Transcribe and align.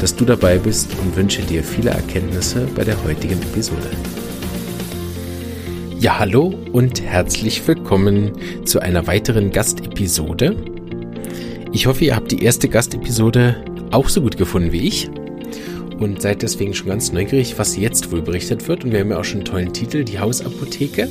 dass 0.00 0.16
du 0.16 0.24
dabei 0.24 0.58
bist 0.58 0.90
und 1.00 1.16
wünsche 1.16 1.42
dir 1.42 1.62
viele 1.62 1.90
Erkenntnisse 1.90 2.66
bei 2.74 2.84
der 2.84 3.02
heutigen 3.04 3.40
Episode. 3.42 3.90
Ja, 5.98 6.18
hallo 6.18 6.54
und 6.72 7.00
herzlich 7.00 7.66
willkommen 7.66 8.32
zu 8.64 8.80
einer 8.80 9.06
weiteren 9.06 9.50
Gastepisode. 9.50 10.56
Ich 11.72 11.86
hoffe, 11.86 12.04
ihr 12.04 12.16
habt 12.16 12.30
die 12.30 12.42
erste 12.42 12.68
Gastepisode 12.68 13.64
auch 13.90 14.08
so 14.08 14.20
gut 14.20 14.36
gefunden 14.36 14.72
wie 14.72 14.86
ich 14.86 15.08
und 15.98 16.20
seid 16.20 16.42
deswegen 16.42 16.74
schon 16.74 16.88
ganz 16.88 17.12
neugierig, 17.12 17.58
was 17.58 17.76
jetzt 17.76 18.12
wohl 18.12 18.22
berichtet 18.22 18.68
wird. 18.68 18.84
Und 18.84 18.92
wir 18.92 19.00
haben 19.00 19.10
ja 19.10 19.18
auch 19.18 19.24
schon 19.24 19.38
einen 19.38 19.44
tollen 19.46 19.72
Titel, 19.72 20.04
die 20.04 20.18
Hausapotheke. 20.18 21.08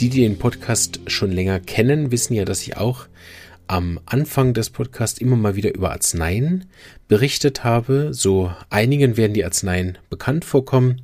Die, 0.00 0.08
die 0.08 0.22
den 0.22 0.38
Podcast 0.38 1.00
schon 1.06 1.30
länger 1.30 1.60
kennen, 1.60 2.10
wissen 2.10 2.34
ja, 2.34 2.44
dass 2.44 2.62
ich 2.62 2.76
auch 2.76 3.06
am 3.72 3.98
Anfang 4.04 4.52
des 4.52 4.68
Podcasts 4.68 5.18
immer 5.18 5.36
mal 5.36 5.56
wieder 5.56 5.74
über 5.74 5.92
Arzneien 5.92 6.66
berichtet 7.08 7.64
habe. 7.64 8.12
So 8.12 8.52
einigen 8.68 9.16
werden 9.16 9.32
die 9.32 9.46
Arzneien 9.46 9.96
bekannt 10.10 10.44
vorkommen. 10.44 11.00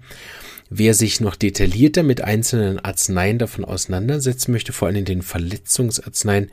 Wer 0.69 0.93
sich 0.93 1.23
noch 1.23 1.35
detaillierter 1.35 2.03
mit 2.03 2.21
einzelnen 2.21 2.79
Arzneien 2.79 3.39
davon 3.39 3.65
auseinandersetzen 3.65 4.53
möchte, 4.53 4.75
vor 4.75 4.89
allem 4.89 5.07
den 5.07 5.23
Verletzungsarzneien, 5.23 6.51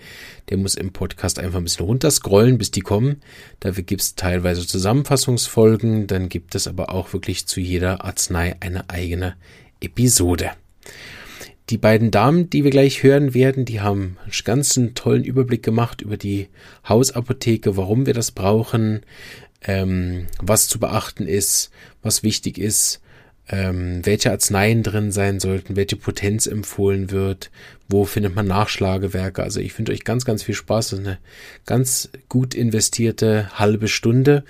der 0.48 0.56
muss 0.56 0.76
im 0.76 0.94
Podcast 0.94 1.38
einfach 1.38 1.58
ein 1.58 1.66
bisschen 1.66 1.86
runterscrollen, 1.86 2.58
bis 2.58 2.72
die 2.72 2.80
kommen. 2.80 3.22
Dafür 3.60 3.84
gibt 3.84 4.02
es 4.02 4.16
teilweise 4.16 4.66
Zusammenfassungsfolgen, 4.66 6.08
dann 6.08 6.30
gibt 6.30 6.56
es 6.56 6.66
aber 6.66 6.92
auch 6.92 7.12
wirklich 7.12 7.46
zu 7.46 7.60
jeder 7.60 8.06
Arznei 8.06 8.56
eine 8.62 8.90
eigene 8.90 9.36
Episode. 9.82 10.52
Die 11.70 11.78
beiden 11.80 12.12
Damen, 12.12 12.50
die 12.50 12.64
wir 12.64 12.72
gleich 12.72 13.02
hören 13.02 13.34
werden, 13.34 13.66
die 13.66 13.82
haben 13.82 14.18
einen 14.24 14.32
ganzen 14.44 14.94
tollen 14.94 15.24
Überblick 15.24 15.64
gemacht 15.64 16.02
über 16.02 16.16
die 16.16 16.48
Hausapotheke, 16.88 17.76
warum 17.76 18.06
wir 18.06 18.14
das 18.14 18.32
brauchen, 18.32 19.02
ähm, 19.64 20.28
was 20.40 20.68
zu 20.68 20.80
beachten 20.80 21.28
ist, 21.28 21.72
was 22.04 22.22
wichtig 22.22 22.60
ist, 22.60 23.02
ähm, 23.48 24.06
welche 24.06 24.32
Arzneien 24.32 24.84
drin 24.84 25.12
sein 25.12 25.40
sollten, 25.40 25.76
welche 25.76 25.96
Potenz 25.96 26.46
empfohlen 26.46 27.10
wird, 27.10 27.50
wo 27.90 28.06
findet 28.06 28.36
man 28.36 28.48
Nachschlagewerke. 28.48 29.42
Also 29.42 29.60
ich 29.60 29.78
wünsche 29.78 29.92
euch 29.92 30.04
ganz, 30.04 30.24
ganz 30.24 30.44
viel 30.44 30.56
Spaß. 30.56 30.90
Das 30.90 31.00
ist 31.00 31.06
eine 31.06 31.18
ganz 31.66 32.10
gut 32.30 32.54
investierte 32.54 33.50
halbe 33.54 33.88
Stunde, 33.88 34.44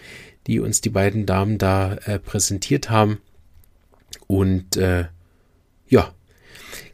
die 0.47 0.59
uns 0.59 0.81
die 0.81 0.89
beiden 0.89 1.25
Damen 1.25 1.57
da 1.57 1.95
äh, 2.05 2.19
präsentiert 2.19 2.89
haben. 2.89 3.19
Und 4.27 4.77
äh, 4.77 5.05
ja, 5.87 6.13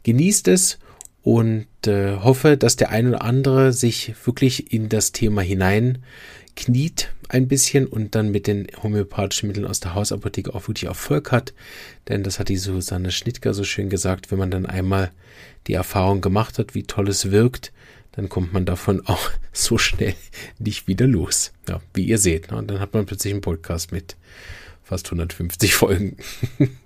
genießt 0.02 0.48
es 0.48 0.78
und 1.22 1.66
äh, 1.86 2.16
hoffe, 2.16 2.56
dass 2.56 2.76
der 2.76 2.90
ein 2.90 3.08
oder 3.08 3.22
andere 3.22 3.72
sich 3.72 4.14
wirklich 4.24 4.72
in 4.72 4.88
das 4.88 5.12
Thema 5.12 5.42
hinein 5.42 5.98
kniet 6.56 7.12
ein 7.28 7.48
bisschen 7.48 7.86
und 7.86 8.14
dann 8.14 8.30
mit 8.30 8.46
den 8.46 8.66
homöopathischen 8.82 9.46
Mitteln 9.46 9.66
aus 9.66 9.80
der 9.80 9.94
Hausapotheke 9.94 10.54
auch 10.54 10.68
wirklich 10.68 10.84
Erfolg 10.84 11.32
hat. 11.32 11.54
Denn 12.08 12.22
das 12.22 12.38
hat 12.38 12.48
die 12.48 12.56
Susanne 12.56 13.10
Schnittger 13.10 13.54
so 13.54 13.64
schön 13.64 13.88
gesagt, 13.88 14.30
wenn 14.30 14.38
man 14.38 14.50
dann 14.50 14.66
einmal 14.66 15.12
die 15.66 15.72
Erfahrung 15.72 16.20
gemacht 16.20 16.58
hat, 16.58 16.74
wie 16.74 16.82
toll 16.82 17.08
es 17.08 17.30
wirkt, 17.30 17.72
dann 18.12 18.28
kommt 18.28 18.52
man 18.52 18.66
davon 18.66 19.00
auch 19.06 19.30
so 19.52 19.78
schnell 19.78 20.14
nicht 20.58 20.88
wieder 20.88 21.06
los. 21.06 21.52
Ja, 21.68 21.80
wie 21.94 22.04
ihr 22.04 22.18
seht. 22.18 22.50
Ne? 22.50 22.58
Und 22.58 22.70
dann 22.70 22.80
hat 22.80 22.92
man 22.92 23.06
plötzlich 23.06 23.32
einen 23.32 23.40
Podcast 23.40 23.92
mit 23.92 24.16
fast 24.82 25.06
150 25.06 25.74
Folgen. 25.74 26.16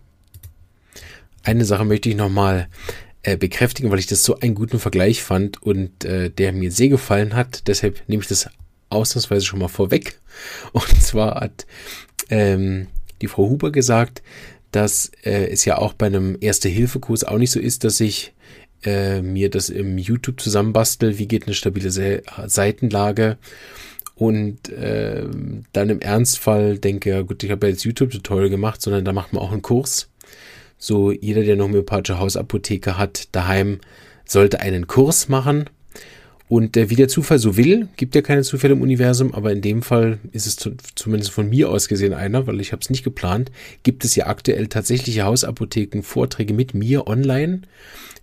Eine 1.47 1.65
Sache 1.65 1.85
möchte 1.85 2.09
ich 2.09 2.17
nochmal 2.17 2.67
äh, 3.23 3.37
bekräftigen, 3.37 3.93
weil 3.93 4.01
ich 4.01 4.09
das 4.09 4.25
so 4.25 4.41
einen 4.41 4.57
guten 4.57 4.81
Vergleich 4.81 5.23
fand 5.23 5.63
und 5.63 6.05
äh, 6.05 6.29
der 6.29 6.53
mir 6.53 6.73
sehr 6.73 6.89
gefallen 6.89 7.37
hat. 7.37 7.69
Deshalb 7.69 8.03
nehme 8.09 8.21
ich 8.21 8.29
das 8.29 8.51
ausnahmsweise 8.91 9.47
schon 9.47 9.61
mal 9.61 9.69
vorweg. 9.69 10.19
Und 10.73 11.01
zwar 11.01 11.41
hat 11.41 11.65
ähm, 12.31 12.89
die 13.23 13.29
Frau 13.29 13.49
Huber 13.49 13.71
gesagt, 13.71 14.25
dass 14.73 15.13
äh, 15.23 15.47
es 15.47 15.65
ja 15.65 15.79
auch 15.79 15.93
bei 15.93 16.07
einem 16.07 16.37
Erste-Hilfe-Kurs 16.41 17.23
auch 17.23 17.39
nicht 17.39 17.53
so 17.53 17.61
ist, 17.61 17.85
dass 17.85 18.01
ich 18.01 18.35
äh, 18.83 19.23
mir 19.23 19.49
das 19.49 19.69
im 19.69 19.99
YouTube 19.99 20.41
zusammenbastel, 20.41 21.17
wie 21.19 21.29
geht 21.29 21.47
eine 21.47 21.55
stabile 21.55 21.93
Se 21.93 22.25
Seitenlage 22.47 23.39
und 24.17 24.69
äh, 24.71 25.27
dann 25.73 25.91
im 25.91 26.01
Ernstfall 26.01 26.79
denke, 26.79 27.11
ja 27.11 27.23
gut, 27.23 27.45
ich 27.45 27.53
habe 27.53 27.67
ja 27.67 27.73
jetzt 27.73 27.85
YouTube-Tutorial 27.85 28.51
gemacht, 28.51 28.83
sondern 28.83 29.05
da 29.05 29.13
macht 29.13 29.33
man 29.33 29.43
auch 29.43 29.53
einen 29.53 29.63
Kurs. 29.63 30.09
So 30.79 31.13
jeder, 31.13 31.43
der 31.43 31.55
eine 31.55 31.65
homöopathische 31.65 32.19
Hausapotheke 32.19 32.99
hat 32.99 33.29
daheim, 33.33 33.81
sollte 34.25 34.61
einen 34.61 34.87
Kurs 34.87 35.29
machen 35.29 35.71
und 36.49 36.77
äh, 36.77 36.91
wie 36.91 36.97
der 36.97 37.09
Zufall 37.09 37.39
so 37.39 37.57
will, 37.57 37.89
gibt 37.97 38.15
ja 38.15 38.23
keine 38.23 38.43
Zufälle 38.43 38.75
im 38.75 38.83
Universum, 38.83 39.35
aber 39.35 39.53
in 39.53 39.63
dem 39.63 39.83
Fall 39.83 40.19
ist 40.31 40.47
es 40.47 40.57
zu, 40.57 40.73
zumindest 40.95 41.33
von 41.33 41.49
mir 41.49 41.69
aus 41.69 41.89
gesehen 41.89 42.15
einer, 42.15 42.47
weil 42.47 42.61
ich 42.61 42.73
habe 42.73 42.81
es 42.83 42.91
nicht 42.91 43.03
geplant, 43.03 43.51
gibt 43.83 44.05
es 44.05 44.15
ja 44.15 44.27
aktuell 44.27 44.69
tatsächliche 44.69 45.25
Hausapotheken, 45.25 46.03
Vorträge 46.03 46.55
mit 46.55 46.73
mir 46.73 47.09
online. 47.09 47.63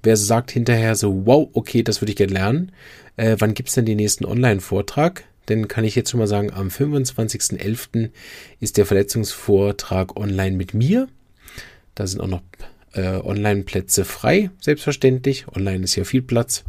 Wer 0.03 0.15
sagt 0.15 0.51
hinterher 0.51 0.95
so, 0.95 1.25
wow, 1.25 1.49
okay, 1.53 1.83
das 1.83 2.01
würde 2.01 2.11
ich 2.11 2.17
gerne 2.17 2.33
lernen, 2.33 2.71
äh, 3.17 3.35
wann 3.39 3.53
gibt's 3.53 3.73
denn 3.73 3.85
den 3.85 3.97
nächsten 3.97 4.25
Online-Vortrag? 4.25 5.25
Denn 5.49 5.67
kann 5.67 5.83
ich 5.83 5.95
jetzt 5.95 6.09
schon 6.09 6.21
mal 6.21 6.27
sagen, 6.27 6.53
am 6.53 6.69
25.11. 6.69 8.09
ist 8.61 8.77
der 8.77 8.85
Verletzungsvortrag 8.85 10.15
online 10.17 10.55
mit 10.55 10.73
mir. 10.73 11.09
Da 11.95 12.07
sind 12.07 12.21
auch 12.21 12.27
noch 12.27 12.41
äh, 12.93 13.17
Online-Plätze 13.17 14.05
frei, 14.05 14.49
selbstverständlich. 14.59 15.47
Online 15.47 15.83
ist 15.83 15.95
ja 15.95 16.03
viel 16.03 16.21
Platz. 16.21 16.63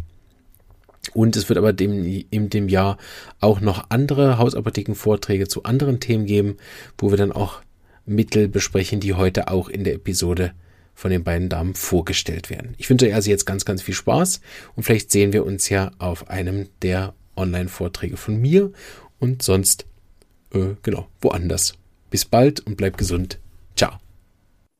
Und 1.12 1.36
es 1.36 1.48
wird 1.48 1.58
aber 1.58 1.72
dem, 1.72 2.24
in 2.30 2.50
dem 2.50 2.68
Jahr 2.68 2.96
auch 3.40 3.60
noch 3.60 3.86
andere 3.90 4.38
Hausapothekenvorträge 4.38 5.48
zu 5.48 5.64
anderen 5.64 6.00
Themen 6.00 6.24
geben, 6.24 6.56
wo 6.98 7.10
wir 7.10 7.18
dann 7.18 7.32
auch 7.32 7.60
Mittel 8.06 8.48
besprechen, 8.48 9.00
die 9.00 9.14
heute 9.14 9.48
auch 9.48 9.68
in 9.68 9.84
der 9.84 9.94
Episode 9.94 10.52
von 10.94 11.10
den 11.10 11.24
beiden 11.24 11.48
Damen 11.48 11.74
vorgestellt 11.74 12.50
werden. 12.50 12.74
Ich 12.78 12.88
wünsche 12.88 13.06
euch 13.06 13.14
also 13.14 13.30
jetzt 13.30 13.46
ganz, 13.46 13.64
ganz 13.64 13.82
viel 13.82 13.94
Spaß 13.94 14.40
und 14.76 14.84
vielleicht 14.84 15.10
sehen 15.10 15.32
wir 15.32 15.44
uns 15.44 15.68
ja 15.68 15.90
auf 15.98 16.30
einem 16.30 16.68
der 16.82 17.14
Online-Vorträge 17.36 18.16
von 18.16 18.40
mir 18.40 18.72
und 19.18 19.42
sonst, 19.42 19.86
äh, 20.52 20.74
genau, 20.82 21.08
woanders. 21.20 21.74
Bis 22.10 22.24
bald 22.24 22.60
und 22.60 22.76
bleibt 22.76 22.96
gesund. 22.98 23.40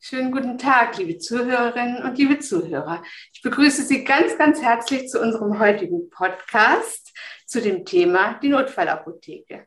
Schönen 0.06 0.32
guten 0.32 0.59
Tag, 0.59 0.98
liebe 0.98 1.16
Zuhörerinnen 1.16 2.03
und 2.03 2.19
liebe 2.19 2.38
Zuhörer. 2.38 3.03
Ich 3.32 3.41
begrüße 3.41 3.84
Sie 3.84 4.04
ganz, 4.04 4.37
ganz 4.37 4.60
herzlich 4.60 5.09
zu 5.09 5.19
unserem 5.19 5.59
heutigen 5.59 6.10
Podcast 6.10 7.16
zu 7.47 7.62
dem 7.62 7.87
Thema 7.87 8.38
die 8.42 8.50
Notfallapotheke. 8.50 9.66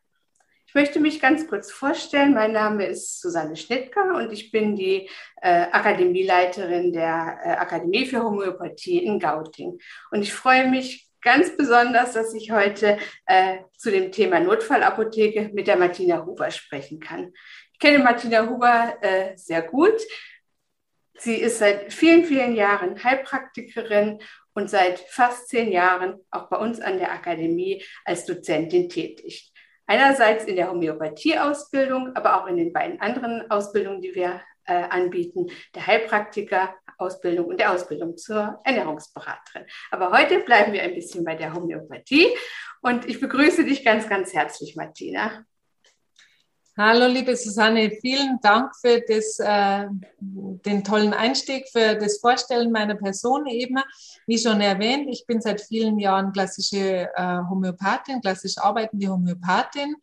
Ich 0.68 0.76
möchte 0.76 1.00
mich 1.00 1.20
ganz 1.20 1.48
kurz 1.48 1.72
vorstellen. 1.72 2.36
Mein 2.36 2.52
Name 2.52 2.86
ist 2.86 3.20
Susanne 3.20 3.56
Schnittger 3.56 4.14
und 4.16 4.32
ich 4.32 4.52
bin 4.52 4.76
die 4.76 5.10
äh, 5.42 5.62
Akademieleiterin 5.72 6.94
der 6.94 7.40
äh, 7.44 7.50
Akademie 7.54 8.06
für 8.06 8.22
Homöopathie 8.22 9.00
in 9.00 9.20
Gauting. 9.20 9.80
Und 10.12 10.22
ich 10.22 10.36
freue 10.36 10.70
mich 10.70 11.10
ganz 11.22 11.58
besonders, 11.58 12.14
dass 12.14 12.36
ich 12.36 12.52
heute 12.52 13.00
äh, 13.26 13.58
zu 13.76 13.90
dem 13.90 14.12
Thema 14.12 14.40
Notfallapotheke 14.40 15.50
mit 15.52 15.66
der 15.66 15.78
Martina 15.78 16.24
Huber 16.24 16.52
sprechen 16.52 17.00
kann. 17.00 17.34
Ich 17.80 17.88
kenne 17.88 18.04
Martina 18.04 18.50
Huber 18.50 18.98
äh, 19.02 19.38
sehr 19.38 19.62
gut. 19.62 20.02
Sie 21.20 21.36
ist 21.36 21.60
seit 21.60 21.94
vielen, 21.94 22.26
vielen 22.26 22.56
Jahren 22.56 23.04
Heilpraktikerin 23.04 24.18
und 24.56 24.68
seit 24.68 25.00
fast 25.00 25.50
zehn 25.50 25.72
Jahren 25.72 26.16
auch 26.32 26.50
bei 26.50 26.58
uns 26.58 26.82
an 26.82 26.98
der 26.98 27.12
Akademie 27.12 27.84
als 28.04 28.26
Dozentin 28.26 28.90
tätig. 28.90 29.54
Einerseits 29.86 30.46
in 30.46 30.56
der 30.56 30.72
Homöopathie-Ausbildung, 30.72 32.16
aber 32.16 32.42
auch 32.42 32.48
in 32.48 32.58
den 32.58 32.74
beiden 32.74 33.00
anderen 33.00 33.48
Ausbildungen, 33.52 34.02
die 34.02 34.16
wir 34.16 34.42
äh, 34.66 34.74
anbieten, 34.74 35.46
der 35.76 35.86
Heilpraktiker-Ausbildung 35.86 37.46
und 37.46 37.60
der 37.60 37.74
Ausbildung 37.74 38.18
zur 38.18 38.60
Ernährungsberaterin. 38.64 39.68
Aber 39.92 40.12
heute 40.12 40.40
bleiben 40.40 40.74
wir 40.74 40.82
ein 40.82 40.96
bisschen 40.96 41.24
bei 41.24 41.36
der 41.36 41.54
Homöopathie 41.54 42.28
und 42.82 43.08
ich 43.08 43.20
begrüße 43.20 43.66
dich 43.66 43.86
ganz, 43.86 44.10
ganz 44.10 44.34
herzlich, 44.34 44.76
Martina. 44.76 45.46
Hallo, 46.80 47.08
liebe 47.08 47.36
Susanne, 47.36 47.90
vielen 47.90 48.40
Dank 48.40 48.72
für 48.80 49.02
das, 49.02 49.40
äh, 49.40 49.88
den 50.20 50.84
tollen 50.84 51.12
Einstieg, 51.12 51.68
für 51.72 51.96
das 51.96 52.20
Vorstellen 52.20 52.72
meiner 52.72 52.94
Person 52.94 53.48
eben. 53.48 53.78
Wie 54.28 54.38
schon 54.38 54.62
erwähnt, 54.62 55.08
ich 55.10 55.26
bin 55.26 55.42
seit 55.42 55.60
vielen 55.60 55.98
Jahren 55.98 56.32
klassische 56.32 57.10
äh, 57.16 57.40
Homöopathin, 57.50 58.22
klassisch 58.22 58.60
arbeitende 58.60 59.08
Homöopathin. 59.08 59.96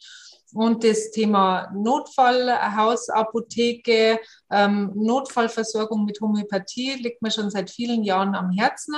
Und 0.53 0.83
das 0.83 1.13
Thema 1.13 1.71
Notfallhausapotheke, 1.77 4.19
ähm, 4.51 4.91
Notfallversorgung 4.97 6.05
mit 6.05 6.21
Homöopathie 6.21 6.95
liegt 6.95 7.23
mir 7.23 7.31
schon 7.31 7.51
seit 7.51 7.71
vielen 7.71 8.03
Jahren 8.03 8.35
am 8.35 8.51
Herzen 8.51 8.97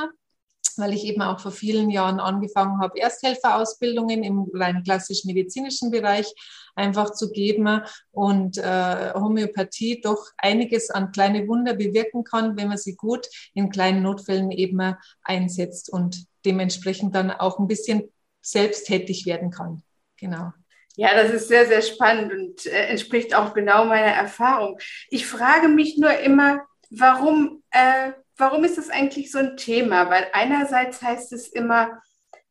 weil 0.79 0.93
ich 0.93 1.05
eben 1.05 1.23
auch 1.23 1.41
vor 1.41 1.53
vielen 1.53 1.91
Jahren 1.91 2.21
angefangen 2.21 2.81
habe, 2.81 3.01
Ersthelferausbildungen 3.01 4.23
im 4.23 4.51
rein 4.53 4.83
klassisch 4.83 5.25
medizinischen 5.25 5.91
Bereich 5.91 6.33
einfach 6.77 7.13
zu 7.13 7.33
geben 7.33 7.81
und 8.13 8.59
äh, 8.59 9.13
Homöopathie 9.15 10.01
doch 10.01 10.29
einiges 10.39 10.91
an 10.91 11.11
kleine 11.11 11.49
Wunder 11.49 11.75
bewirken 11.75 12.23
kann, 12.23 12.57
wenn 12.57 12.69
man 12.69 12.79
sie 12.79 12.95
gut 12.95 13.27
in 13.55 13.71
kleinen 13.71 14.03
Notfällen 14.03 14.51
eben 14.51 14.95
einsetzt 15.23 15.93
und 15.93 16.27
dementsprechend 16.45 17.15
dann 17.15 17.31
auch 17.33 17.59
ein 17.59 17.67
bisschen 17.67 18.13
selbsttätig 18.41 19.27
werden 19.27 19.51
kann. 19.51 19.83
Genau. 20.19 20.53
Ja, 20.95 21.15
das 21.15 21.31
ist 21.31 21.49
sehr, 21.49 21.67
sehr 21.67 21.83
spannend 21.83 22.33
und 22.33 22.67
äh, 22.67 22.87
entspricht 22.87 23.35
auch 23.35 23.53
genau 23.53 23.85
meiner 23.85 24.13
Erfahrung. 24.13 24.79
Ich 25.11 25.27
frage 25.27 25.69
mich 25.69 25.99
nur 25.99 26.17
immer, 26.19 26.61
warum, 26.91 27.63
äh, 27.71 28.13
warum 28.37 28.65
ist 28.65 28.79
das 28.79 28.89
eigentlich 28.89 29.31
so 29.31 29.39
ein 29.39 29.59
Thema? 29.59 30.09
Weil 30.09 30.29
einerseits 30.33 31.03
heißt 31.03 31.33
es 31.35 31.49
immer, 31.49 32.01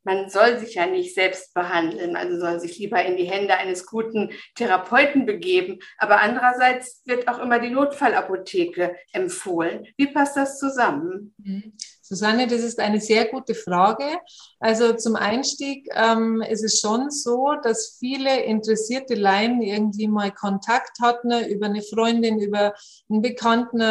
man 0.05 0.29
soll 0.29 0.59
sich 0.59 0.75
ja 0.75 0.85
nicht 0.85 1.13
selbst 1.13 1.53
behandeln, 1.53 2.15
also 2.15 2.39
soll 2.39 2.59
sich 2.59 2.77
lieber 2.77 3.03
in 3.03 3.17
die 3.17 3.25
Hände 3.25 3.55
eines 3.57 3.85
guten 3.85 4.31
Therapeuten 4.55 5.25
begeben. 5.25 5.79
Aber 5.97 6.21
andererseits 6.21 7.01
wird 7.05 7.27
auch 7.27 7.39
immer 7.39 7.59
die 7.59 7.71
Notfallapotheke 7.71 8.95
empfohlen. 9.11 9.87
Wie 9.97 10.07
passt 10.07 10.37
das 10.37 10.59
zusammen? 10.59 11.33
Susanne, 12.07 12.45
das 12.45 12.61
ist 12.61 12.79
eine 12.79 13.01
sehr 13.01 13.25
gute 13.25 13.55
Frage. 13.55 14.03
Also 14.59 14.93
zum 14.93 15.15
Einstieg 15.15 15.89
ähm, 15.95 16.43
ist 16.47 16.63
es 16.63 16.79
schon 16.79 17.09
so, 17.09 17.53
dass 17.63 17.97
viele 17.99 18.43
interessierte 18.43 19.15
Laien 19.15 19.61
irgendwie 19.63 20.07
mal 20.07 20.31
Kontakt 20.31 20.99
hatten 21.01 21.31
über 21.45 21.65
eine 21.65 21.81
Freundin, 21.81 22.39
über 22.39 22.75
einen 23.09 23.23
Bekannten, 23.23 23.81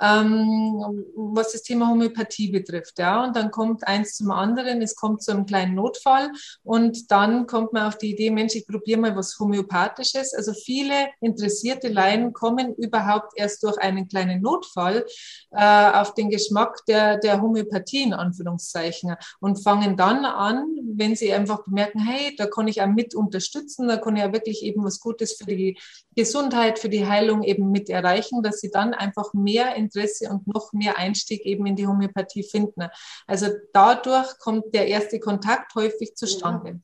ähm, 0.00 1.04
was 1.16 1.52
das 1.52 1.62
Thema 1.62 1.88
Homöopathie 1.88 2.52
betrifft. 2.52 3.00
Ja, 3.00 3.24
und 3.24 3.34
dann 3.34 3.50
kommt 3.50 3.84
eins 3.86 4.14
zum 4.14 4.30
anderen, 4.30 4.80
es 4.80 4.94
kommt 4.94 5.24
zu 5.24 5.32
einem 5.32 5.44
kleinen 5.44 5.74
Notfall 5.74 6.30
und 6.62 7.10
dann 7.10 7.48
kommt 7.48 7.72
man 7.72 7.88
auf 7.88 7.98
die 7.98 8.12
Idee, 8.12 8.30
Mensch, 8.30 8.54
ich 8.54 8.68
probiere 8.68 9.00
mal 9.00 9.16
was 9.16 9.38
Homöopathisches. 9.40 10.34
Also 10.34 10.52
viele 10.52 11.08
interessierte 11.20 11.88
Laien 11.88 12.32
kommen 12.32 12.74
überhaupt 12.74 13.32
erst 13.34 13.64
durch 13.64 13.78
einen 13.78 14.06
kleinen 14.06 14.40
Notfall 14.40 15.04
äh, 15.50 15.90
auf 15.90 16.14
den 16.14 16.30
Geschmack 16.30 16.84
der, 16.86 17.18
der 17.18 17.42
Homöopathie 17.42 17.55
Homöopathie 17.56 18.02
in 18.02 18.14
Anführungszeichen 18.14 19.14
und 19.40 19.62
fangen 19.62 19.96
dann 19.96 20.24
an, 20.24 20.66
wenn 20.94 21.16
sie 21.16 21.32
einfach 21.32 21.64
bemerken, 21.64 22.00
hey, 22.00 22.34
da 22.36 22.46
kann 22.46 22.68
ich 22.68 22.82
auch 22.82 22.86
mit 22.86 23.14
unterstützen, 23.14 23.88
da 23.88 23.96
kann 23.96 24.16
ich 24.16 24.22
ja 24.22 24.32
wirklich 24.32 24.62
eben 24.62 24.84
was 24.84 25.00
Gutes 25.00 25.34
für 25.34 25.46
die 25.46 25.78
Gesundheit, 26.14 26.78
für 26.78 26.88
die 26.88 27.06
Heilung 27.06 27.42
eben 27.42 27.70
mit 27.70 27.88
erreichen, 27.88 28.42
dass 28.42 28.60
sie 28.60 28.70
dann 28.70 28.94
einfach 28.94 29.32
mehr 29.34 29.74
Interesse 29.76 30.30
und 30.30 30.46
noch 30.46 30.72
mehr 30.72 30.98
Einstieg 30.98 31.44
eben 31.44 31.66
in 31.66 31.76
die 31.76 31.86
Homöopathie 31.86 32.42
finden. 32.42 32.88
Also 33.26 33.48
dadurch 33.72 34.38
kommt 34.38 34.74
der 34.74 34.88
erste 34.88 35.20
Kontakt 35.20 35.74
häufig 35.74 36.14
zustande. 36.14 36.70
Ja 36.70 36.76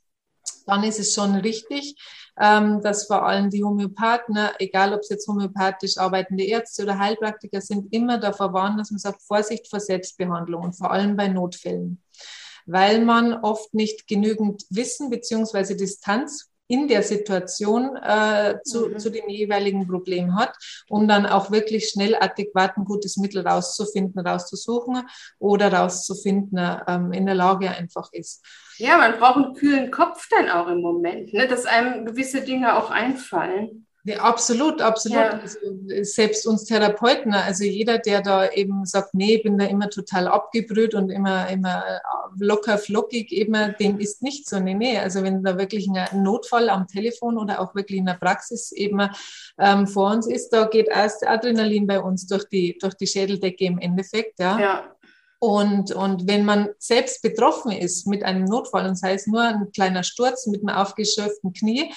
dann 0.67 0.85
ist 0.85 0.99
es 0.99 1.15
schon 1.15 1.35
richtig, 1.37 1.97
dass 2.35 3.07
vor 3.07 3.27
allem 3.27 3.51
die 3.51 3.63
Homöopathen, 3.63 4.39
egal 4.59 4.95
ob 4.95 5.01
es 5.01 5.11
jetzt 5.11 5.29
homöopathisch 5.29 5.99
arbeitende 5.99 6.45
Ärzte 6.45 6.85
oder 6.85 6.99
Heilpraktiker 6.99 7.61
sind, 7.61 7.93
immer 7.93 8.19
davor 8.19 8.53
warnen, 8.53 8.79
dass 8.79 8.91
man 8.91 8.99
sagt, 8.99 9.23
Vorsicht 9.23 9.69
vor 9.69 9.81
Selbstbehandlung 9.81 10.63
und 10.63 10.73
vor 10.73 10.91
allem 10.91 11.17
bei 11.17 11.29
Notfällen. 11.29 12.03
Weil 12.65 13.05
man 13.05 13.35
oft 13.35 13.75
nicht 13.75 14.07
genügend 14.07 14.65
Wissen 14.71 15.11
beziehungsweise 15.11 15.77
Distanz 15.77 16.52
in 16.73 16.89
der 16.89 17.03
Situation 17.03 17.97
äh, 17.97 18.55
zu, 18.65 18.89
mhm. 18.89 18.99
zu 18.99 19.11
dem 19.11 19.29
jeweiligen 19.29 19.87
Problem 19.87 20.35
hat, 20.35 20.57
um 20.89 21.07
dann 21.07 21.27
auch 21.27 21.51
wirklich 21.51 21.91
schnell 21.91 22.17
adäquat 22.19 22.79
ein 22.79 22.87
gutes 22.87 23.19
Mittel 23.19 23.47
rauszufinden, 23.47 24.27
rauszusuchen 24.27 25.03
oder 25.39 25.71
rauszufinden, 25.71 26.81
ähm, 26.89 27.13
in 27.13 27.27
der 27.27 27.35
Lage 27.35 27.71
einfach 27.71 28.09
ist. 28.13 28.43
Ja, 28.79 28.97
man 28.97 29.19
braucht 29.19 29.37
einen 29.37 29.55
kühlen 29.55 29.91
Kopf 29.91 30.27
dann 30.31 30.49
auch 30.49 30.67
im 30.69 30.81
Moment, 30.81 31.35
ne, 31.35 31.47
dass 31.47 31.67
einem 31.67 32.07
gewisse 32.07 32.41
Dinge 32.41 32.75
auch 32.75 32.91
einfallen. 32.91 33.87
Ja, 34.05 34.17
absolut, 34.19 34.81
absolut. 34.81 35.17
Ja. 35.17 35.39
Also, 35.39 35.59
selbst 36.03 36.45
uns 36.47 36.65
Therapeuten, 36.65 37.33
also 37.35 37.63
jeder, 37.63 37.99
der 37.99 38.21
da 38.21 38.51
eben 38.51 38.85
sagt, 38.85 39.15
nee, 39.15 39.37
ich 39.37 39.45
bin 39.45 39.59
da 39.59 39.67
immer 39.67 39.91
total 39.91 40.27
abgebrüht 40.27 40.95
und 40.95 41.11
immer, 41.11 41.49
immer 41.49 41.85
locker 42.39 42.79
flockig, 42.79 43.31
eben, 43.31 43.75
dem 43.79 44.01
ist 44.01 44.23
nicht 44.23 44.49
so. 44.49 44.59
Nee, 44.59 44.75
nee. 44.75 44.99
Also 44.99 45.23
wenn 45.23 45.45
da 45.45 45.57
wirklich 45.57 45.89
ein 45.89 46.23
Notfall 46.23 46.69
am 46.69 46.89
Telefon 46.89 47.39
oder 47.39 47.61
auch 47.61 47.77
wirklich 47.77 47.99
in 47.99 48.07
der 48.07 48.15
Praxis 48.15 48.73
eben 48.73 49.09
ähm, 49.59 49.87
vor 49.87 50.11
uns 50.11 50.27
ist, 50.27 50.51
da 50.51 50.65
geht 50.65 50.89
erst 50.89 51.27
Adrenalin 51.27 51.87
bei 51.87 52.01
uns 52.01 52.27
durch 52.27 52.49
die, 52.49 52.77
durch 52.81 52.95
die 52.95 53.07
Schädeldecke 53.07 53.65
im 53.65 53.79
Endeffekt, 53.79 54.41
ja. 54.41 54.59
ja. 54.59 54.97
Und, 55.39 55.91
und 55.91 56.29
wenn 56.29 56.45
man 56.45 56.69
selbst 56.79 57.21
betroffen 57.21 57.73
ist 57.73 58.07
mit 58.07 58.23
einem 58.23 58.45
Notfall, 58.45 58.87
und 58.87 58.95
sei 58.95 59.15
es 59.15 59.27
nur 59.27 59.43
ein 59.43 59.73
kleiner 59.73 60.05
Sturz 60.05 60.47
mit 60.47 60.61
einem 60.61 60.77
aufgeschürften 60.77 61.53
Knie, 61.53 61.93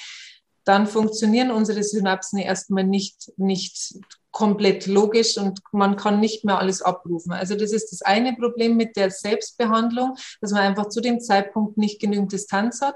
dann 0.65 0.87
funktionieren 0.87 1.51
unsere 1.51 1.83
Synapsen 1.83 2.39
erstmal 2.39 2.83
nicht, 2.83 3.31
nicht 3.37 3.95
komplett 4.31 4.85
logisch 4.87 5.37
und 5.37 5.59
man 5.71 5.95
kann 5.95 6.19
nicht 6.19 6.43
mehr 6.43 6.59
alles 6.59 6.81
abrufen. 6.81 7.31
Also 7.31 7.55
das 7.55 7.71
ist 7.71 7.91
das 7.91 8.01
eine 8.01 8.33
Problem 8.33 8.75
mit 8.75 8.97
der 8.97 9.09
Selbstbehandlung, 9.09 10.17
dass 10.41 10.51
man 10.51 10.61
einfach 10.61 10.89
zu 10.89 10.99
dem 10.99 11.21
Zeitpunkt 11.21 11.77
nicht 11.77 12.01
genügend 12.01 12.33
Distanz 12.33 12.81
hat. 12.81 12.95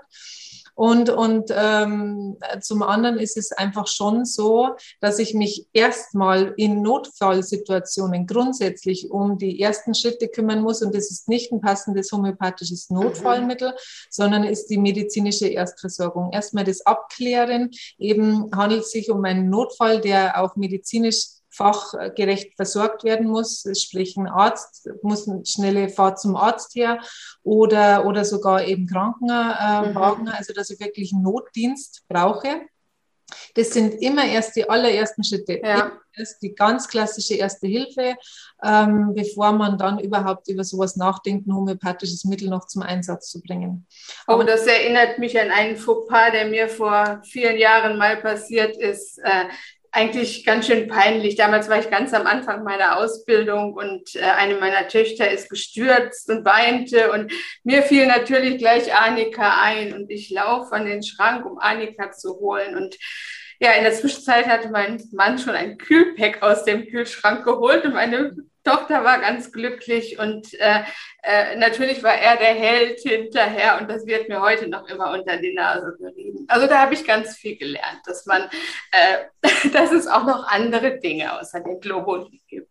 Und, 0.79 1.09
und 1.09 1.51
ähm, 1.53 2.37
zum 2.61 2.83
anderen 2.83 3.19
ist 3.19 3.35
es 3.35 3.51
einfach 3.51 3.85
schon 3.85 4.23
so, 4.23 4.77
dass 5.01 5.19
ich 5.19 5.33
mich 5.33 5.67
erstmal 5.73 6.53
in 6.55 6.81
Notfallsituationen 6.81 8.25
grundsätzlich 8.25 9.11
um 9.11 9.37
die 9.37 9.59
ersten 9.59 9.93
Schritte 9.93 10.29
kümmern 10.29 10.61
muss. 10.61 10.81
Und 10.81 10.95
das 10.95 11.11
ist 11.11 11.27
nicht 11.27 11.51
ein 11.51 11.59
passendes 11.59 12.13
homöopathisches 12.13 12.91
Notfallmittel, 12.91 13.71
mhm. 13.71 13.75
sondern 14.09 14.45
ist 14.45 14.67
die 14.67 14.77
medizinische 14.77 15.49
Erstversorgung. 15.49 16.31
Erstmal 16.31 16.63
das 16.63 16.85
Abklären. 16.85 17.71
Eben 17.97 18.49
handelt 18.55 18.83
es 18.83 18.91
sich 18.91 19.11
um 19.11 19.25
einen 19.25 19.49
Notfall, 19.49 19.99
der 19.99 20.41
auch 20.41 20.55
medizinisch 20.55 21.38
fachgerecht 21.59 22.55
versorgt 22.55 23.03
werden 23.03 23.27
muss, 23.27 23.65
sprich 23.77 24.15
ein 24.15 24.27
Arzt 24.27 24.89
muss 25.01 25.27
eine 25.27 25.45
schnelle 25.45 25.89
Fahrt 25.89 26.19
zum 26.19 26.37
Arzt 26.37 26.73
her 26.75 26.99
oder, 27.43 28.05
oder 28.05 28.23
sogar 28.23 28.65
eben 28.65 28.87
Krankenwagen, 28.87 30.23
mhm. 30.23 30.31
also 30.31 30.53
dass 30.53 30.69
ich 30.69 30.79
wirklich 30.79 31.11
einen 31.13 31.23
Notdienst 31.23 32.05
brauche. 32.07 32.61
Das 33.55 33.71
sind 33.71 34.01
immer 34.01 34.25
erst 34.25 34.55
die 34.55 34.67
allerersten 34.67 35.23
Schritte. 35.23 35.59
Ja. 35.63 35.91
Erst 36.15 36.41
die 36.41 36.55
ganz 36.55 36.87
klassische 36.87 37.35
Erste 37.35 37.67
Hilfe, 37.67 38.15
ähm, 38.63 39.13
bevor 39.15 39.51
man 39.51 39.77
dann 39.77 39.99
überhaupt 39.99 40.47
über 40.49 40.63
sowas 40.63 40.95
nachdenkt, 40.95 41.47
ein 41.47 41.53
homöopathisches 41.53 42.25
Mittel 42.25 42.49
noch 42.49 42.65
zum 42.65 42.81
Einsatz 42.81 43.29
zu 43.29 43.41
bringen. 43.41 43.85
Oh, 44.27 44.41
das 44.43 44.65
erinnert 44.65 45.19
mich 45.19 45.39
an 45.39 45.51
einen 45.51 45.77
Fauxpas, 45.77 46.31
der 46.31 46.47
mir 46.47 46.67
vor 46.67 47.21
vielen 47.23 47.57
Jahren 47.57 47.97
mal 47.97 48.17
passiert 48.17 48.75
ist. 48.77 49.19
Eigentlich 49.91 50.45
ganz 50.45 50.67
schön 50.67 50.87
peinlich. 50.87 51.35
Damals 51.35 51.67
war 51.67 51.79
ich 51.79 51.89
ganz 51.89 52.13
am 52.13 52.27
Anfang 52.27 52.63
meiner 52.63 52.97
Ausbildung 52.97 53.73
und 53.73 54.15
äh, 54.15 54.21
eine 54.21 54.55
meiner 54.55 54.87
Töchter 54.87 55.31
ist 55.31 55.49
gestürzt 55.49 56.29
und 56.29 56.45
weinte 56.45 57.11
und 57.11 57.31
mir 57.63 57.81
fiel 57.81 58.05
natürlich 58.05 58.59
gleich 58.59 58.93
Annika 58.93 59.61
ein 59.61 59.93
und 59.93 60.11
ich 60.11 60.29
laufe 60.29 60.73
an 60.73 60.85
den 60.85 61.01
Schrank, 61.01 61.45
um 61.45 61.57
Annika 61.57 62.11
zu 62.11 62.35
holen 62.39 62.75
und 62.75 62.97
ja, 63.61 63.71
in 63.73 63.83
der 63.83 63.93
Zwischenzeit 63.93 64.47
hatte 64.47 64.69
mein 64.69 65.03
Mann 65.11 65.37
schon 65.37 65.53
ein 65.53 65.77
Kühlpack 65.77 66.41
aus 66.41 66.63
dem 66.63 66.87
Kühlschrank 66.87 67.43
geholt 67.43 67.83
und 67.83 67.93
meine 67.93 68.35
Tochter 68.63 69.03
war 69.03 69.19
ganz 69.19 69.51
glücklich 69.51 70.19
und 70.19 70.53
äh, 70.59 70.83
äh, 71.23 71.55
natürlich 71.57 72.01
war 72.03 72.15
er 72.15 72.37
der 72.37 72.53
Held 72.53 72.99
hinterher 72.99 73.79
und 73.79 73.89
das 73.89 74.05
wird 74.05 74.29
mir 74.29 74.41
heute 74.41 74.67
noch 74.67 74.87
immer 74.87 75.11
unter 75.11 75.37
die 75.37 75.53
Nase 75.53 75.95
gerieben. 75.99 76.45
Also 76.47 76.67
da 76.67 76.79
habe 76.79 76.93
ich 76.93 77.05
ganz 77.05 77.35
viel 77.35 77.57
gelernt, 77.57 78.01
dass 78.05 78.25
man, 78.25 78.43
äh, 78.91 79.25
dass 79.73 79.91
es 79.91 80.07
auch 80.07 80.25
noch 80.25 80.47
andere 80.47 80.99
Dinge 80.99 81.39
außer 81.39 81.59
den 81.59 81.79
Globuli 81.79 82.41
gibt. 82.47 82.69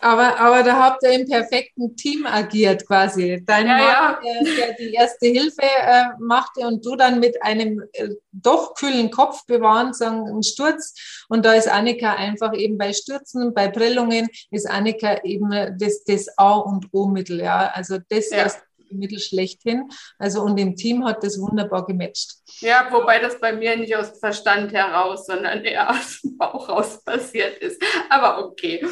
Aber, 0.00 0.38
aber 0.40 0.62
da 0.62 0.82
habt 0.82 1.02
ihr 1.02 1.12
im 1.12 1.28
perfekten 1.28 1.94
Team 1.94 2.26
agiert 2.26 2.86
quasi. 2.86 3.42
Dein 3.44 3.66
ja, 3.66 3.76
Mann, 3.76 3.86
ja. 3.86 4.20
Der, 4.22 4.54
der, 4.54 4.74
die 4.74 4.94
erste 4.94 5.26
Hilfe 5.26 5.62
äh, 5.62 6.04
machte 6.18 6.60
und 6.60 6.84
du 6.84 6.96
dann 6.96 7.20
mit 7.20 7.42
einem 7.42 7.82
äh, 7.92 8.08
doch 8.32 8.74
kühlen 8.74 9.10
Kopf 9.10 9.44
bewahren, 9.46 9.92
sagen, 9.92 10.26
einen 10.26 10.42
Sturz. 10.42 11.24
Und 11.28 11.44
da 11.44 11.52
ist 11.52 11.68
Annika 11.68 12.14
einfach 12.14 12.54
eben 12.54 12.78
bei 12.78 12.92
Stürzen, 12.92 13.52
bei 13.52 13.68
Prellungen, 13.68 14.28
ist 14.50 14.68
Annika 14.68 15.22
eben 15.22 15.50
das, 15.78 16.02
das 16.04 16.26
A 16.38 16.54
und 16.54 16.86
O-Mittel. 16.92 17.40
Ja, 17.40 17.59
also 17.68 17.98
das 18.08 18.30
ja. 18.30 18.38
erst 18.38 18.60
Mittel 18.92 19.18
schlechthin. 19.18 19.88
Also 20.18 20.42
und 20.42 20.58
im 20.58 20.76
Team 20.76 21.04
hat 21.04 21.22
das 21.22 21.40
wunderbar 21.40 21.86
gematcht. 21.86 22.32
Ja, 22.60 22.88
wobei 22.90 23.18
das 23.20 23.40
bei 23.40 23.52
mir 23.52 23.76
nicht 23.76 23.94
aus 23.96 24.12
dem 24.12 24.20
Verstand 24.20 24.72
heraus, 24.72 25.26
sondern 25.26 25.64
eher 25.64 25.90
aus 25.90 26.20
dem 26.22 26.36
Bauch 26.36 26.68
raus 26.68 27.02
passiert 27.04 27.58
ist. 27.58 27.82
Aber 28.08 28.44
okay, 28.44 28.84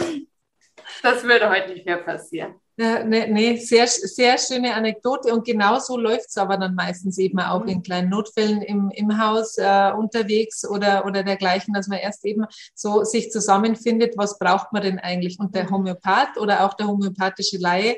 das 1.02 1.24
würde 1.24 1.50
heute 1.50 1.72
nicht 1.72 1.86
mehr 1.86 1.98
passieren. 1.98 2.54
Nee, 2.80 3.26
nee, 3.26 3.56
sehr, 3.56 3.88
sehr 3.88 4.38
schöne 4.38 4.72
Anekdote 4.72 5.34
und 5.34 5.44
genau 5.44 5.80
so 5.80 5.96
läuft 5.96 6.28
es 6.28 6.36
aber 6.36 6.56
dann 6.56 6.76
meistens 6.76 7.18
eben 7.18 7.40
auch 7.40 7.64
mhm. 7.64 7.68
in 7.68 7.82
kleinen 7.82 8.08
Notfällen 8.08 8.62
im, 8.62 8.92
im 8.94 9.20
Haus 9.20 9.58
äh, 9.58 9.90
unterwegs 9.98 10.64
oder, 10.64 11.04
oder 11.04 11.24
dergleichen, 11.24 11.74
dass 11.74 11.88
man 11.88 11.98
erst 11.98 12.24
eben 12.24 12.46
so 12.76 13.02
sich 13.02 13.32
zusammenfindet, 13.32 14.14
was 14.16 14.38
braucht 14.38 14.72
man 14.72 14.82
denn 14.82 15.00
eigentlich 15.00 15.40
und 15.40 15.56
der 15.56 15.64
mhm. 15.64 15.70
Homöopath 15.70 16.38
oder 16.38 16.64
auch 16.64 16.74
der 16.74 16.86
homöopathische 16.86 17.58
Laie 17.58 17.96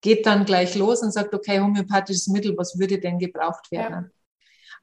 geht 0.00 0.26
dann 0.26 0.44
gleich 0.44 0.74
los 0.74 1.02
und 1.02 1.12
sagt, 1.12 1.34
okay, 1.34 1.60
homöopathisches 1.60 2.28
Mittel, 2.28 2.56
was 2.56 2.78
würde 2.78 2.98
denn 2.98 3.18
gebraucht 3.18 3.70
werden? 3.70 4.04
Ja. 4.04 4.10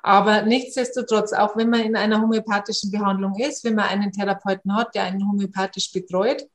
Aber 0.05 0.41
nichtsdestotrotz, 0.41 1.31
auch 1.31 1.55
wenn 1.55 1.69
man 1.69 1.81
in 1.81 1.95
einer 1.95 2.21
homöopathischen 2.21 2.91
Behandlung 2.91 3.39
ist, 3.39 3.63
wenn 3.63 3.75
man 3.75 3.85
einen 3.85 4.11
Therapeuten 4.11 4.75
hat, 4.75 4.93
der 4.95 5.03
einen 5.03 5.25
homöopathisch 5.25 5.91
betreut, 5.93 6.45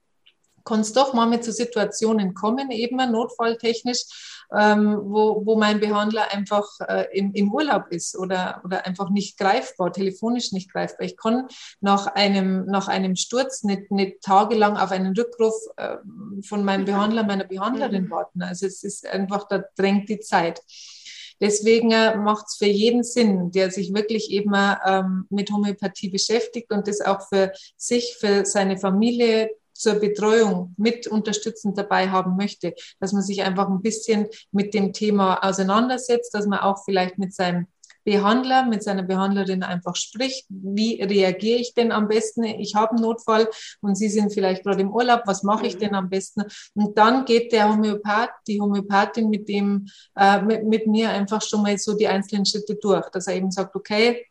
kann 0.65 0.81
es 0.81 0.93
doch 0.93 1.15
mal 1.15 1.41
zu 1.41 1.50
Situationen 1.50 2.35
kommen, 2.35 2.71
eben 2.71 2.97
notfalltechnisch, 2.97 4.38
ähm, 4.57 4.99
wo, 5.05 5.45
wo 5.45 5.57
mein 5.57 5.81
Behandler 5.81 6.33
einfach 6.33 6.67
äh, 6.87 7.07
im, 7.12 7.33
im 7.35 7.52
Urlaub 7.52 7.87
ist 7.90 8.17
oder, 8.17 8.62
oder 8.64 8.87
einfach 8.87 9.11
nicht 9.11 9.38
greifbar, 9.38 9.93
telefonisch 9.93 10.52
nicht 10.52 10.73
greifbar. 10.73 11.07
Ich 11.07 11.17
kann 11.17 11.49
nach 11.81 12.07
einem, 12.07 12.67
nach 12.67 12.88
einem 12.88 13.17
Sturz 13.17 13.62
nicht, 13.62 13.90
nicht 13.90 14.23
tagelang 14.23 14.76
auf 14.76 14.90
einen 14.90 15.14
Rückruf 15.14 15.55
äh, 15.76 15.97
von 16.43 16.64
meinem 16.64 16.85
Behandler, 16.85 17.25
meiner 17.25 17.45
Behandlerin 17.45 18.05
mhm. 18.05 18.11
warten. 18.11 18.43
Also 18.43 18.67
es 18.67 18.83
ist 18.85 19.07
einfach, 19.07 19.49
da 19.49 19.64
drängt 19.76 20.09
die 20.09 20.21
Zeit. 20.21 20.62
Deswegen 21.40 21.93
äh, 21.93 22.17
macht 22.17 22.47
es 22.49 22.57
für 22.57 22.67
jeden 22.67 23.05
Sinn, 23.05 23.52
der 23.52 23.71
sich 23.71 23.95
wirklich 23.95 24.31
eben 24.31 24.52
ähm, 24.85 25.26
mit 25.31 25.50
Homöopathie 25.50 26.09
beschäftigt 26.09 26.73
und 26.73 26.88
das 26.88 27.00
auch 27.00 27.28
für 27.28 27.52
sich, 27.76 28.17
für 28.19 28.45
seine 28.45 28.76
Familie 28.76 29.50
zur 29.78 29.94
Betreuung 29.94 30.75
mit 30.76 31.06
unterstützend 31.06 31.78
dabei 31.78 32.11
haben 32.11 32.37
möchte, 32.37 32.75
dass 33.00 33.12
man 33.12 33.23
sich 33.23 33.42
einfach 33.42 33.68
ein 33.68 33.82
bisschen 33.82 34.26
mit 34.50 34.75
dem 34.75 34.92
Thema 34.92 35.42
auseinandersetzt, 35.42 36.35
dass 36.35 36.47
man 36.47 36.61
auch 36.61 36.85
vielleicht 36.85 37.18
mit 37.18 37.35
seinem 37.35 37.66
Behandler, 38.08 38.64
mit 38.64 38.82
seiner 38.82 39.02
Behandlerin 39.02 39.62
einfach 39.62 39.94
spricht. 39.94 40.47
Wie 40.49 41.02
reagiere 41.02 41.58
ich 41.58 41.75
denn 41.75 41.92
am 41.92 42.08
besten? 42.08 42.42
Ich 42.44 42.75
habe 42.75 42.92
einen 42.92 43.02
Notfall 43.02 43.49
und 43.82 43.97
Sie 43.97 44.08
sind 44.08 44.32
vielleicht 44.32 44.64
gerade 44.64 44.80
im 44.80 44.90
Urlaub. 44.90 45.23
Was 45.26 45.42
mache 45.42 45.66
ich 45.66 45.75
mhm. 45.75 45.80
denn 45.80 45.94
am 45.94 46.08
besten? 46.08 46.44
Und 46.75 46.97
dann 46.97 47.26
geht 47.26 47.52
der 47.52 47.68
Homöopath, 47.68 48.30
die 48.47 48.61
Homöopathin 48.62 49.28
mit 49.28 49.47
dem, 49.49 49.88
äh, 50.16 50.40
mit, 50.40 50.64
mit 50.64 50.87
mir 50.87 51.11
einfach 51.11 51.42
schon 51.42 51.61
mal 51.61 51.76
so 51.76 51.94
die 51.94 52.08
einzelnen 52.08 52.47
Schritte 52.47 52.76
durch, 52.76 53.08
dass 53.11 53.26
er 53.26 53.35
eben 53.35 53.50
sagt, 53.50 53.76
okay, 53.76 54.25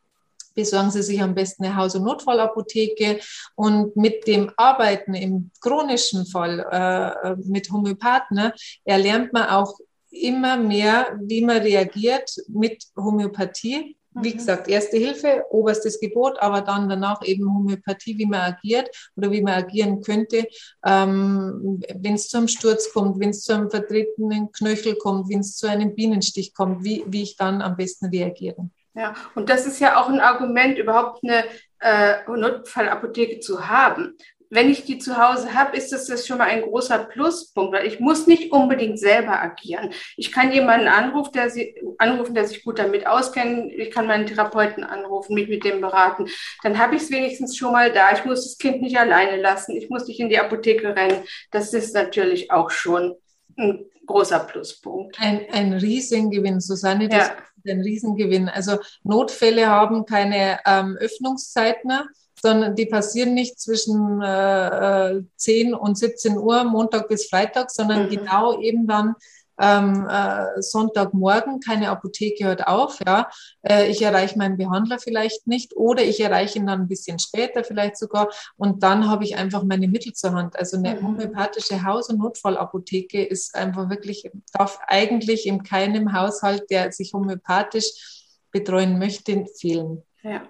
besorgen 0.57 0.91
Sie 0.91 1.03
sich 1.03 1.21
am 1.21 1.35
besten 1.35 1.63
eine 1.63 1.77
Haus- 1.77 1.95
und 1.95 2.03
Notfallapotheke. 2.03 3.19
Und 3.55 3.95
mit 3.95 4.27
dem 4.27 4.51
Arbeiten 4.57 5.13
im 5.13 5.51
chronischen 5.61 6.25
Fall 6.25 6.65
äh, 6.71 7.35
mit 7.45 7.71
Homöopathen 7.71 8.35
ne, 8.35 8.53
erlernt 8.83 9.31
man 9.31 9.47
auch 9.49 9.77
immer 10.09 10.57
mehr, 10.57 11.17
wie 11.21 11.45
man 11.45 11.57
reagiert 11.57 12.35
mit 12.49 12.83
Homöopathie. 12.97 13.95
Wie 14.19 14.33
mhm. 14.33 14.37
gesagt, 14.37 14.67
erste 14.67 14.97
Hilfe, 14.97 15.43
oberstes 15.51 15.99
Gebot, 15.99 16.39
aber 16.39 16.61
dann 16.61 16.89
danach 16.89 17.21
eben 17.23 17.53
Homöopathie, 17.53 18.17
wie 18.17 18.25
man 18.25 18.53
agiert 18.53 18.89
oder 19.15 19.31
wie 19.31 19.43
man 19.43 19.53
agieren 19.53 20.01
könnte, 20.01 20.47
ähm, 20.83 21.83
wenn 22.01 22.15
es 22.15 22.29
zu 22.29 22.37
einem 22.37 22.47
Sturz 22.47 22.91
kommt, 22.91 23.19
wenn 23.19 23.29
es 23.29 23.43
zu 23.43 23.53
einem 23.53 23.69
vertretenen 23.69 24.51
Knöchel 24.51 24.95
kommt, 24.95 25.29
wenn 25.29 25.41
es 25.41 25.55
zu 25.55 25.67
einem 25.67 25.93
Bienenstich 25.93 26.55
kommt, 26.55 26.83
wie, 26.83 27.03
wie 27.05 27.21
ich 27.21 27.37
dann 27.37 27.61
am 27.61 27.77
besten 27.77 28.07
reagiere. 28.07 28.71
Ja, 28.97 29.13
und 29.35 29.49
das 29.49 29.67
ist 29.67 29.79
ja 29.79 30.01
auch 30.01 30.09
ein 30.09 30.19
Argument, 30.19 30.79
überhaupt 30.79 31.23
eine 31.23 31.43
äh, 31.81 32.15
Notfallapotheke 32.27 33.39
zu 33.39 33.69
haben. 33.69 34.17
Wenn 34.49 34.71
ich 34.71 34.85
die 34.85 34.97
zu 34.97 35.17
Hause 35.17 35.53
habe, 35.53 35.77
ist 35.77 35.91
das, 35.91 36.07
das 36.07 36.25
schon 36.25 36.39
mal 36.39 36.45
ein 36.45 36.63
großer 36.63 36.97
Pluspunkt, 36.99 37.73
weil 37.73 37.85
ich 37.85 37.99
muss 37.99 38.25
nicht 38.25 38.51
unbedingt 38.51 38.97
selber 38.97 39.39
agieren. 39.39 39.91
Ich 40.15 40.31
kann 40.31 40.51
jemanden 40.51 40.87
anrufen, 40.87 41.33
der, 41.33 41.51
sie, 41.51 41.75
anrufen, 41.99 42.33
der 42.33 42.47
sich 42.47 42.63
gut 42.63 42.79
damit 42.79 43.05
auskennt. 43.05 43.71
Ich 43.71 43.91
kann 43.91 44.07
meinen 44.07 44.25
Therapeuten 44.25 44.83
anrufen, 44.83 45.35
mich 45.35 45.47
mit 45.47 45.63
dem 45.63 45.79
beraten. 45.79 46.25
Dann 46.63 46.79
habe 46.79 46.95
ich 46.95 47.03
es 47.03 47.11
wenigstens 47.11 47.55
schon 47.55 47.73
mal 47.73 47.91
da. 47.91 48.13
Ich 48.13 48.25
muss 48.25 48.45
das 48.45 48.57
Kind 48.57 48.81
nicht 48.81 48.97
alleine 48.97 49.39
lassen. 49.39 49.75
Ich 49.75 49.91
muss 49.91 50.07
nicht 50.07 50.19
in 50.19 50.29
die 50.29 50.39
Apotheke 50.39 50.95
rennen. 50.95 51.23
Das 51.51 51.71
ist 51.71 51.93
natürlich 51.93 52.49
auch 52.49 52.71
schon 52.71 53.15
ein 53.57 53.85
großer 54.07 54.39
Pluspunkt. 54.39 55.19
Ein, 55.19 55.45
ein 55.51 55.73
Riesengewinn, 55.73 56.61
Susanne. 56.61 57.09
Das 57.09 57.27
ja 57.27 57.35
ein 57.69 57.81
Riesengewinn. 57.81 58.49
Also 58.49 58.77
Notfälle 59.03 59.67
haben 59.67 60.05
keine 60.05 60.59
ähm, 60.65 60.97
Öffnungszeiten 60.99 61.87
mehr, 61.87 62.05
sondern 62.41 62.75
die 62.75 62.85
passieren 62.85 63.33
nicht 63.33 63.59
zwischen 63.59 64.21
äh, 64.21 65.21
10 65.35 65.69
äh, 65.69 65.73
und 65.73 65.97
17 65.97 66.37
Uhr, 66.37 66.63
Montag 66.63 67.07
bis 67.07 67.27
Freitag, 67.27 67.71
sondern 67.71 68.05
mhm. 68.05 68.09
genau 68.09 68.59
eben 68.61 68.87
dann 68.87 69.15
ähm, 69.59 70.07
äh, 70.09 70.61
Sonntagmorgen, 70.61 71.59
keine 71.59 71.89
Apotheke 71.89 72.45
hört 72.45 72.67
auf, 72.67 72.99
ja, 73.05 73.29
äh, 73.63 73.89
ich 73.89 74.01
erreiche 74.01 74.37
meinen 74.37 74.57
Behandler 74.57 74.99
vielleicht 74.99 75.47
nicht 75.47 75.75
oder 75.75 76.03
ich 76.03 76.19
erreiche 76.19 76.59
ihn 76.59 76.67
dann 76.67 76.81
ein 76.81 76.87
bisschen 76.87 77.19
später 77.19 77.63
vielleicht 77.63 77.97
sogar 77.97 78.29
und 78.55 78.83
dann 78.83 79.09
habe 79.09 79.23
ich 79.23 79.35
einfach 79.37 79.63
meine 79.63 79.87
Mittel 79.87 80.13
zur 80.13 80.33
Hand. 80.33 80.57
Also 80.57 80.77
eine 80.77 80.95
mhm. 80.95 81.07
homöopathische 81.07 81.83
Haus- 81.83 82.09
und 82.09 82.19
Notfallapotheke 82.19 83.23
ist 83.23 83.55
einfach 83.55 83.89
wirklich, 83.89 84.29
darf 84.53 84.79
eigentlich 84.87 85.47
in 85.47 85.63
keinem 85.63 86.13
Haushalt, 86.13 86.69
der 86.69 86.91
sich 86.91 87.13
homöopathisch 87.13 88.37
betreuen 88.51 88.99
möchte, 88.99 89.45
fehlen. 89.59 90.03
Ja. 90.23 90.41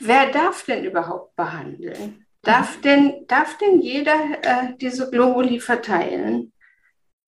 Wer 0.00 0.32
darf 0.32 0.64
denn 0.64 0.84
überhaupt 0.84 1.36
behandeln? 1.36 2.26
Darf 2.42 2.80
denn, 2.80 3.26
darf 3.26 3.58
denn 3.58 3.80
jeder 3.80 4.14
äh, 4.42 4.76
diese 4.80 5.10
Globuli 5.10 5.60
verteilen? 5.60 6.52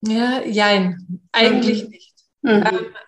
Ja, 0.03 0.43
jein, 0.45 1.21
eigentlich 1.33 1.85
mhm. 1.85 1.91
nicht. 1.91 2.11
Mhm. 2.43 2.65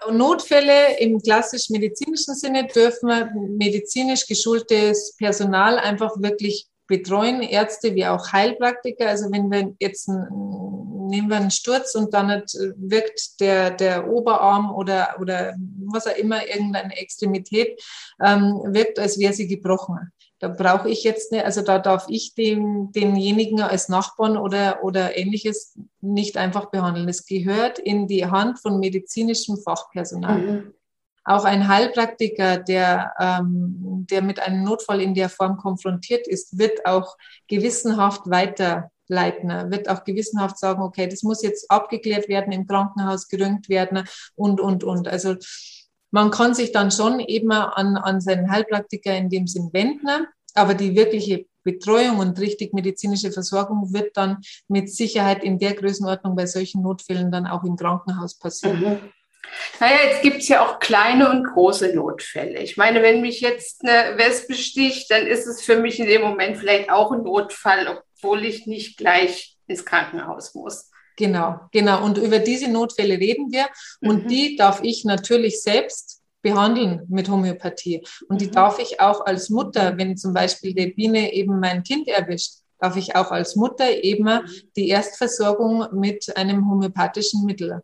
Ähm, 0.08 0.18
Notfälle 0.18 0.98
im 0.98 1.18
klassisch 1.20 1.70
medizinischen 1.70 2.34
Sinne 2.34 2.66
dürfen 2.66 3.08
medizinisch 3.56 4.26
geschultes 4.26 5.16
Personal 5.16 5.78
einfach 5.78 6.12
wirklich 6.18 6.66
betreuen, 6.86 7.40
Ärzte 7.40 7.94
wie 7.94 8.04
auch 8.04 8.32
Heilpraktiker. 8.32 9.08
Also 9.08 9.32
wenn 9.32 9.50
wir 9.50 9.74
jetzt 9.80 10.10
einen, 10.10 11.08
nehmen 11.08 11.30
wir 11.30 11.36
einen 11.36 11.50
Sturz 11.50 11.94
und 11.94 12.12
dann 12.12 12.42
wirkt 12.76 13.40
der, 13.40 13.70
der 13.70 14.08
Oberarm 14.08 14.74
oder, 14.74 15.16
oder 15.18 15.54
was 15.86 16.06
auch 16.06 16.16
immer, 16.16 16.46
irgendeine 16.46 16.94
Extremität, 16.98 17.82
ähm, 18.22 18.60
wirkt, 18.66 18.98
als 18.98 19.18
wäre 19.18 19.32
sie 19.32 19.46
gebrochen. 19.46 20.12
Da 20.42 20.48
brauche 20.48 20.90
ich 20.90 21.04
jetzt 21.04 21.30
nicht, 21.30 21.44
also 21.44 21.62
da 21.62 21.78
darf 21.78 22.06
ich 22.08 22.34
den, 22.34 22.90
denjenigen 22.90 23.60
als 23.60 23.88
Nachbarn 23.88 24.36
oder, 24.36 24.82
oder 24.82 25.16
ähnliches 25.16 25.78
nicht 26.00 26.36
einfach 26.36 26.72
behandeln. 26.72 27.08
Es 27.08 27.26
gehört 27.26 27.78
in 27.78 28.08
die 28.08 28.26
Hand 28.26 28.58
von 28.58 28.80
medizinischem 28.80 29.56
Fachpersonal. 29.58 30.38
Mhm. 30.38 30.74
Auch 31.22 31.44
ein 31.44 31.68
Heilpraktiker, 31.68 32.58
der, 32.58 33.12
ähm, 33.20 34.04
der 34.10 34.20
mit 34.20 34.40
einem 34.40 34.64
Notfall 34.64 35.00
in 35.00 35.14
der 35.14 35.28
Form 35.28 35.58
konfrontiert 35.58 36.26
ist, 36.26 36.58
wird 36.58 36.86
auch 36.86 37.16
gewissenhaft 37.46 38.22
weiterleiten, 38.28 39.70
wird 39.70 39.88
auch 39.88 40.02
gewissenhaft 40.02 40.58
sagen, 40.58 40.82
okay, 40.82 41.06
das 41.06 41.22
muss 41.22 41.44
jetzt 41.44 41.70
abgeklärt 41.70 42.28
werden, 42.28 42.52
im 42.52 42.66
Krankenhaus 42.66 43.28
gerönt 43.28 43.68
werden 43.68 44.08
und, 44.34 44.60
und, 44.60 44.82
und. 44.82 45.06
Also 45.06 45.36
man 46.12 46.30
kann 46.30 46.54
sich 46.54 46.72
dann 46.72 46.90
schon 46.90 47.18
eben 47.20 47.50
an, 47.50 47.96
an 47.96 48.20
seinen 48.20 48.50
Heilpraktiker 48.50 49.16
in 49.16 49.30
dem 49.30 49.46
Sinn 49.46 49.70
wenden, 49.72 50.26
aber 50.54 50.74
die 50.74 50.94
wirkliche 50.94 51.46
Betreuung 51.64 52.18
und 52.18 52.38
richtig 52.38 52.74
medizinische 52.74 53.32
Versorgung 53.32 53.92
wird 53.92 54.16
dann 54.16 54.38
mit 54.68 54.92
Sicherheit 54.92 55.42
in 55.42 55.58
der 55.58 55.74
Größenordnung 55.74 56.36
bei 56.36 56.46
solchen 56.46 56.82
Notfällen 56.82 57.32
dann 57.32 57.46
auch 57.46 57.64
im 57.64 57.76
Krankenhaus 57.76 58.38
passieren. 58.38 58.80
Mhm. 58.80 59.12
Naja, 59.80 59.96
jetzt 60.08 60.22
gibt 60.22 60.38
es 60.38 60.48
ja 60.48 60.64
auch 60.64 60.78
kleine 60.78 61.30
und 61.30 61.44
große 61.44 61.94
Notfälle. 61.94 62.60
Ich 62.60 62.76
meine, 62.76 63.02
wenn 63.02 63.20
mich 63.20 63.40
jetzt 63.40 63.82
eine 63.84 64.16
Wespe 64.18 64.54
sticht, 64.54 65.10
dann 65.10 65.26
ist 65.26 65.46
es 65.46 65.62
für 65.62 65.76
mich 65.76 65.98
in 65.98 66.06
dem 66.06 66.22
Moment 66.22 66.58
vielleicht 66.58 66.90
auch 66.90 67.12
ein 67.12 67.22
Notfall, 67.22 68.02
obwohl 68.16 68.44
ich 68.44 68.66
nicht 68.66 68.98
gleich 68.98 69.56
ins 69.66 69.84
Krankenhaus 69.84 70.54
muss. 70.54 70.90
Genau, 71.16 71.60
genau. 71.70 72.04
Und 72.04 72.18
über 72.18 72.38
diese 72.38 72.70
Notfälle 72.70 73.18
reden 73.18 73.52
wir. 73.52 73.66
Und 74.00 74.24
mhm. 74.24 74.28
die 74.28 74.56
darf 74.56 74.80
ich 74.82 75.04
natürlich 75.04 75.62
selbst 75.62 76.20
behandeln 76.40 77.02
mit 77.08 77.28
Homöopathie. 77.28 78.04
Und 78.28 78.40
die 78.40 78.46
mhm. 78.46 78.52
darf 78.52 78.78
ich 78.78 79.00
auch 79.00 79.24
als 79.26 79.50
Mutter, 79.50 79.96
wenn 79.96 80.16
zum 80.16 80.34
Beispiel 80.34 80.74
die 80.74 80.88
Biene 80.88 81.32
eben 81.32 81.60
mein 81.60 81.82
Kind 81.82 82.08
erwischt, 82.08 82.54
darf 82.78 82.96
ich 82.96 83.14
auch 83.14 83.30
als 83.30 83.54
Mutter 83.54 84.02
eben 84.02 84.40
die 84.76 84.88
Erstversorgung 84.88 85.86
mit 85.92 86.36
einem 86.36 86.68
homöopathischen 86.68 87.44
Mittel 87.44 87.82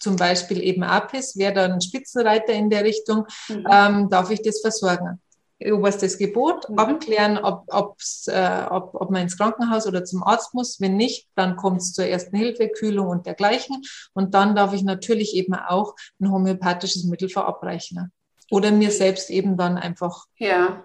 zum 0.00 0.16
Beispiel 0.16 0.62
eben 0.62 0.82
Apis, 0.82 1.36
wäre 1.36 1.52
dann 1.52 1.72
ein 1.72 1.80
Spitzenreiter 1.80 2.54
in 2.54 2.70
der 2.70 2.84
Richtung, 2.84 3.26
mhm. 3.48 3.66
ähm, 3.70 4.08
darf 4.08 4.30
ich 4.30 4.42
das 4.42 4.60
versorgen. 4.60 5.20
Oberstes 5.66 6.16
Gebot, 6.18 6.68
mhm. 6.68 6.78
abklären, 6.78 7.38
ob, 7.38 7.64
ob's, 7.68 8.26
äh, 8.28 8.66
ob, 8.70 8.94
ob 8.94 9.10
man 9.10 9.22
ins 9.22 9.36
Krankenhaus 9.36 9.86
oder 9.86 10.04
zum 10.04 10.22
Arzt 10.22 10.54
muss. 10.54 10.80
Wenn 10.80 10.96
nicht, 10.96 11.28
dann 11.34 11.56
kommt 11.56 11.82
es 11.82 11.92
zur 11.92 12.06
ersten 12.06 12.36
Hilfe, 12.36 12.68
Kühlung 12.68 13.08
und 13.08 13.26
dergleichen. 13.26 13.82
Und 14.14 14.34
dann 14.34 14.54
darf 14.54 14.72
ich 14.72 14.82
natürlich 14.82 15.34
eben 15.34 15.54
auch 15.54 15.94
ein 16.20 16.30
homöopathisches 16.30 17.04
Mittel 17.04 17.28
verabreichen. 17.28 18.10
Oder 18.50 18.72
mir 18.72 18.90
selbst 18.90 19.30
eben 19.30 19.56
dann 19.56 19.76
einfach. 19.76 20.24
Ja. 20.36 20.84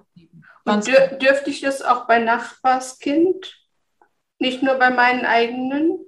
Und 0.66 0.88
dür 0.88 1.08
dürfte 1.20 1.50
ich 1.50 1.62
das 1.62 1.82
auch 1.82 2.06
bei 2.08 2.20
Nachbarskind? 2.20 3.56
Nicht 4.40 4.62
nur 4.62 4.76
bei 4.76 4.90
meinen 4.90 5.26
eigenen? 5.26 6.00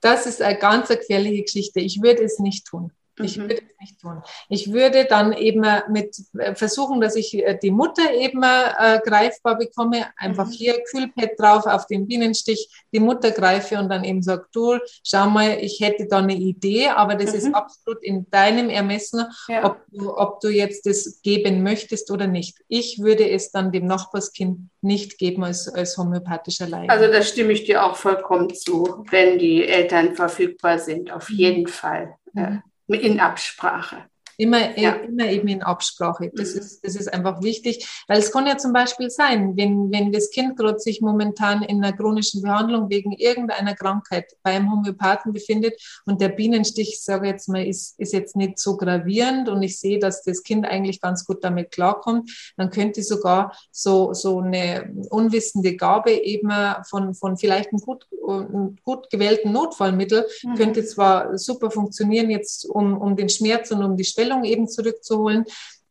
Das 0.00 0.26
ist 0.26 0.40
eine 0.40 0.58
ganz 0.58 0.88
gefährliche 0.88 1.42
Geschichte. 1.42 1.80
Ich 1.80 2.00
würde 2.02 2.22
es 2.24 2.38
nicht 2.38 2.66
tun. 2.66 2.92
Ich 3.24 3.36
mhm. 3.36 3.42
würde 3.42 3.54
es 3.56 3.80
nicht 3.80 4.00
tun. 4.00 4.22
Ich 4.48 4.72
würde 4.72 5.04
dann 5.04 5.32
eben 5.32 5.64
mit 5.88 6.16
äh, 6.38 6.54
versuchen, 6.54 7.00
dass 7.00 7.16
ich 7.16 7.34
äh, 7.34 7.58
die 7.60 7.70
Mutter 7.70 8.12
eben 8.12 8.42
äh, 8.42 9.00
greifbar 9.04 9.58
bekomme. 9.58 10.06
Einfach 10.16 10.46
mhm. 10.46 10.52
hier 10.52 10.82
Kühlpad 10.90 11.38
drauf 11.38 11.66
auf 11.66 11.86
den 11.86 12.06
Bienenstich, 12.06 12.68
die 12.92 13.00
Mutter 13.00 13.30
greife 13.30 13.78
und 13.78 13.88
dann 13.88 14.04
eben 14.04 14.22
sagt, 14.22 14.54
du, 14.54 14.78
schau 15.04 15.28
mal, 15.30 15.58
ich 15.60 15.80
hätte 15.80 16.06
da 16.06 16.18
eine 16.18 16.34
Idee, 16.34 16.88
aber 16.88 17.14
das 17.14 17.32
mhm. 17.32 17.38
ist 17.38 17.54
absolut 17.54 18.02
in 18.02 18.26
deinem 18.30 18.68
Ermessen, 18.68 19.24
ja. 19.48 19.64
ob, 19.64 19.78
du, 19.88 20.16
ob 20.16 20.40
du 20.40 20.48
jetzt 20.48 20.86
das 20.86 21.20
geben 21.22 21.62
möchtest 21.62 22.10
oder 22.10 22.26
nicht. 22.26 22.58
Ich 22.68 23.00
würde 23.00 23.28
es 23.28 23.50
dann 23.50 23.72
dem 23.72 23.86
Nachbarskind 23.86 24.70
nicht 24.82 25.18
geben 25.18 25.44
als, 25.44 25.68
als 25.68 25.96
homöopathischer 25.96 26.68
Laie. 26.68 26.88
Also 26.88 27.10
da 27.10 27.22
stimme 27.22 27.52
ich 27.52 27.64
dir 27.64 27.84
auch 27.84 27.96
vollkommen 27.96 28.54
zu, 28.54 29.04
wenn 29.10 29.38
die 29.38 29.66
Eltern 29.66 30.14
verfügbar 30.14 30.78
sind, 30.78 31.10
auf 31.10 31.28
mhm. 31.28 31.36
jeden 31.36 31.66
Fall. 31.66 32.14
Mhm 32.32 32.62
in 32.98 33.20
Absprache. 33.20 34.08
Immer, 34.40 34.78
ja. 34.78 34.92
immer 34.92 35.26
eben 35.26 35.48
in 35.48 35.62
Absprache. 35.62 36.30
Das, 36.34 36.54
mhm. 36.54 36.60
ist, 36.60 36.80
das 36.82 36.96
ist 36.96 37.12
einfach 37.12 37.42
wichtig, 37.42 37.86
weil 38.08 38.18
es 38.18 38.32
kann 38.32 38.46
ja 38.46 38.56
zum 38.56 38.72
Beispiel 38.72 39.10
sein, 39.10 39.54
wenn, 39.56 39.92
wenn 39.92 40.12
das 40.12 40.30
Kind 40.30 40.56
gerade 40.56 40.78
sich 40.78 41.02
momentan 41.02 41.62
in 41.62 41.84
einer 41.84 41.94
chronischen 41.94 42.40
Behandlung 42.40 42.88
wegen 42.88 43.12
irgendeiner 43.12 43.74
Krankheit 43.74 44.32
beim 44.42 44.72
Homöopathen 44.72 45.34
befindet 45.34 45.74
und 46.06 46.22
der 46.22 46.30
Bienenstich, 46.30 47.02
sage 47.02 47.26
ich 47.26 47.32
jetzt 47.32 47.48
mal, 47.50 47.66
ist, 47.66 48.00
ist 48.00 48.14
jetzt 48.14 48.34
nicht 48.34 48.58
so 48.58 48.78
gravierend 48.78 49.50
und 49.50 49.62
ich 49.62 49.78
sehe, 49.78 49.98
dass 49.98 50.22
das 50.22 50.42
Kind 50.42 50.64
eigentlich 50.64 51.02
ganz 51.02 51.26
gut 51.26 51.44
damit 51.44 51.70
klarkommt, 51.70 52.30
dann 52.56 52.70
könnte 52.70 53.02
sogar 53.02 53.54
so, 53.70 54.14
so 54.14 54.40
eine 54.40 54.90
unwissende 55.10 55.76
Gabe 55.76 56.12
eben 56.12 56.50
von, 56.88 57.14
von 57.14 57.36
vielleicht 57.36 57.70
einem 57.70 57.80
gut, 57.80 58.06
einem 58.26 58.76
gut 58.84 59.10
gewählten 59.10 59.52
Notfallmittel 59.52 60.26
mhm. 60.44 60.54
könnte 60.54 60.82
zwar 60.82 61.36
super 61.36 61.70
funktionieren 61.70 62.30
jetzt, 62.30 62.64
um, 62.64 62.96
um 62.96 63.16
den 63.16 63.28
Schmerz 63.28 63.70
und 63.70 63.84
um 63.84 63.98
die 63.98 64.04
Schwelle 64.04 64.29
Stellung 64.30 64.44
eben 64.44 64.68
zurückzuholen, 64.68 65.44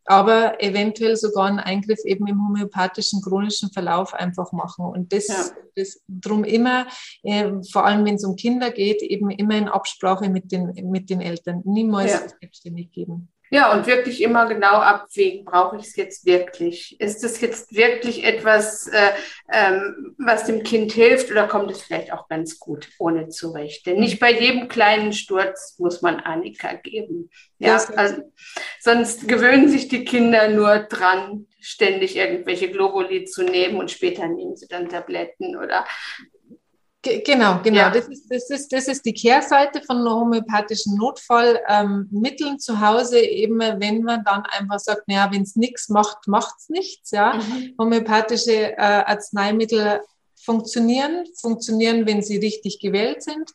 aber 0.06 0.62
eventuell 0.62 1.16
sogar 1.16 1.46
einen 1.46 1.60
Eingriff 1.60 2.00
eben 2.04 2.26
im 2.26 2.44
homöopathischen 2.44 3.22
chronischen 3.22 3.70
Verlauf 3.70 4.14
einfach 4.14 4.50
machen. 4.52 4.86
Und 4.86 5.12
das, 5.12 5.28
ja. 5.28 5.44
das 5.76 6.00
drum 6.08 6.44
immer, 6.44 6.86
äh, 7.22 7.52
vor 7.70 7.84
allem 7.84 8.04
wenn 8.04 8.16
es 8.16 8.24
um 8.24 8.34
Kinder 8.34 8.70
geht, 8.70 9.02
eben 9.02 9.30
immer 9.30 9.56
in 9.56 9.68
Absprache 9.68 10.28
mit 10.28 10.50
den, 10.50 10.72
mit 10.90 11.10
den 11.10 11.20
Eltern, 11.20 11.62
niemals 11.64 12.12
ja. 12.12 12.20
selbstständig 12.40 12.90
geben. 12.90 13.28
Ja, 13.52 13.72
und 13.72 13.88
wirklich 13.88 14.22
immer 14.22 14.46
genau 14.46 14.76
abwägen, 14.76 15.44
brauche 15.44 15.76
ich 15.76 15.82
es 15.82 15.96
jetzt 15.96 16.24
wirklich? 16.24 17.00
Ist 17.00 17.24
es 17.24 17.40
jetzt 17.40 17.74
wirklich 17.74 18.22
etwas, 18.22 18.86
äh, 18.86 19.10
ähm, 19.52 20.14
was 20.18 20.44
dem 20.44 20.62
Kind 20.62 20.92
hilft 20.92 21.32
oder 21.32 21.48
kommt 21.48 21.70
es 21.72 21.82
vielleicht 21.82 22.12
auch 22.12 22.28
ganz 22.28 22.60
gut 22.60 22.88
ohne 23.00 23.28
zurecht? 23.28 23.86
Denn 23.86 23.98
nicht 23.98 24.20
bei 24.20 24.32
jedem 24.32 24.68
kleinen 24.68 25.12
Sturz 25.12 25.76
muss 25.78 26.00
man 26.00 26.20
Annika 26.20 26.74
geben. 26.74 27.28
Ja, 27.58 27.82
also, 27.96 28.22
sonst 28.78 29.26
gewöhnen 29.26 29.68
sich 29.68 29.88
die 29.88 30.04
Kinder 30.04 30.48
nur 30.48 30.78
dran, 30.78 31.46
ständig 31.60 32.16
irgendwelche 32.16 32.70
Globuli 32.70 33.24
zu 33.24 33.42
nehmen 33.42 33.78
und 33.78 33.90
später 33.90 34.28
nehmen 34.28 34.56
sie 34.56 34.68
dann 34.68 34.88
Tabletten 34.88 35.56
oder 35.56 35.84
Genau, 37.02 37.60
genau. 37.62 37.78
Ja. 37.78 37.90
Das, 37.90 38.08
ist, 38.08 38.30
das, 38.30 38.50
ist, 38.50 38.72
das 38.72 38.86
ist 38.86 39.06
die 39.06 39.14
Kehrseite 39.14 39.80
von 39.80 40.06
homöopathischen 40.06 40.96
Notfallmitteln 40.96 42.52
ähm, 42.52 42.58
zu 42.58 42.80
Hause, 42.80 43.20
eben 43.20 43.58
wenn 43.58 44.02
man 44.02 44.22
dann 44.22 44.42
einfach 44.42 44.78
sagt, 44.78 45.08
naja, 45.08 45.30
wenn 45.32 45.42
es 45.42 45.56
nichts 45.56 45.88
macht, 45.88 46.28
macht 46.28 46.54
es 46.58 46.68
nichts. 46.68 47.10
Ja? 47.10 47.34
Mhm. 47.34 47.74
Homöopathische 47.78 48.76
äh, 48.76 48.76
Arzneimittel 48.76 50.02
funktionieren, 50.42 51.24
funktionieren, 51.40 52.06
wenn 52.06 52.22
sie 52.22 52.36
richtig 52.36 52.80
gewählt 52.80 53.22
sind. 53.22 53.50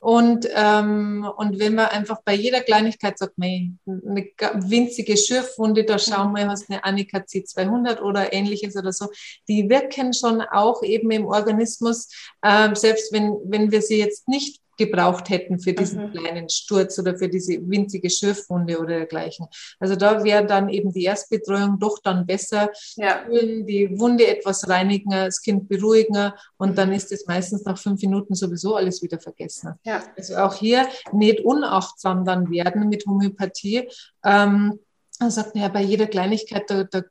Und, 0.00 0.48
ähm, 0.54 1.30
und 1.36 1.58
wenn 1.58 1.74
man 1.74 1.88
einfach 1.88 2.22
bei 2.24 2.34
jeder 2.34 2.62
Kleinigkeit 2.62 3.18
sagt, 3.18 3.36
mei, 3.36 3.70
eine 3.86 4.32
winzige 4.70 5.14
Schürfwunde, 5.14 5.84
da 5.84 5.98
schauen 5.98 6.32
wir, 6.34 6.48
hast 6.48 6.70
eine 6.70 6.82
Annika 6.84 7.18
C200 7.18 8.00
oder 8.00 8.32
ähnliches 8.32 8.76
oder 8.76 8.94
so, 8.94 9.08
die 9.46 9.68
wirken 9.68 10.14
schon 10.14 10.40
auch 10.40 10.82
eben 10.82 11.10
im 11.10 11.26
Organismus, 11.26 12.08
ähm, 12.42 12.74
selbst 12.74 13.12
wenn, 13.12 13.36
wenn 13.44 13.70
wir 13.70 13.82
sie 13.82 13.98
jetzt 13.98 14.26
nicht 14.26 14.59
gebraucht 14.80 15.28
hätten 15.28 15.60
für 15.60 15.74
diesen 15.74 16.06
mhm. 16.06 16.12
kleinen 16.12 16.48
Sturz 16.48 16.98
oder 16.98 17.16
für 17.16 17.28
diese 17.28 17.52
winzige 17.68 18.08
Schürfwunde 18.08 18.78
oder 18.78 18.96
dergleichen. 18.96 19.46
Also 19.78 19.94
da 19.94 20.24
wäre 20.24 20.46
dann 20.46 20.70
eben 20.70 20.90
die 20.92 21.04
Erstbetreuung 21.04 21.78
doch 21.78 21.98
dann 22.02 22.26
besser, 22.26 22.70
ja. 22.96 23.24
die 23.28 23.90
Wunde 23.98 24.26
etwas 24.26 24.68
reinigen, 24.68 25.10
das 25.10 25.42
Kind 25.42 25.68
beruhigen 25.68 26.32
und 26.56 26.78
dann 26.78 26.92
ist 26.92 27.12
es 27.12 27.26
meistens 27.26 27.64
nach 27.64 27.78
fünf 27.78 28.00
Minuten 28.00 28.34
sowieso 28.34 28.74
alles 28.74 29.02
wieder 29.02 29.20
vergessen. 29.20 29.74
Ja. 29.84 30.02
Also 30.16 30.36
auch 30.36 30.54
hier 30.54 30.88
nicht 31.12 31.40
unachtsam 31.40 32.24
dann 32.24 32.50
werden 32.50 32.88
mit 32.88 33.04
Homöopathie. 33.06 33.88
Ähm, 34.24 34.80
man 35.20 35.30
sagt, 35.30 35.54
ja, 35.56 35.68
bei 35.68 35.82
jeder 35.82 36.06
Kleinigkeit, 36.06 36.64
da, 36.68 36.84
da 36.84 37.02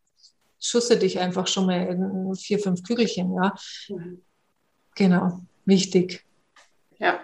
schusse 0.60 0.98
dich 0.98 1.20
einfach 1.20 1.46
schon 1.46 1.68
mal 1.68 2.36
vier, 2.36 2.58
fünf 2.58 2.82
Kügelchen, 2.82 3.36
ja. 3.36 3.54
Mhm. 3.90 4.22
Genau, 4.96 5.40
wichtig. 5.66 6.26
Ja. 6.98 7.20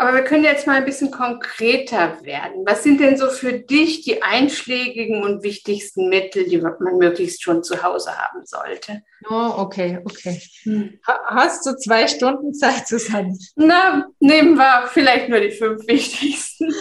Aber 0.00 0.14
wir 0.14 0.22
können 0.22 0.44
jetzt 0.44 0.64
mal 0.64 0.76
ein 0.76 0.84
bisschen 0.84 1.10
konkreter 1.10 2.18
werden. 2.22 2.64
Was 2.64 2.84
sind 2.84 3.00
denn 3.00 3.16
so 3.16 3.28
für 3.30 3.52
dich 3.52 4.02
die 4.02 4.22
einschlägigen 4.22 5.24
und 5.24 5.42
wichtigsten 5.42 6.08
Mittel, 6.08 6.44
die 6.44 6.58
man 6.58 6.98
möglichst 6.98 7.42
schon 7.42 7.64
zu 7.64 7.82
Hause 7.82 8.16
haben 8.16 8.46
sollte? 8.46 9.02
Oh, 9.28 9.54
okay, 9.56 9.98
okay. 10.04 10.40
Hm. 10.62 11.00
Hast 11.02 11.66
du 11.66 11.76
zwei 11.76 12.06
Stunden 12.06 12.54
Zeit, 12.54 12.86
Susanne? 12.86 13.36
Na, 13.56 14.06
nehmen 14.20 14.54
wir 14.56 14.88
vielleicht 14.92 15.28
nur 15.30 15.40
die 15.40 15.50
fünf 15.50 15.84
wichtigsten. 15.88 16.72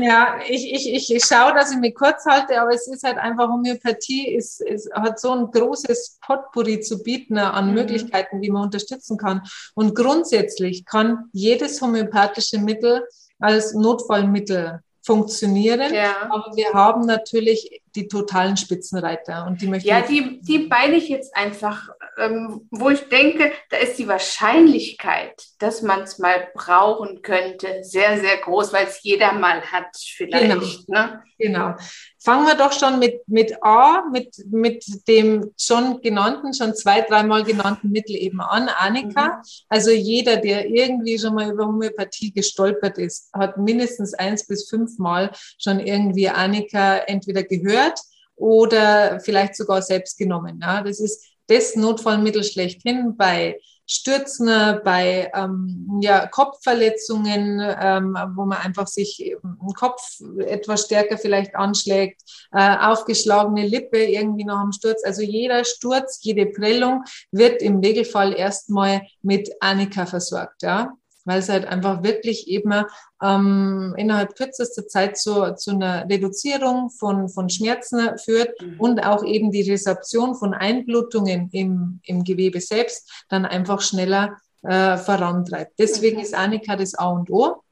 Ja, 0.00 0.40
ich, 0.48 0.72
ich, 0.72 1.14
ich 1.14 1.24
schaue, 1.24 1.54
dass 1.54 1.72
ich 1.72 1.78
mich 1.78 1.94
kurz 1.94 2.24
halte, 2.26 2.60
aber 2.60 2.74
es 2.74 2.88
ist 2.88 3.04
halt 3.04 3.18
einfach, 3.18 3.48
Homöopathie 3.48 4.28
ist, 4.28 4.60
ist, 4.60 4.92
hat 4.92 5.20
so 5.20 5.32
ein 5.32 5.50
großes 5.50 6.18
Potpourri 6.20 6.80
zu 6.80 7.02
bieten 7.02 7.38
an 7.38 7.68
mhm. 7.68 7.74
Möglichkeiten, 7.74 8.40
wie 8.40 8.50
man 8.50 8.64
unterstützen 8.64 9.16
kann. 9.16 9.42
Und 9.74 9.94
grundsätzlich 9.94 10.84
kann 10.84 11.28
jedes 11.32 11.80
homöopathische 11.80 12.58
Mittel 12.58 13.06
als 13.38 13.74
Notfallmittel 13.74 14.80
funktionieren. 15.02 15.94
Ja. 15.94 16.28
Aber 16.30 16.54
wir 16.56 16.72
haben 16.72 17.06
natürlich 17.06 17.82
die 17.94 18.08
totalen 18.08 18.56
Spitzenreiter 18.56 19.46
und 19.46 19.60
die 19.60 19.66
möchte 19.66 19.88
Ja, 19.88 20.02
die, 20.02 20.40
die 20.40 20.60
beine 20.60 20.96
ich 20.96 21.08
jetzt 21.08 21.34
einfach, 21.36 21.88
ähm, 22.20 22.68
wo 22.70 22.90
ich 22.90 23.08
denke, 23.08 23.52
da 23.70 23.78
ist 23.78 23.98
die 23.98 24.06
Wahrscheinlichkeit, 24.06 25.42
dass 25.58 25.82
man 25.82 26.02
es 26.02 26.18
mal 26.18 26.48
brauchen 26.54 27.22
könnte, 27.22 27.82
sehr, 27.82 28.18
sehr 28.20 28.36
groß, 28.38 28.72
weil 28.72 28.86
es 28.86 29.02
jeder 29.02 29.32
mal 29.32 29.62
hat 29.62 29.96
vielleicht. 29.96 30.86
Genau. 30.86 31.00
Ne? 31.00 31.22
genau. 31.38 31.74
Fangen 32.18 32.46
wir 32.46 32.54
doch 32.54 32.72
schon 32.72 32.98
mit, 32.98 33.26
mit 33.26 33.62
A, 33.62 34.04
mit, 34.12 34.36
mit 34.50 34.84
dem 35.08 35.52
schon 35.58 36.00
genannten, 36.02 36.52
schon 36.52 36.74
zwei, 36.74 37.00
dreimal 37.00 37.44
genannten 37.44 37.90
Mittel 37.90 38.16
eben 38.16 38.40
an, 38.40 38.68
Annika. 38.68 39.36
Mhm. 39.36 39.42
Also 39.68 39.90
jeder, 39.90 40.36
der 40.36 40.66
irgendwie 40.68 41.18
schon 41.18 41.34
mal 41.34 41.50
über 41.50 41.66
Homöopathie 41.66 42.32
gestolpert 42.32 42.98
ist, 42.98 43.30
hat 43.32 43.56
mindestens 43.56 44.14
eins 44.14 44.46
bis 44.46 44.68
fünfmal 44.68 45.30
schon 45.58 45.80
irgendwie 45.80 46.28
Annika 46.28 46.98
entweder 46.98 47.42
gehört 47.42 47.98
oder 48.36 49.20
vielleicht 49.20 49.54
sogar 49.54 49.82
selbst 49.82 50.18
genommen. 50.18 50.60
Ja, 50.62 50.82
das 50.82 50.98
ist 50.98 51.29
das 51.50 51.76
Notfallmittel 51.76 52.44
schlechthin 52.44 53.16
bei 53.16 53.58
Stürzen, 53.86 54.46
bei 54.84 55.32
ähm, 55.34 55.98
ja, 56.00 56.28
Kopfverletzungen, 56.28 57.60
ähm, 57.60 58.16
wo 58.36 58.44
man 58.46 58.58
einfach 58.58 58.86
sich 58.86 59.20
im 59.20 59.74
Kopf 59.74 60.00
etwas 60.38 60.84
stärker 60.84 61.18
vielleicht 61.18 61.56
anschlägt, 61.56 62.22
äh, 62.52 62.76
aufgeschlagene 62.76 63.66
Lippe 63.66 63.98
irgendwie 63.98 64.44
noch 64.44 64.58
am 64.58 64.70
Sturz. 64.70 65.02
Also 65.04 65.22
jeder 65.22 65.64
Sturz, 65.64 66.20
jede 66.22 66.46
Prellung 66.46 67.02
wird 67.32 67.62
im 67.62 67.80
Regelfall 67.80 68.32
erstmal 68.32 69.02
mit 69.22 69.50
Annika 69.58 70.06
versorgt. 70.06 70.62
Ja? 70.62 70.92
Weil 71.24 71.40
es 71.40 71.48
halt 71.48 71.66
einfach 71.66 72.02
wirklich 72.02 72.48
eben 72.48 72.84
ähm, 73.22 73.94
innerhalb 73.96 74.34
kürzester 74.34 74.86
Zeit 74.86 75.18
zu, 75.18 75.54
zu 75.54 75.72
einer 75.72 76.08
Reduzierung 76.08 76.90
von, 76.90 77.28
von 77.28 77.48
Schmerzen 77.48 78.18
führt 78.18 78.60
mhm. 78.60 78.80
und 78.80 79.00
auch 79.00 79.24
eben 79.24 79.50
die 79.50 79.70
Resorption 79.70 80.34
von 80.34 80.54
Einblutungen 80.54 81.48
im, 81.52 82.00
im 82.04 82.24
Gewebe 82.24 82.60
selbst 82.60 83.24
dann 83.28 83.44
einfach 83.44 83.80
schneller 83.80 84.36
äh, 84.62 84.96
vorantreibt. 84.96 85.72
Deswegen 85.78 86.16
mhm. 86.16 86.22
ist 86.22 86.34
Annika 86.34 86.76
das 86.76 86.94
A 86.94 87.08
und 87.08 87.30
O. 87.30 87.62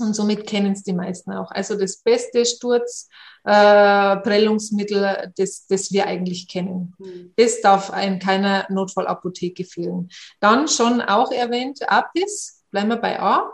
Und 0.00 0.14
somit 0.14 0.46
kennen 0.46 0.74
es 0.74 0.84
die 0.84 0.92
meisten 0.92 1.32
auch. 1.32 1.50
Also 1.50 1.76
das 1.76 1.96
beste 1.96 2.46
Sturzprellungsmittel, 2.46 5.04
äh, 5.04 5.28
das, 5.36 5.66
das 5.66 5.90
wir 5.90 6.06
eigentlich 6.06 6.46
kennen. 6.46 6.94
Mhm. 6.98 7.32
Das 7.36 7.60
darf 7.60 7.92
in 8.00 8.20
keiner 8.20 8.66
Notfallapotheke 8.70 9.64
fehlen. 9.64 10.08
Dann 10.40 10.68
schon 10.68 11.00
auch 11.00 11.32
erwähnt 11.32 11.80
Apis, 11.88 12.57
bleiben 12.70 12.88
wir 12.88 12.96
bei 12.96 13.20
A. 13.20 13.50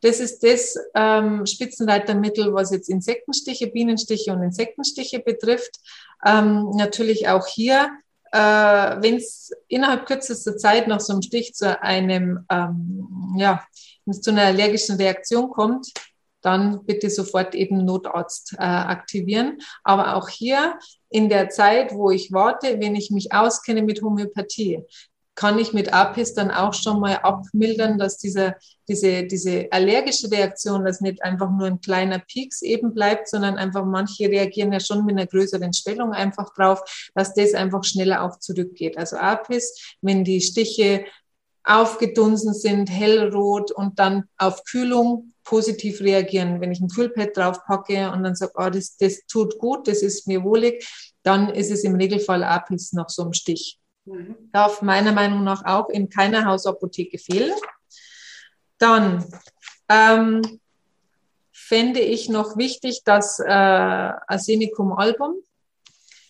Das 0.00 0.20
ist 0.20 0.42
das 0.42 0.76
ähm, 0.94 1.46
Spitzenleitermittel, 1.46 2.54
was 2.54 2.70
jetzt 2.70 2.88
Insektenstiche, 2.88 3.68
Bienenstiche 3.68 4.32
und 4.32 4.42
Insektenstiche 4.42 5.20
betrifft. 5.20 5.80
Ähm, 6.24 6.70
natürlich 6.76 7.28
auch 7.28 7.46
hier 7.46 7.90
äh, 8.32 8.38
wenn 8.38 9.16
es 9.16 9.50
innerhalb 9.68 10.06
kürzester 10.06 10.56
Zeit 10.56 10.86
nach 10.86 11.00
so 11.00 11.12
einem 11.12 11.22
Stich 11.22 11.54
zu 11.54 11.80
einem, 11.82 12.44
ähm, 12.50 13.34
ja, 13.38 13.64
zu 14.10 14.30
einer 14.30 14.42
allergischen 14.42 14.96
Reaktion 14.96 15.50
kommt, 15.50 15.92
dann 16.40 16.84
bitte 16.84 17.10
sofort 17.10 17.54
eben 17.54 17.84
Notarzt 17.84 18.54
äh, 18.54 18.62
aktivieren. 18.62 19.58
Aber 19.82 20.14
auch 20.16 20.28
hier 20.28 20.78
in 21.10 21.28
der 21.28 21.48
Zeit, 21.48 21.92
wo 21.92 22.10
ich 22.10 22.32
warte, 22.32 22.80
wenn 22.80 22.94
ich 22.94 23.10
mich 23.10 23.32
auskenne 23.32 23.82
mit 23.82 24.02
Homöopathie, 24.02 24.84
kann 25.38 25.56
ich 25.60 25.72
mit 25.72 25.92
APIS 25.92 26.34
dann 26.34 26.50
auch 26.50 26.74
schon 26.74 26.98
mal 26.98 27.14
abmildern, 27.18 27.96
dass 27.96 28.18
dieser, 28.18 28.56
diese, 28.88 29.22
diese 29.22 29.68
allergische 29.70 30.28
Reaktion, 30.32 30.84
dass 30.84 31.00
nicht 31.00 31.22
einfach 31.22 31.48
nur 31.48 31.68
ein 31.68 31.80
kleiner 31.80 32.18
Pieks 32.18 32.60
eben 32.60 32.92
bleibt, 32.92 33.28
sondern 33.28 33.56
einfach 33.56 33.84
manche 33.84 34.28
reagieren 34.28 34.72
ja 34.72 34.80
schon 34.80 35.04
mit 35.04 35.16
einer 35.16 35.28
größeren 35.28 35.72
Stellung 35.72 36.12
einfach 36.12 36.52
drauf, 36.54 36.82
dass 37.14 37.34
das 37.34 37.54
einfach 37.54 37.84
schneller 37.84 38.24
auch 38.24 38.40
zurückgeht. 38.40 38.98
Also 38.98 39.16
APIS, 39.16 39.94
wenn 40.02 40.24
die 40.24 40.40
Stiche 40.40 41.04
aufgedunsen 41.62 42.52
sind, 42.52 42.90
hellrot 42.90 43.70
und 43.70 44.00
dann 44.00 44.24
auf 44.38 44.64
Kühlung 44.64 45.34
positiv 45.44 46.00
reagieren. 46.00 46.60
Wenn 46.60 46.72
ich 46.72 46.80
ein 46.80 46.88
Kühlpad 46.88 47.36
drauf 47.36 47.64
packe 47.64 48.10
und 48.10 48.24
dann 48.24 48.34
sage, 48.34 48.54
oh, 48.56 48.70
das, 48.70 48.96
das 48.96 49.20
tut 49.28 49.56
gut, 49.58 49.86
das 49.86 50.02
ist 50.02 50.26
mir 50.26 50.42
wohlig, 50.42 50.84
dann 51.22 51.48
ist 51.48 51.70
es 51.70 51.84
im 51.84 51.94
Regelfall 51.94 52.42
APIS 52.42 52.92
nach 52.92 53.08
so 53.08 53.22
einem 53.22 53.34
Stich. 53.34 53.78
Mhm. 54.08 54.36
Darf 54.52 54.82
meiner 54.82 55.12
Meinung 55.12 55.44
nach 55.44 55.64
auch 55.64 55.88
in 55.90 56.08
keiner 56.08 56.46
Hausapotheke 56.46 57.18
fehlen. 57.18 57.54
Dann 58.78 59.24
ähm, 59.88 60.60
fände 61.52 62.00
ich 62.00 62.28
noch 62.28 62.56
wichtig, 62.56 63.02
dass 63.04 63.38
äh, 63.38 63.48
Arsenicum 63.48 64.92
album 64.92 65.34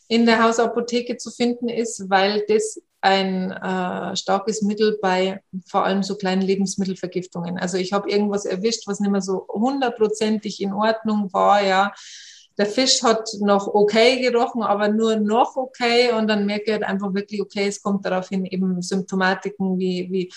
in 0.08 0.26
der 0.26 0.42
Hausapotheke 0.42 1.18
zu 1.18 1.30
finden 1.30 1.68
ist, 1.68 2.08
weil 2.08 2.44
das 2.48 2.80
ein 3.00 3.52
äh, 3.52 4.16
starkes 4.16 4.62
Mittel 4.62 4.98
bei 5.00 5.40
vor 5.66 5.84
allem 5.84 6.02
so 6.02 6.16
kleinen 6.16 6.42
Lebensmittelvergiftungen. 6.42 7.58
Also 7.58 7.76
ich 7.76 7.92
habe 7.92 8.10
irgendwas 8.10 8.44
erwischt, 8.44 8.88
was 8.88 8.98
nicht 8.98 9.10
mehr 9.10 9.22
so 9.22 9.46
hundertprozentig 9.48 10.60
in 10.60 10.72
Ordnung 10.72 11.32
war, 11.32 11.62
ja 11.62 11.92
der 12.58 12.66
Fisch 12.66 13.02
hat 13.04 13.30
noch 13.40 13.68
okay 13.68 14.20
gerochen, 14.20 14.62
aber 14.62 14.88
nur 14.88 15.16
noch 15.16 15.56
okay. 15.56 16.12
Und 16.12 16.26
dann 16.26 16.44
merke 16.44 16.64
ich 16.66 16.72
halt 16.72 16.82
einfach 16.82 17.14
wirklich, 17.14 17.40
okay, 17.40 17.68
es 17.68 17.80
kommt 17.80 18.04
daraufhin 18.04 18.44
eben 18.46 18.82
Symptomatiken 18.82 19.78
wie, 19.78 20.08
wie 20.10 20.32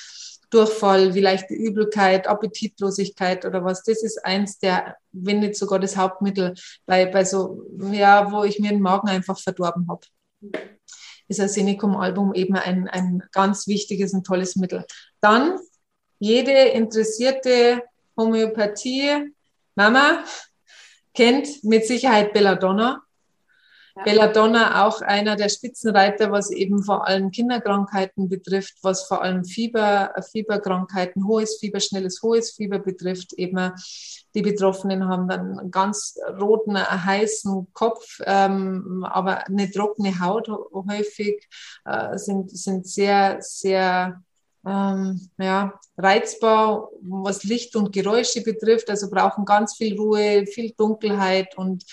Durchfall, 0.51 1.15
wie 1.15 1.21
leichte 1.21 1.55
Übelkeit, 1.55 2.27
Appetitlosigkeit 2.27 3.43
oder 3.45 3.63
was. 3.63 3.83
Das 3.83 4.03
ist 4.03 4.23
eins 4.23 4.59
der, 4.59 4.97
wenn 5.11 5.39
nicht 5.39 5.55
sogar 5.55 5.79
das 5.79 5.97
Hauptmittel 5.97 6.53
bei, 6.85 7.07
bei 7.07 7.25
so, 7.25 7.63
ja, 7.91 8.31
wo 8.31 8.43
ich 8.43 8.59
mir 8.59 8.69
den 8.69 8.81
Magen 8.81 9.09
einfach 9.09 9.39
verdorben 9.39 9.87
habe. 9.89 10.05
Ist 11.27 11.39
Arsenicum-Album 11.39 12.35
eben 12.35 12.55
ein, 12.55 12.87
ein 12.87 13.23
ganz 13.31 13.67
wichtiges 13.67 14.13
und 14.13 14.25
tolles 14.25 14.55
Mittel. 14.57 14.85
Dann 15.21 15.57
jede 16.19 16.51
interessierte 16.51 17.81
Homöopathie, 18.15 19.33
Mama, 19.75 20.23
kennt 21.13 21.63
mit 21.63 21.85
Sicherheit 21.85 22.33
Belladonna. 22.33 23.03
Ja. 23.95 24.03
Belladonna 24.03 24.85
auch 24.85 25.01
einer 25.01 25.35
der 25.35 25.49
Spitzenreiter, 25.49 26.31
was 26.31 26.49
eben 26.49 26.81
vor 26.81 27.07
allem 27.07 27.31
Kinderkrankheiten 27.31 28.29
betrifft, 28.29 28.75
was 28.83 29.03
vor 29.03 29.21
allem 29.21 29.43
Fieber, 29.43 30.13
Fieberkrankheiten, 30.31 31.27
hohes 31.27 31.57
Fieber, 31.59 31.81
schnelles 31.81 32.21
hohes 32.21 32.51
Fieber 32.51 32.79
betrifft. 32.79 33.33
Eben 33.33 33.73
die 34.33 34.41
Betroffenen 34.41 35.09
haben 35.09 35.27
dann 35.27 35.59
einen 35.59 35.71
ganz 35.71 36.17
roten, 36.39 36.77
heißen 36.77 37.67
Kopf, 37.73 38.21
ähm, 38.25 39.05
aber 39.09 39.45
eine 39.47 39.69
trockene 39.69 40.21
Haut 40.21 40.47
häufig, 40.47 41.49
äh, 41.83 42.17
sind, 42.17 42.49
sind 42.49 42.87
sehr, 42.87 43.37
sehr 43.41 44.23
ähm, 44.65 45.29
ja, 45.37 45.79
reizbar, 45.97 46.89
was 47.01 47.43
Licht 47.43 47.75
und 47.75 47.91
Geräusche 47.91 48.41
betrifft. 48.41 48.89
Also 48.89 49.09
brauchen 49.09 49.45
ganz 49.45 49.75
viel 49.75 49.97
Ruhe, 49.97 50.45
viel 50.45 50.73
Dunkelheit 50.77 51.57
und, 51.57 51.83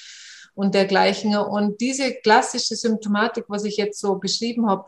und 0.54 0.74
dergleichen. 0.74 1.36
Und 1.36 1.80
diese 1.80 2.14
klassische 2.14 2.76
Symptomatik, 2.76 3.44
was 3.48 3.64
ich 3.64 3.76
jetzt 3.76 4.00
so 4.00 4.16
beschrieben 4.16 4.68
habe, 4.68 4.86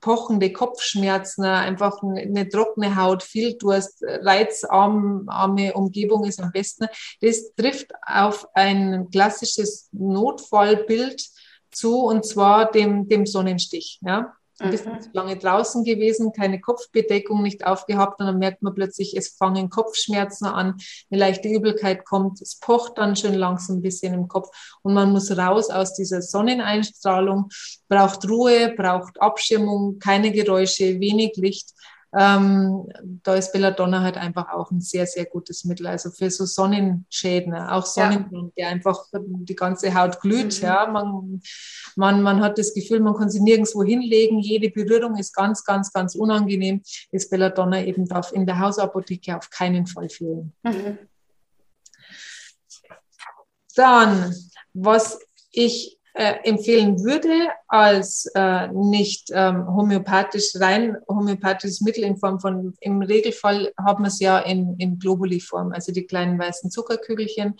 pochende 0.00 0.52
Kopfschmerzen, 0.52 1.44
einfach 1.44 2.02
eine 2.02 2.48
trockene 2.48 2.96
Haut, 2.96 3.22
viel 3.22 3.56
Durst, 3.56 4.02
reizarme 4.02 5.72
Umgebung 5.74 6.24
ist 6.24 6.40
am 6.40 6.52
besten. 6.52 6.86
Das 7.20 7.54
trifft 7.54 7.90
auf 8.06 8.46
ein 8.54 9.08
klassisches 9.10 9.88
Notfallbild 9.92 11.22
zu, 11.70 12.00
und 12.00 12.26
zwar 12.26 12.70
dem, 12.70 13.08
dem 13.08 13.26
Sonnenstich. 13.26 13.98
Ja? 14.02 14.34
Ein 14.60 14.70
bisschen 14.70 15.00
zu 15.00 15.10
lange 15.12 15.36
draußen 15.36 15.84
gewesen, 15.84 16.32
keine 16.32 16.60
Kopfbedeckung 16.60 17.42
nicht 17.42 17.66
aufgehabt 17.66 18.20
und 18.20 18.26
dann 18.26 18.38
merkt 18.38 18.62
man 18.62 18.74
plötzlich, 18.74 19.16
es 19.16 19.28
fangen 19.28 19.70
Kopfschmerzen 19.70 20.46
an, 20.46 20.76
eine 21.10 21.20
leichte 21.20 21.48
Übelkeit 21.48 22.04
kommt, 22.04 22.40
es 22.40 22.58
pocht 22.58 22.98
dann 22.98 23.16
schon 23.16 23.34
langsam 23.34 23.78
ein 23.78 23.82
bisschen 23.82 24.14
im 24.14 24.28
Kopf 24.28 24.48
und 24.82 24.94
man 24.94 25.12
muss 25.12 25.36
raus 25.36 25.70
aus 25.70 25.94
dieser 25.94 26.22
Sonneneinstrahlung, 26.22 27.48
braucht 27.88 28.28
Ruhe, 28.28 28.74
braucht 28.76 29.20
Abschirmung, 29.20 29.98
keine 29.98 30.32
Geräusche, 30.32 31.00
wenig 31.00 31.36
Licht 31.36 31.70
ähm, 32.12 32.88
da 33.22 33.36
ist 33.36 33.52
Belladonna 33.52 34.00
halt 34.00 34.16
einfach 34.16 34.52
auch 34.52 34.72
ein 34.72 34.80
sehr, 34.80 35.06
sehr 35.06 35.26
gutes 35.26 35.64
Mittel. 35.64 35.86
Also 35.86 36.10
für 36.10 36.30
so 36.30 36.44
Sonnenschäden, 36.44 37.54
auch 37.54 37.86
Sonnenbrand, 37.86 38.52
ja. 38.56 38.64
der 38.64 38.68
einfach 38.68 39.04
die 39.12 39.54
ganze 39.54 39.94
Haut 39.94 40.20
glüht. 40.20 40.60
Mhm. 40.60 40.66
Ja, 40.66 40.86
man, 40.88 41.40
man, 41.94 42.22
man 42.22 42.40
hat 42.40 42.58
das 42.58 42.74
Gefühl, 42.74 43.00
man 43.00 43.14
kann 43.14 43.30
sie 43.30 43.40
nirgendwo 43.40 43.84
hinlegen. 43.84 44.40
Jede 44.40 44.70
Berührung 44.70 45.16
ist 45.16 45.32
ganz, 45.32 45.64
ganz, 45.64 45.92
ganz 45.92 46.16
unangenehm. 46.16 46.82
Das 47.12 47.28
Belladonna 47.28 47.84
eben 47.84 48.06
darf 48.06 48.32
in 48.32 48.44
der 48.44 48.58
Hausapotheke 48.58 49.36
auf 49.36 49.48
keinen 49.48 49.86
Fall 49.86 50.08
fehlen. 50.08 50.52
Mhm. 50.64 50.98
Dann, 53.76 54.34
was 54.74 55.20
ich 55.52 55.99
äh, 56.20 56.34
empfehlen 56.44 57.02
würde 57.02 57.48
als 57.66 58.30
äh, 58.34 58.68
nicht 58.68 59.30
ähm, 59.32 59.66
homöopathisch 59.66 60.52
rein 60.56 60.98
homöopathisches 61.08 61.80
Mittel 61.80 62.04
in 62.04 62.18
Form 62.18 62.38
von 62.40 62.74
im 62.80 63.00
Regelfall 63.00 63.72
haben 63.78 64.04
wir 64.04 64.08
es 64.08 64.20
ja 64.20 64.38
in, 64.38 64.76
in 64.76 64.98
Globuli-Form, 64.98 65.72
also 65.72 65.92
die 65.92 66.06
kleinen 66.06 66.38
weißen 66.38 66.70
Zuckerkügelchen 66.70 67.54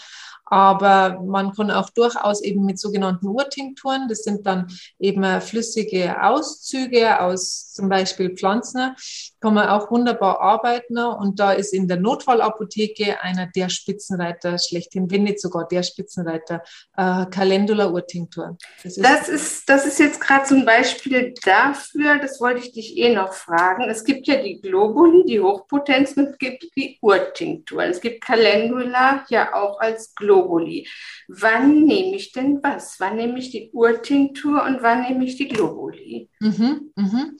aber 0.51 1.21
man 1.25 1.53
kann 1.53 1.71
auch 1.71 1.91
durchaus 1.91 2.43
eben 2.43 2.65
mit 2.65 2.81
sogenannten 2.81 3.29
Urtinkturen, 3.29 4.09
das 4.09 4.25
sind 4.25 4.45
dann 4.47 4.67
eben 4.99 5.41
flüssige 5.41 6.23
Auszüge 6.23 7.21
aus 7.21 7.73
zum 7.73 7.89
Beispiel 7.89 8.37
Pflanzen, 8.37 8.95
kann 9.41 9.55
man 9.55 9.69
auch 9.69 9.91
wunderbar 9.91 10.41
arbeiten. 10.41 10.99
Und 10.99 11.39
da 11.39 11.53
ist 11.53 11.73
in 11.73 11.87
der 11.87 11.99
Notfallapotheke 11.99 13.23
einer 13.23 13.47
der 13.47 13.69
Spitzenreiter 13.69 14.59
schlechthin, 14.59 15.11
wenn 15.11 15.23
nicht 15.23 15.41
sogar 15.41 15.67
der 15.69 15.83
Spitzenreiter, 15.83 16.63
äh, 16.97 17.27
Calendula 17.27 17.91
Urtinktur. 17.91 18.59
Das 18.83 18.97
ist, 18.97 19.05
das 19.05 19.29
ist, 19.29 19.69
das 19.69 19.87
ist 19.87 19.99
jetzt 20.01 20.21
gerade 20.21 20.45
zum 20.45 20.65
Beispiel 20.65 21.33
dafür, 21.45 22.19
das 22.19 22.41
wollte 22.41 22.61
ich 22.61 22.73
dich 22.73 22.99
eh 22.99 23.15
noch 23.15 23.33
fragen. 23.33 23.89
Es 23.89 24.05
gibt 24.05 24.27
ja 24.27 24.43
die 24.43 24.61
Globuli, 24.61 25.25
die 25.27 25.41
Hochpotenzen, 25.41 26.27
und 26.27 26.33
es 26.33 26.39
gibt 26.39 26.65
die 26.77 26.99
Urtinkturen. 27.01 27.91
Es 27.91 28.01
gibt 28.01 28.25
Calendula 28.25 29.25
ja 29.29 29.55
auch 29.55 29.79
als 29.79 30.15
Globuli. 30.15 30.40
Globuli. 30.41 30.89
Wann 31.29 31.85
nehme 31.85 32.17
ich 32.17 32.33
denn 32.33 32.63
was? 32.63 32.97
Wann 32.99 33.17
nehme 33.17 33.39
ich 33.39 33.51
die 33.51 33.71
Urtinktur 33.73 34.63
und 34.65 34.83
wann 34.83 35.03
nehme 35.03 35.25
ich 35.25 35.37
die 35.37 35.49
Globuli? 35.49 36.29
Mhm, 36.41 36.93
mhm. 36.97 37.37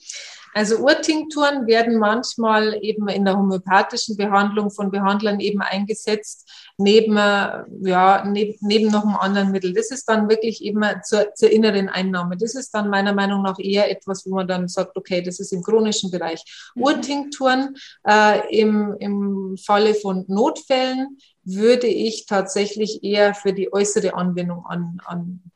Also 0.53 0.77
Urtinkturen 0.77 1.67
werden 1.67 1.97
manchmal 1.97 2.77
eben 2.81 3.07
in 3.07 3.25
der 3.25 3.37
homöopathischen 3.37 4.17
Behandlung 4.17 4.69
von 4.69 4.91
Behandlern 4.91 5.39
eben 5.39 5.61
eingesetzt, 5.61 6.49
neben, 6.77 7.15
ja, 7.15 8.25
neben, 8.25 8.57
neben 8.61 8.91
noch 8.91 9.03
einem 9.03 9.15
anderen 9.15 9.51
Mittel. 9.51 9.73
Das 9.73 9.91
ist 9.91 10.05
dann 10.09 10.29
wirklich 10.29 10.63
eben 10.63 10.83
zur, 11.03 11.33
zur 11.35 11.49
inneren 11.51 11.89
Einnahme. 11.89 12.37
Das 12.37 12.55
ist 12.55 12.71
dann 12.71 12.89
meiner 12.89 13.13
Meinung 13.13 13.43
nach 13.43 13.59
eher 13.59 13.89
etwas, 13.89 14.25
wo 14.25 14.35
man 14.35 14.47
dann 14.47 14.67
sagt, 14.67 14.97
okay, 14.97 15.21
das 15.21 15.39
ist 15.39 15.53
im 15.53 15.63
chronischen 15.63 16.11
Bereich. 16.11 16.43
Mhm. 16.75 16.83
Urtinkturen 16.83 17.75
äh, 18.07 18.59
im, 18.59 18.95
im 18.99 19.57
Falle 19.57 19.93
von 19.95 20.25
Notfällen 20.27 21.17
würde 21.43 21.87
ich 21.87 22.25
tatsächlich 22.25 23.03
eher 23.03 23.33
für 23.33 23.53
die 23.53 23.73
äußere 23.73 24.13
Anwendung 24.13 24.65
an, 24.65 25.01
an 25.05 25.50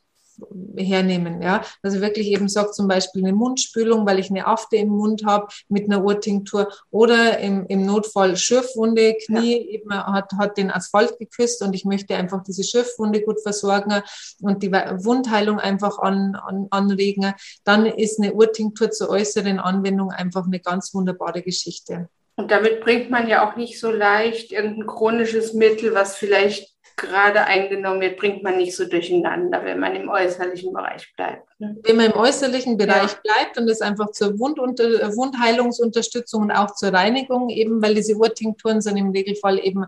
hernehmen. 0.78 1.42
Ja? 1.42 1.64
Also 1.82 2.02
wirklich 2.02 2.28
eben 2.28 2.48
sagt 2.48 2.76
zum 2.76 2.88
Beispiel 2.88 3.24
eine 3.24 3.34
Mundspülung, 3.34 4.06
weil 4.06 4.20
ich 4.20 4.30
eine 4.30 4.48
Afte 4.48 4.78
im 4.78 4.90
Mund 4.90 5.26
habe 5.26 5.48
mit 5.70 5.86
einer 5.86 6.04
Urtinktur 6.04 6.70
oder 6.92 7.40
im, 7.40 7.66
im 7.68 7.86
Notfall 7.86 8.38
Schürfwunde, 8.38 9.16
Knie 9.26 9.58
ja. 9.58 9.80
eben 9.80 9.94
hat, 9.94 10.32
hat 10.38 10.58
den 10.58 10.72
Asphalt 10.72 11.18
geküsst 11.20 11.62
und 11.62 11.74
ich 11.74 11.86
möchte 11.86 12.16
einfach 12.16 12.44
diese 12.44 12.64
Schürfwunde 12.64 13.22
gut 13.22 13.42
versorgen 13.42 14.02
und 14.42 14.64
die 14.64 14.72
Wundheilung 14.72 15.60
einfach 15.60 16.00
an, 16.00 16.36
an, 16.36 16.68
anregen. 16.70 17.34
Dann 17.64 17.86
ist 17.86 18.20
eine 18.20 18.34
Urtinktur 18.34 18.92
zur 18.92 19.10
äußeren 19.10 19.60
Anwendung 19.60 20.12
einfach 20.12 20.46
eine 20.46 20.60
ganz 20.60 20.94
wunderbare 20.94 21.42
Geschichte. 21.42 22.10
Und 22.38 22.52
damit 22.52 22.82
bringt 22.82 23.10
man 23.10 23.28
ja 23.30 23.50
auch 23.50 23.56
nicht 23.56 23.80
so 23.80 23.92
leicht 23.92 24.52
irgendein 24.52 24.88
chronisches 24.88 25.54
Mittel, 25.54 25.94
was 25.94 26.18
vielleicht 26.18 26.75
gerade 26.96 27.46
eingenommen 27.46 28.02
wird, 28.02 28.18
bringt 28.18 28.44
man 28.44 28.58
nicht 28.58 28.76
so 28.76 28.88
durcheinander, 28.88 29.64
wenn 29.66 29.80
man 29.80 29.96
im 29.96 30.10
äußerlichen 30.10 30.74
Bereich 30.74 31.14
bleibt. 31.16 31.48
Wenn 31.58 31.96
man 31.96 32.08
im 32.08 32.18
äußerlichen 32.18 32.76
Bereich 32.76 33.14
ja. 33.14 33.20
bleibt 33.24 33.58
und 33.58 33.70
es 33.70 33.80
einfach 33.80 34.12
zur 34.12 34.38
Wundunter 34.40 34.84
Wundheilungsunterstützung 35.16 36.44
und 36.44 36.52
auch 36.52 36.76
zur 36.76 36.92
Reinigung 36.92 37.50
eben, 37.50 37.82
weil 37.82 37.96
diese 37.96 38.16
Urtinkturen 38.16 38.82
sind 38.82 38.98
im 38.98 39.12
Regelfall 39.12 39.60
eben 39.60 39.86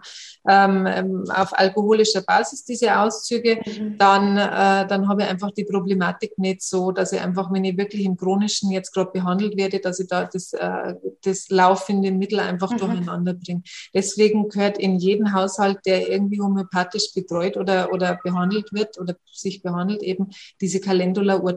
ähm, 0.47 0.87
ähm, 0.87 1.25
auf 1.29 1.57
alkoholischer 1.57 2.21
Basis, 2.21 2.63
diese 2.63 2.97
Auszüge, 2.97 3.59
mhm. 3.65 3.97
dann, 3.97 4.37
äh, 4.37 4.87
dann 4.87 5.09
habe 5.09 5.23
ich 5.23 5.27
einfach 5.27 5.51
die 5.51 5.65
Problematik 5.65 6.37
nicht 6.37 6.61
so, 6.61 6.91
dass 6.91 7.11
ich 7.11 7.19
einfach, 7.19 7.51
wenn 7.51 7.65
ich 7.65 7.77
wirklich 7.77 8.05
im 8.05 8.15
Chronischen 8.15 8.71
jetzt 8.71 8.93
gerade 8.93 9.11
behandelt 9.11 9.57
werde, 9.57 9.79
dass 9.79 9.99
ich 9.99 10.07
da 10.07 10.23
das, 10.23 10.53
äh, 10.53 10.93
das 11.23 11.49
laufende 11.49 12.11
Mittel 12.13 12.39
einfach 12.39 12.71
mhm. 12.71 12.77
durcheinander 12.77 13.33
bringe. 13.33 13.63
Deswegen 13.93 14.47
gehört 14.47 14.77
in 14.77 14.99
jeden 14.99 15.33
Haushalt, 15.33 15.79
der 15.85 16.09
irgendwie 16.09 16.39
homöopathisch 16.39 17.13
betreut 17.13 17.57
oder, 17.57 17.91
oder 17.91 18.17
behandelt 18.23 18.71
wird 18.71 18.97
oder 18.97 19.15
sich 19.29 19.61
behandelt, 19.61 20.01
eben 20.01 20.29
diese 20.61 20.79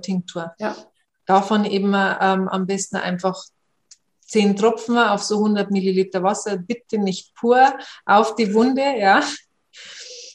Calendula-Urtinktur. 0.01 0.55
Ja. 0.59 0.77
Davon 1.27 1.65
eben 1.65 1.95
ähm, 1.95 2.49
am 2.49 2.67
besten 2.67 2.97
einfach 2.97 3.43
10 4.23 4.57
Tropfen 4.57 4.97
auf 4.97 5.23
so 5.23 5.39
100 5.39 5.71
Milliliter 5.71 6.23
Wasser, 6.23 6.57
bitte 6.57 6.99
nicht 6.99 7.35
pur, 7.35 7.75
auf 8.07 8.35
die 8.35 8.53
Wunde, 8.55 8.99
ja. 8.99 9.23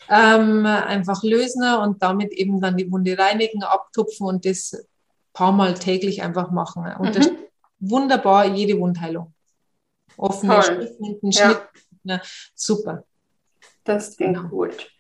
Ähm, 0.08 0.65
einfach 0.65 1.23
lösen 1.23 1.63
und 1.78 2.04
damit 2.04 2.32
eben 2.34 2.62
dann 2.62 2.78
die 2.78 2.91
Wunde 2.91 3.17
reinigen, 3.17 3.63
abtupfen 3.63 4.28
und 4.28 4.45
das 4.45 4.86
paar 5.34 5.51
Mal 5.51 5.73
täglich 5.73 6.21
einfach 6.21 6.51
machen. 6.51 6.86
Und 6.99 7.15
das 7.15 7.30
mhm. 7.30 7.38
wunderbar 7.80 8.45
jede 8.45 8.80
Wundheilung. 8.80 9.34
Offene 10.17 10.62
Schnittwunden, 10.62 11.32
Schnitt, 11.32 11.62
ja. 12.04 12.21
super. 12.54 13.04
Das 13.84 14.15
klingt 14.15 14.36
genau. 14.38 14.47
gut. 14.49 14.94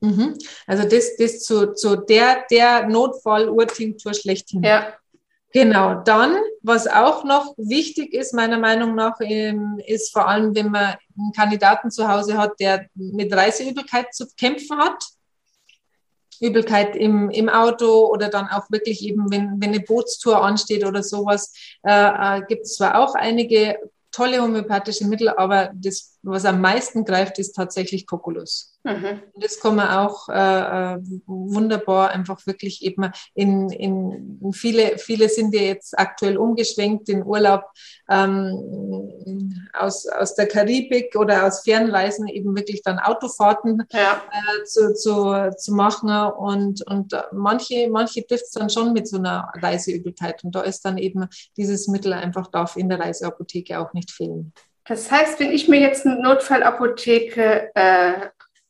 Mhm. 0.00 0.36
Also 0.66 0.88
das, 0.88 1.16
das 1.16 1.40
zu, 1.40 1.74
zu 1.74 1.96
der, 1.96 2.44
der 2.50 2.88
Notfall-Urtinktur 2.88 4.14
schlechthin. 4.14 4.62
Ja. 4.62 4.94
Genau, 5.52 6.00
dann, 6.04 6.36
was 6.62 6.86
auch 6.86 7.24
noch 7.24 7.54
wichtig 7.56 8.14
ist, 8.14 8.32
meiner 8.32 8.58
Meinung 8.58 8.94
nach, 8.94 9.16
ähm, 9.20 9.80
ist 9.84 10.12
vor 10.12 10.28
allem, 10.28 10.54
wenn 10.54 10.70
man 10.70 10.94
einen 11.18 11.32
Kandidaten 11.34 11.90
zu 11.90 12.06
Hause 12.08 12.38
hat, 12.38 12.52
der 12.60 12.86
mit 12.94 13.32
Reiseübelkeit 13.34 14.14
zu 14.14 14.26
kämpfen 14.38 14.78
hat, 14.78 15.02
Übelkeit 16.40 16.94
im, 16.94 17.30
im 17.30 17.48
Auto 17.48 18.06
oder 18.06 18.28
dann 18.28 18.46
auch 18.46 18.70
wirklich 18.70 19.02
eben, 19.04 19.30
wenn, 19.30 19.60
wenn 19.60 19.70
eine 19.70 19.80
Bootstour 19.80 20.42
ansteht 20.42 20.84
oder 20.86 21.02
sowas, 21.02 21.52
äh, 21.82 22.38
äh, 22.38 22.42
gibt 22.46 22.62
es 22.62 22.76
zwar 22.76 22.98
auch 23.00 23.14
einige 23.14 23.76
tolle 24.12 24.40
homöopathische 24.40 25.06
Mittel, 25.06 25.28
aber 25.28 25.70
das, 25.74 26.18
was 26.22 26.44
am 26.44 26.60
meisten 26.60 27.04
greift, 27.04 27.38
ist 27.38 27.52
tatsächlich 27.52 28.06
Kokulus. 28.06 28.78
Mhm. 28.82 29.22
Das 29.34 29.60
kann 29.60 29.76
man 29.76 29.88
auch 29.88 30.28
äh, 30.28 30.94
äh, 30.94 30.98
wunderbar 31.26 32.10
einfach 32.10 32.46
wirklich 32.46 32.82
eben 32.82 33.10
in, 33.34 33.70
in 33.70 34.52
viele, 34.52 34.96
viele 34.96 35.28
sind 35.28 35.54
ja 35.54 35.62
jetzt 35.62 35.98
aktuell 35.98 36.38
umgeschwenkt 36.38 37.08
in 37.10 37.24
Urlaub 37.24 37.64
ähm, 38.08 39.68
aus, 39.74 40.06
aus 40.06 40.34
der 40.34 40.46
Karibik 40.46 41.14
oder 41.16 41.46
aus 41.46 41.60
Fernreisen 41.60 42.26
eben 42.28 42.56
wirklich 42.56 42.82
dann 42.82 42.98
Autofahrten 42.98 43.82
ja. 43.92 44.22
äh, 44.30 44.64
zu, 44.64 44.94
zu, 44.94 45.50
zu 45.56 45.74
machen 45.74 46.10
und, 46.10 46.86
und 46.86 47.14
manche, 47.32 47.88
manche 47.90 48.26
trifft 48.26 48.44
es 48.44 48.52
dann 48.52 48.70
schon 48.70 48.94
mit 48.94 49.08
so 49.08 49.18
einer 49.18 49.52
Reiseübelkeit 49.60 50.42
und 50.42 50.54
da 50.54 50.62
ist 50.62 50.84
dann 50.86 50.96
eben 50.96 51.26
dieses 51.56 51.86
Mittel 51.86 52.14
einfach 52.14 52.46
darf 52.46 52.76
in 52.76 52.88
der 52.88 53.00
Reiseapotheke 53.00 53.78
auch 53.78 53.92
nicht 53.92 54.10
fehlen. 54.10 54.54
Das 54.90 55.08
heißt, 55.08 55.38
wenn 55.38 55.52
ich 55.52 55.68
mir 55.68 55.78
jetzt 55.78 56.04
eine 56.04 56.20
Notfallapotheke 56.20 57.70
äh, 57.76 58.12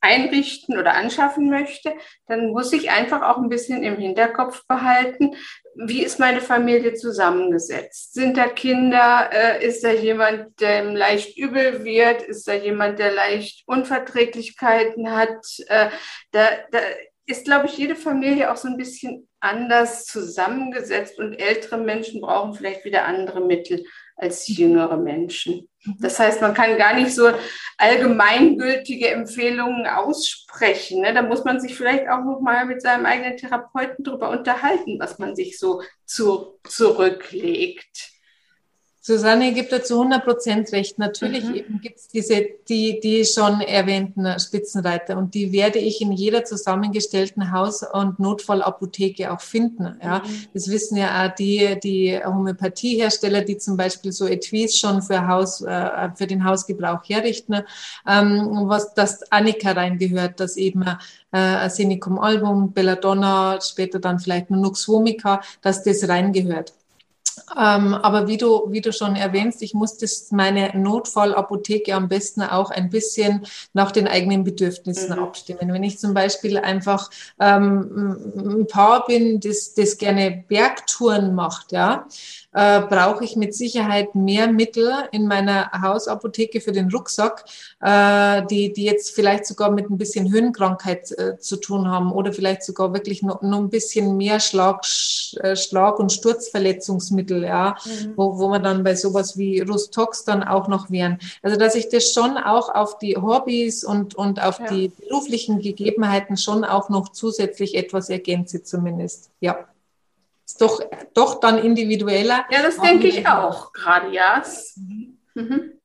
einrichten 0.02 0.78
oder 0.78 0.92
anschaffen 0.92 1.48
möchte, 1.48 1.94
dann 2.26 2.50
muss 2.50 2.74
ich 2.74 2.90
einfach 2.90 3.22
auch 3.22 3.38
ein 3.38 3.48
bisschen 3.48 3.82
im 3.82 3.96
Hinterkopf 3.96 4.66
behalten, 4.66 5.34
wie 5.76 6.02
ist 6.02 6.18
meine 6.18 6.42
Familie 6.42 6.92
zusammengesetzt? 6.92 8.12
Sind 8.12 8.36
da 8.36 8.48
Kinder? 8.48 9.30
Äh, 9.32 9.66
ist 9.66 9.82
da 9.82 9.92
jemand, 9.92 10.60
der 10.60 10.84
leicht 10.84 11.38
übel 11.38 11.84
wird? 11.86 12.20
Ist 12.20 12.46
da 12.46 12.52
jemand, 12.52 12.98
der 12.98 13.12
leicht 13.12 13.62
Unverträglichkeiten 13.66 15.12
hat? 15.12 15.42
Äh, 15.68 15.88
da, 16.32 16.48
da 16.70 16.80
ist, 17.24 17.46
glaube 17.46 17.64
ich, 17.64 17.78
jede 17.78 17.96
Familie 17.96 18.52
auch 18.52 18.58
so 18.58 18.68
ein 18.68 18.76
bisschen 18.76 19.26
anders 19.40 20.04
zusammengesetzt 20.04 21.18
und 21.18 21.32
ältere 21.32 21.78
Menschen 21.78 22.20
brauchen 22.20 22.52
vielleicht 22.52 22.84
wieder 22.84 23.06
andere 23.06 23.40
Mittel 23.40 23.86
als 24.20 24.46
jüngere 24.48 24.96
Menschen. 24.96 25.68
Das 25.98 26.18
heißt, 26.18 26.42
man 26.42 26.52
kann 26.52 26.76
gar 26.76 26.94
nicht 26.94 27.14
so 27.14 27.30
allgemeingültige 27.78 29.08
Empfehlungen 29.08 29.86
aussprechen. 29.86 31.00
Ne? 31.00 31.14
Da 31.14 31.22
muss 31.22 31.44
man 31.44 31.58
sich 31.58 31.74
vielleicht 31.74 32.06
auch 32.08 32.22
noch 32.22 32.40
mal 32.40 32.66
mit 32.66 32.82
seinem 32.82 33.06
eigenen 33.06 33.38
Therapeuten 33.38 34.04
darüber 34.04 34.30
unterhalten, 34.30 34.98
was 35.00 35.18
man 35.18 35.34
sich 35.34 35.58
so 35.58 35.82
zu, 36.04 36.58
zurücklegt. 36.68 38.09
Susanne 39.02 39.54
gibt 39.54 39.72
dazu 39.72 39.94
100 39.94 40.24
Prozent 40.24 40.72
recht. 40.72 40.98
Natürlich 40.98 41.44
mhm. 41.44 41.80
gibt 41.80 41.98
es 41.98 42.08
diese, 42.08 42.44
die, 42.68 43.00
die 43.00 43.24
schon 43.24 43.62
erwähnten 43.62 44.38
Spitzenreiter 44.38 45.16
und 45.16 45.34
die 45.34 45.52
werde 45.52 45.78
ich 45.78 46.02
in 46.02 46.12
jeder 46.12 46.44
zusammengestellten 46.44 47.50
Haus- 47.50 47.82
und 47.82 48.18
Notfallapotheke 48.18 49.32
auch 49.32 49.40
finden. 49.40 49.96
Ja, 50.02 50.18
mhm. 50.18 50.46
das 50.52 50.70
wissen 50.70 50.98
ja 50.98 51.26
auch 51.26 51.34
die, 51.34 51.80
die 51.82 52.20
Homöopathiehersteller, 52.22 53.40
die 53.40 53.56
zum 53.56 53.78
Beispiel 53.78 54.12
so 54.12 54.26
Etuis 54.26 54.76
schon 54.76 55.00
für 55.00 55.26
Haus, 55.26 55.62
äh, 55.62 56.10
für 56.14 56.26
den 56.26 56.44
Hausgebrauch 56.44 57.00
herrichten, 57.04 57.62
ähm, 58.06 58.64
was 58.66 58.92
das 58.92 59.32
Annika 59.32 59.72
reingehört, 59.72 60.40
dass 60.40 60.58
eben 60.58 60.82
äh, 60.82 61.38
Arsenicum 61.38 62.18
album, 62.18 62.72
Belladonna, 62.72 63.58
später 63.62 63.98
dann 63.98 64.18
vielleicht 64.18 64.50
Nux 64.50 64.86
vomica, 64.86 65.40
dass 65.62 65.82
das 65.84 66.06
reingehört. 66.06 66.74
Ähm, 67.58 67.94
aber 67.94 68.26
wie 68.26 68.36
du, 68.36 68.66
wie 68.70 68.80
du 68.80 68.92
schon 68.92 69.16
erwähnst, 69.16 69.62
ich 69.62 69.74
muss 69.74 69.98
das 69.98 70.30
meine 70.30 70.70
Notfallapotheke 70.74 71.94
am 71.94 72.08
besten 72.08 72.42
auch 72.42 72.70
ein 72.70 72.90
bisschen 72.90 73.46
nach 73.72 73.92
den 73.92 74.08
eigenen 74.08 74.44
Bedürfnissen 74.44 75.16
mhm. 75.16 75.22
abstimmen. 75.22 75.72
Wenn 75.72 75.82
ich 75.82 75.98
zum 75.98 76.14
Beispiel 76.14 76.58
einfach 76.58 77.10
ähm, 77.38 78.22
ein 78.36 78.66
Paar 78.66 79.06
bin, 79.06 79.40
das, 79.40 79.74
das 79.74 79.98
gerne 79.98 80.44
Bergtouren 80.48 81.34
macht, 81.34 81.72
ja, 81.72 82.06
äh, 82.52 82.80
brauche 82.80 83.24
ich 83.24 83.36
mit 83.36 83.54
Sicherheit 83.54 84.14
mehr 84.14 84.50
Mittel 84.50 84.92
in 85.12 85.26
meiner 85.26 85.70
Hausapotheke 85.72 86.60
für 86.60 86.72
den 86.72 86.90
Rucksack, 86.90 87.44
äh, 87.80 88.42
die, 88.46 88.72
die 88.72 88.84
jetzt 88.84 89.14
vielleicht 89.14 89.46
sogar 89.46 89.70
mit 89.70 89.88
ein 89.90 89.98
bisschen 89.98 90.32
Höhenkrankheit 90.32 91.12
äh, 91.12 91.38
zu 91.38 91.56
tun 91.56 91.88
haben 91.88 92.12
oder 92.12 92.32
vielleicht 92.32 92.64
sogar 92.64 92.92
wirklich 92.92 93.22
noch, 93.22 93.42
noch 93.42 93.58
ein 93.58 93.70
bisschen 93.70 94.16
mehr 94.16 94.40
Schlag, 94.40 94.84
äh, 95.40 95.54
Schlag- 95.54 95.98
und 95.98 96.12
Sturzverletzungsmittel, 96.12 97.44
ja, 97.44 97.76
mhm. 97.84 98.14
wo, 98.16 98.38
wo 98.38 98.48
man 98.48 98.62
dann 98.62 98.82
bei 98.82 98.96
sowas 98.96 99.38
wie 99.38 99.60
Rustox 99.60 100.24
dann 100.24 100.42
auch 100.42 100.66
noch 100.66 100.90
wären. 100.90 101.18
Also 101.42 101.56
dass 101.56 101.74
ich 101.74 101.88
das 101.88 102.12
schon 102.12 102.36
auch 102.36 102.74
auf 102.74 102.98
die 102.98 103.16
Hobbys 103.16 103.84
und, 103.84 104.14
und 104.14 104.42
auf 104.42 104.58
ja. 104.58 104.66
die 104.66 104.88
beruflichen 104.88 105.60
Gegebenheiten 105.60 106.36
schon 106.36 106.64
auch 106.64 106.88
noch 106.88 107.10
zusätzlich 107.10 107.76
etwas 107.76 108.10
ergänze 108.10 108.62
zumindest. 108.62 109.30
Ja 109.40 109.66
doch, 110.60 110.80
doch 111.14 111.40
dann 111.40 111.58
individueller. 111.58 112.44
Ja, 112.50 112.62
das 112.62 112.78
denke 112.78 113.08
ich 113.08 113.26
auch 113.26 113.72
gerade, 113.72 114.12
ja. 114.12 114.42
Mhm. 115.34 115.80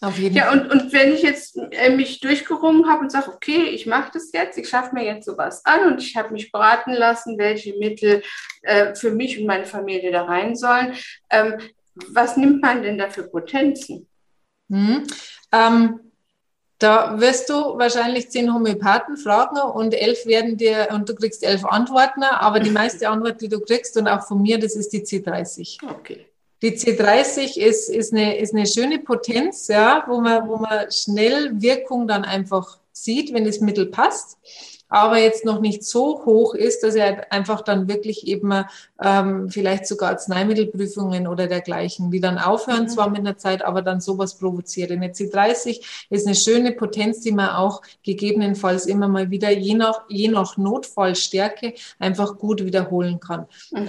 Auf 0.00 0.16
jeden 0.18 0.36
ja, 0.36 0.44
Fall. 0.44 0.60
Und, 0.60 0.70
und 0.70 0.92
wenn 0.92 1.12
ich 1.12 1.22
jetzt 1.22 1.58
äh, 1.72 1.90
mich 1.90 2.20
durchgerungen 2.20 2.88
habe 2.88 3.00
und 3.00 3.10
sage, 3.10 3.32
okay, 3.32 3.64
ich 3.64 3.86
mache 3.86 4.12
das 4.14 4.30
jetzt, 4.32 4.56
ich 4.56 4.68
schaffe 4.68 4.94
mir 4.94 5.04
jetzt 5.04 5.26
sowas 5.26 5.64
an 5.64 5.92
und 5.92 6.00
ich 6.00 6.16
habe 6.16 6.32
mich 6.32 6.52
beraten 6.52 6.92
lassen, 6.92 7.36
welche 7.36 7.76
Mittel 7.76 8.22
äh, 8.62 8.94
für 8.94 9.10
mich 9.10 9.40
und 9.40 9.46
meine 9.46 9.66
Familie 9.66 10.12
da 10.12 10.24
rein 10.24 10.54
sollen, 10.54 10.94
ähm, 11.30 11.56
was 12.10 12.36
nimmt 12.36 12.62
man 12.62 12.82
denn 12.82 12.98
da 12.98 13.10
für 13.10 13.24
Potenzen? 13.24 14.08
Mhm. 14.68 15.04
Ähm, 15.50 16.07
da 16.78 17.20
wirst 17.20 17.50
du 17.50 17.54
wahrscheinlich 17.54 18.30
zehn 18.30 18.52
Homöopathen 18.54 19.16
fragen 19.16 19.58
und 19.58 19.94
elf 19.94 20.26
werden 20.26 20.56
dir, 20.56 20.88
und 20.92 21.08
du 21.08 21.14
kriegst 21.14 21.42
elf 21.42 21.64
Antworten, 21.64 22.22
aber 22.22 22.60
die 22.60 22.70
meiste 22.70 23.08
Antwort, 23.08 23.40
die 23.40 23.48
du 23.48 23.60
kriegst 23.60 23.96
und 23.96 24.06
auch 24.06 24.26
von 24.26 24.42
mir, 24.42 24.58
das 24.58 24.76
ist 24.76 24.92
die 24.92 25.02
C30. 25.02 25.78
Okay. 25.82 26.26
Die 26.62 26.76
C30 26.76 27.56
ist, 27.58 27.88
ist, 27.88 28.12
eine, 28.12 28.38
ist 28.38 28.54
eine 28.54 28.66
schöne 28.66 28.98
Potenz, 29.00 29.68
ja, 29.68 30.04
wo 30.08 30.20
man, 30.20 30.48
wo 30.48 30.56
man 30.56 30.90
schnell 30.90 31.60
Wirkung 31.60 32.06
dann 32.08 32.24
einfach 32.24 32.78
sieht, 32.92 33.32
wenn 33.32 33.44
das 33.44 33.60
Mittel 33.60 33.86
passt. 33.86 34.38
Aber 34.88 35.18
jetzt 35.18 35.44
noch 35.44 35.60
nicht 35.60 35.84
so 35.84 36.24
hoch 36.24 36.54
ist, 36.54 36.82
dass 36.82 36.94
er 36.94 37.30
einfach 37.32 37.60
dann 37.60 37.88
wirklich 37.88 38.26
eben 38.26 38.64
ähm, 39.02 39.50
vielleicht 39.50 39.86
sogar 39.86 40.10
Arzneimittelprüfungen 40.10 41.26
oder 41.26 41.46
dergleichen, 41.46 42.10
die 42.10 42.20
dann 42.20 42.38
aufhören 42.38 42.84
mhm. 42.84 42.88
zwar 42.88 43.10
mit 43.10 43.20
einer 43.20 43.36
Zeit, 43.36 43.62
aber 43.64 43.82
dann 43.82 44.00
sowas 44.00 44.38
provoziert. 44.38 44.90
Eine 44.90 45.08
C30 45.08 46.06
ist 46.10 46.26
eine 46.26 46.34
schöne 46.34 46.72
Potenz, 46.72 47.20
die 47.20 47.32
man 47.32 47.50
auch 47.50 47.82
gegebenenfalls 48.02 48.86
immer 48.86 49.08
mal 49.08 49.30
wieder 49.30 49.50
je 49.50 49.74
nach, 49.74 50.02
je 50.08 50.28
nach 50.28 50.56
Notfallstärke 50.56 51.74
einfach 51.98 52.38
gut 52.38 52.64
wiederholen 52.64 53.20
kann. 53.20 53.46
Mhm. 53.70 53.88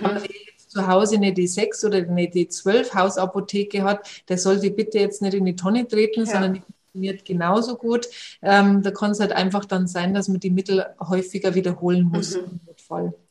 Zu 0.68 0.88
Hause 0.88 1.16
eine 1.16 1.32
D6 1.32 1.88
oder 1.88 1.98
eine 1.98 2.26
D12 2.26 2.94
Hausapotheke 2.94 3.84
hat, 3.84 4.08
der 4.30 4.38
sollte 4.38 4.70
bitte 4.70 5.00
jetzt 5.00 5.20
nicht 5.22 5.34
in 5.34 5.46
die 5.46 5.56
Tonne 5.56 5.88
treten, 5.88 6.26
ja. 6.26 6.26
sondern 6.28 6.64
funktioniert 6.90 7.26
genauso 7.26 7.76
gut. 7.76 8.08
Ähm, 8.42 8.82
da 8.82 8.92
kann 8.92 9.12
es 9.12 9.20
halt 9.20 9.32
einfach 9.32 9.66
dann 9.66 9.88
sein, 9.88 10.14
dass 10.14 10.28
man 10.28 10.40
die 10.40 10.50
Mittel 10.50 10.86
häufiger 11.00 11.56
wiederholen 11.56 12.06
muss 12.06 12.38
mhm. 12.38 12.60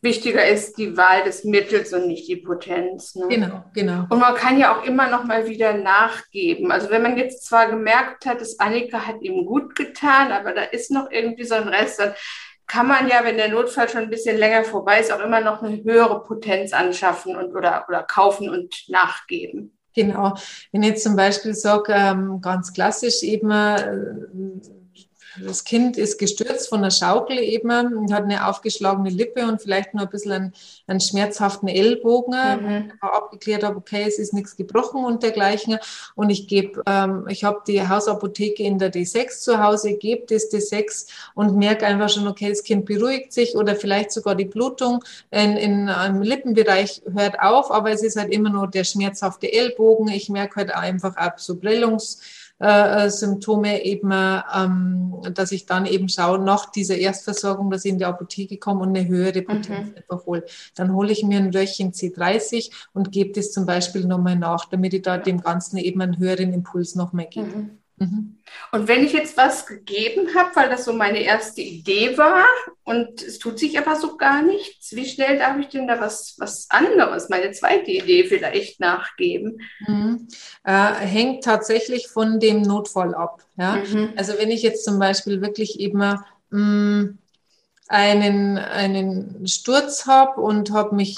Wichtiger 0.00 0.46
ist 0.46 0.78
die 0.78 0.96
Wahl 0.96 1.24
des 1.24 1.42
Mittels 1.42 1.92
und 1.92 2.06
nicht 2.06 2.28
die 2.28 2.36
Potenz. 2.36 3.16
Ne? 3.16 3.26
Genau, 3.28 3.64
genau. 3.74 4.06
Und 4.08 4.20
man 4.20 4.36
kann 4.36 4.56
ja 4.56 4.76
auch 4.76 4.84
immer 4.84 5.10
noch 5.10 5.24
mal 5.24 5.48
wieder 5.48 5.72
nachgeben. 5.72 6.70
Also 6.70 6.90
wenn 6.90 7.02
man 7.02 7.16
jetzt 7.16 7.44
zwar 7.44 7.68
gemerkt 7.68 8.24
hat, 8.24 8.40
dass 8.40 8.60
Annika 8.60 9.04
hat 9.04 9.20
ihm 9.20 9.46
gut 9.46 9.74
getan, 9.74 10.30
aber 10.30 10.52
da 10.52 10.62
ist 10.62 10.92
noch 10.92 11.10
irgendwie 11.10 11.42
so 11.42 11.56
ein 11.56 11.66
Rest, 11.66 11.98
dann 11.98 12.12
kann 12.68 12.86
man 12.86 13.08
ja, 13.08 13.24
wenn 13.24 13.36
der 13.36 13.48
Notfall 13.48 13.88
schon 13.88 14.02
ein 14.02 14.10
bisschen 14.10 14.38
länger 14.38 14.62
vorbei 14.62 15.00
ist, 15.00 15.10
auch 15.10 15.24
immer 15.24 15.40
noch 15.40 15.60
eine 15.60 15.82
höhere 15.82 16.22
Potenz 16.22 16.72
anschaffen 16.72 17.34
und 17.34 17.56
oder, 17.56 17.86
oder 17.88 18.04
kaufen 18.04 18.48
und 18.48 18.84
nachgeben. 18.88 19.77
Genau. 19.94 20.34
Wenn 20.72 20.82
ich 20.82 20.90
jetzt 20.90 21.02
zum 21.02 21.16
Beispiel 21.16 21.54
sage, 21.54 21.92
ähm, 21.94 22.40
ganz 22.40 22.72
klassisch 22.72 23.22
eben, 23.22 23.50
äh, 23.50 23.90
das 25.44 25.64
Kind 25.64 25.96
ist 25.96 26.18
gestürzt 26.18 26.68
von 26.68 26.82
der 26.82 26.90
Schaukel 26.90 27.38
eben 27.38 27.68
und 27.68 28.12
hat 28.12 28.24
eine 28.24 28.46
aufgeschlagene 28.46 29.10
Lippe 29.10 29.46
und 29.46 29.60
vielleicht 29.60 29.94
nur 29.94 30.04
ein 30.04 30.10
bisschen 30.10 30.32
einen, 30.32 30.52
einen 30.86 31.00
schmerzhaften 31.00 31.68
Ellbogen. 31.68 32.34
Mhm. 32.34 32.92
abgeklärt 33.00 33.64
habe, 33.64 33.76
okay, 33.76 34.04
es 34.06 34.18
ist 34.18 34.32
nichts 34.32 34.56
gebrochen 34.56 35.04
und 35.04 35.22
dergleichen. 35.22 35.78
Und 36.14 36.30
ich 36.30 36.48
gebe, 36.48 36.82
ähm, 36.86 37.26
ich 37.28 37.44
habe 37.44 37.60
die 37.66 37.86
Hausapotheke 37.86 38.62
in 38.62 38.78
der 38.78 38.92
D6 38.92 39.40
zu 39.40 39.62
Hause, 39.62 39.94
gebe 39.94 40.26
das 40.26 40.50
D6 40.50 41.08
und 41.34 41.56
merke 41.56 41.86
einfach 41.86 42.08
schon, 42.08 42.26
okay, 42.26 42.48
das 42.48 42.62
Kind 42.62 42.86
beruhigt 42.86 43.32
sich 43.32 43.56
oder 43.56 43.76
vielleicht 43.76 44.12
sogar 44.12 44.34
die 44.34 44.44
Blutung 44.44 45.04
in, 45.30 45.56
in 45.56 45.88
einem 45.88 46.22
Lippenbereich 46.22 47.02
hört 47.12 47.40
auf, 47.40 47.70
aber 47.70 47.90
es 47.90 48.02
ist 48.02 48.16
halt 48.16 48.32
immer 48.32 48.50
nur 48.50 48.68
der 48.68 48.84
schmerzhafte 48.84 49.52
Ellbogen. 49.52 50.08
Ich 50.08 50.28
merke 50.28 50.56
halt 50.56 50.74
einfach 50.74 51.16
auch 51.16 51.38
so 51.38 51.54
Prellungs- 51.54 52.18
äh, 52.60 53.06
äh, 53.06 53.10
Symptome 53.10 53.84
eben, 53.84 54.10
ähm, 54.12 55.14
dass 55.32 55.52
ich 55.52 55.66
dann 55.66 55.86
eben 55.86 56.08
schaue, 56.08 56.40
nach 56.40 56.70
dieser 56.70 56.96
Erstversorgung, 56.96 57.70
dass 57.70 57.84
ich 57.84 57.92
in 57.92 57.98
die 57.98 58.04
Apotheke 58.04 58.56
komme 58.56 58.80
und 58.80 58.96
eine 58.96 59.06
höhere 59.06 59.42
Potenz 59.42 59.90
mhm. 59.90 59.94
einfach 59.96 60.26
hole. 60.26 60.44
Dann 60.74 60.92
hole 60.92 61.12
ich 61.12 61.22
mir 61.22 61.38
ein 61.38 61.54
Röhrchen 61.54 61.92
C30 61.92 62.72
und 62.94 63.12
gebe 63.12 63.32
das 63.32 63.52
zum 63.52 63.64
Beispiel 63.64 64.06
nochmal 64.06 64.36
nach, 64.36 64.64
damit 64.64 64.92
ich 64.92 65.02
da 65.02 65.18
dem 65.18 65.40
Ganzen 65.40 65.76
eben 65.76 66.00
einen 66.00 66.18
höheren 66.18 66.52
Impuls 66.52 66.96
nochmal 66.96 67.26
gebe. 67.26 67.46
Mhm. 67.46 67.77
Mhm. 67.98 68.38
Und 68.72 68.88
wenn 68.88 69.04
ich 69.04 69.12
jetzt 69.12 69.36
was 69.36 69.66
gegeben 69.66 70.34
habe, 70.34 70.50
weil 70.54 70.68
das 70.68 70.84
so 70.84 70.92
meine 70.92 71.22
erste 71.22 71.60
Idee 71.60 72.16
war 72.16 72.44
und 72.84 73.22
es 73.22 73.38
tut 73.38 73.58
sich 73.58 73.78
aber 73.78 73.96
so 73.96 74.16
gar 74.16 74.42
nichts, 74.42 74.94
wie 74.94 75.06
schnell 75.06 75.38
darf 75.38 75.58
ich 75.58 75.68
denn 75.68 75.86
da 75.88 76.00
was, 76.00 76.36
was 76.38 76.70
anderes, 76.70 77.28
meine 77.28 77.50
zweite 77.52 77.90
Idee 77.90 78.24
vielleicht 78.24 78.80
nachgeben? 78.80 79.60
Mhm. 79.86 80.28
Äh, 80.64 80.92
hängt 80.94 81.44
tatsächlich 81.44 82.08
von 82.08 82.40
dem 82.40 82.62
Notfall 82.62 83.14
ab. 83.14 83.42
Ja? 83.56 83.76
Mhm. 83.76 84.12
Also 84.16 84.34
wenn 84.38 84.50
ich 84.50 84.62
jetzt 84.62 84.84
zum 84.84 84.98
Beispiel 84.98 85.40
wirklich 85.40 85.80
eben 85.80 85.98
mh, 85.98 86.58
mm, 86.58 87.18
einen, 87.88 88.58
einen 88.58 89.46
Sturz 89.46 90.06
habe 90.06 90.40
und 90.42 90.72
habe 90.72 90.94
mich 90.94 91.16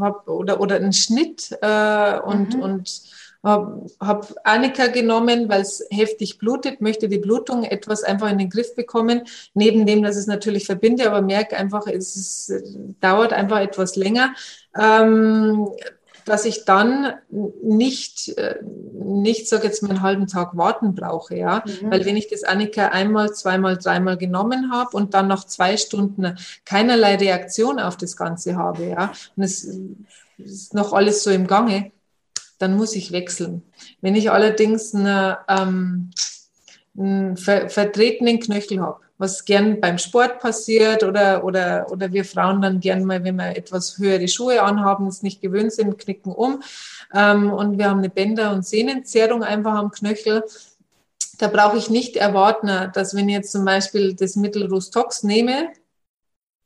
hab, 0.00 0.26
oder, 0.26 0.60
oder 0.60 0.76
einen 0.76 0.94
Schnitt 0.94 1.56
äh, 1.60 2.18
und, 2.18 2.56
mhm. 2.56 2.62
und 2.62 3.02
habe 3.44 3.86
hab 4.00 4.34
Annika 4.44 4.88
genommen, 4.88 5.48
weil 5.48 5.62
es 5.62 5.86
heftig 5.90 6.38
blutet, 6.38 6.80
möchte 6.80 7.08
die 7.08 7.18
Blutung 7.18 7.64
etwas 7.64 8.02
einfach 8.02 8.30
in 8.30 8.38
den 8.38 8.50
Griff 8.50 8.74
bekommen. 8.74 9.22
Neben 9.54 9.86
dem, 9.86 10.02
dass 10.02 10.16
es 10.16 10.26
natürlich 10.26 10.66
verbinde, 10.66 11.06
aber 11.06 11.22
merke 11.22 11.56
einfach, 11.56 11.86
es 11.86 12.16
ist, 12.16 12.52
dauert 13.00 13.32
einfach 13.32 13.60
etwas 13.60 13.96
länger. 13.96 14.34
Ähm, 14.78 15.68
dass 16.28 16.44
ich 16.44 16.64
dann 16.64 17.14
nicht, 17.62 18.36
äh, 18.36 18.56
nicht 18.92 19.48
sage 19.48 19.66
jetzt 19.66 19.82
mal 19.82 19.90
einen 19.90 20.02
halben 20.02 20.26
Tag 20.26 20.56
warten 20.56 20.94
brauche, 20.94 21.34
ja, 21.34 21.64
mhm. 21.64 21.90
weil 21.90 22.04
wenn 22.04 22.16
ich 22.16 22.28
das 22.28 22.44
Annika 22.44 22.88
einmal, 22.88 23.32
zweimal, 23.32 23.78
dreimal 23.78 24.18
genommen 24.18 24.70
habe 24.70 24.96
und 24.96 25.14
dann 25.14 25.26
nach 25.26 25.44
zwei 25.44 25.76
Stunden 25.76 26.36
keinerlei 26.64 27.16
Reaktion 27.16 27.78
auf 27.78 27.96
das 27.96 28.16
Ganze 28.16 28.56
habe, 28.56 28.84
ja, 28.86 29.12
und 29.36 29.42
es 29.42 29.70
ist 30.36 30.74
noch 30.74 30.92
alles 30.92 31.24
so 31.24 31.30
im 31.30 31.46
Gange, 31.46 31.92
dann 32.58 32.76
muss 32.76 32.94
ich 32.94 33.12
wechseln. 33.12 33.62
Wenn 34.00 34.14
ich 34.14 34.30
allerdings 34.30 34.94
einen, 34.94 35.36
ähm, 35.48 36.10
einen 36.96 37.36
ver 37.36 37.68
vertretenen 37.70 38.40
Knöchel 38.40 38.80
habe, 38.80 39.00
was 39.18 39.44
gern 39.44 39.80
beim 39.80 39.98
Sport 39.98 40.38
passiert 40.38 41.02
oder, 41.02 41.44
oder, 41.44 41.86
oder 41.90 42.12
wir 42.12 42.24
Frauen 42.24 42.62
dann 42.62 42.80
gern 42.80 43.04
mal, 43.04 43.24
wenn 43.24 43.36
wir 43.36 43.56
etwas 43.56 43.98
höhere 43.98 44.28
Schuhe 44.28 44.62
anhaben, 44.62 45.08
es 45.08 45.22
nicht 45.22 45.40
gewöhnt 45.40 45.72
sind, 45.72 45.98
knicken 45.98 46.32
um 46.32 46.62
ähm, 47.12 47.52
und 47.52 47.78
wir 47.78 47.90
haben 47.90 47.98
eine 47.98 48.10
Bänder- 48.10 48.52
und 48.52 48.64
Sehnenzerrung 48.64 49.42
einfach 49.42 49.74
am 49.74 49.90
Knöchel, 49.90 50.44
da 51.38 51.48
brauche 51.48 51.78
ich 51.78 51.90
nicht 51.90 52.16
erwarten, 52.16 52.90
dass 52.92 53.14
wenn 53.14 53.28
ich 53.28 53.34
jetzt 53.34 53.52
zum 53.52 53.64
Beispiel 53.64 54.14
das 54.14 54.36
Mittel 54.36 54.66
Rustox 54.66 55.22
nehme, 55.22 55.70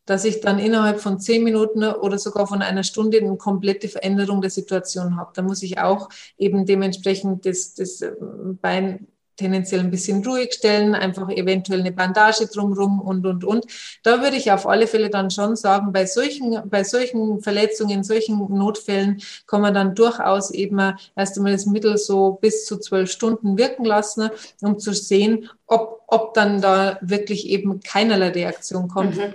dass 0.06 0.24
ich 0.24 0.40
dann 0.40 0.58
innerhalb 0.58 1.00
von 1.00 1.20
zehn 1.20 1.44
Minuten 1.44 1.84
oder 1.84 2.18
sogar 2.18 2.46
von 2.46 2.62
einer 2.62 2.82
Stunde 2.82 3.18
eine 3.18 3.36
komplette 3.36 3.88
Veränderung 3.88 4.40
der 4.40 4.50
Situation 4.50 5.16
habe. 5.16 5.32
Da 5.34 5.42
muss 5.42 5.62
ich 5.62 5.78
auch 5.78 6.08
eben 6.38 6.66
dementsprechend 6.66 7.46
das, 7.46 7.74
das 7.74 8.02
äh, 8.02 8.12
Bein 8.60 9.06
tendenziell 9.36 9.80
ein 9.80 9.90
bisschen 9.90 10.24
ruhig 10.24 10.52
stellen, 10.52 10.94
einfach 10.94 11.28
eventuell 11.30 11.80
eine 11.80 11.92
Bandage 11.92 12.46
drumrum 12.46 13.00
und, 13.00 13.26
und, 13.26 13.44
und. 13.44 13.66
Da 14.02 14.22
würde 14.22 14.36
ich 14.36 14.52
auf 14.52 14.66
alle 14.66 14.86
Fälle 14.86 15.10
dann 15.10 15.30
schon 15.30 15.56
sagen, 15.56 15.92
bei 15.92 16.06
solchen, 16.06 16.68
bei 16.68 16.84
solchen 16.84 17.40
Verletzungen, 17.40 18.04
solchen 18.04 18.38
Notfällen 18.38 19.22
kann 19.46 19.62
man 19.62 19.74
dann 19.74 19.94
durchaus 19.94 20.50
eben 20.50 20.78
erst 21.16 21.36
einmal 21.36 21.52
das 21.52 21.66
Mittel 21.66 21.96
so 21.96 22.38
bis 22.40 22.66
zu 22.66 22.78
zwölf 22.78 23.10
Stunden 23.10 23.56
wirken 23.56 23.84
lassen, 23.84 24.30
um 24.60 24.78
zu 24.78 24.92
sehen, 24.92 25.48
ob, 25.66 26.02
ob 26.08 26.34
dann 26.34 26.60
da 26.60 26.98
wirklich 27.00 27.48
eben 27.48 27.80
keinerlei 27.80 28.28
Reaktion 28.28 28.88
kommt. 28.88 29.16
Mhm 29.16 29.34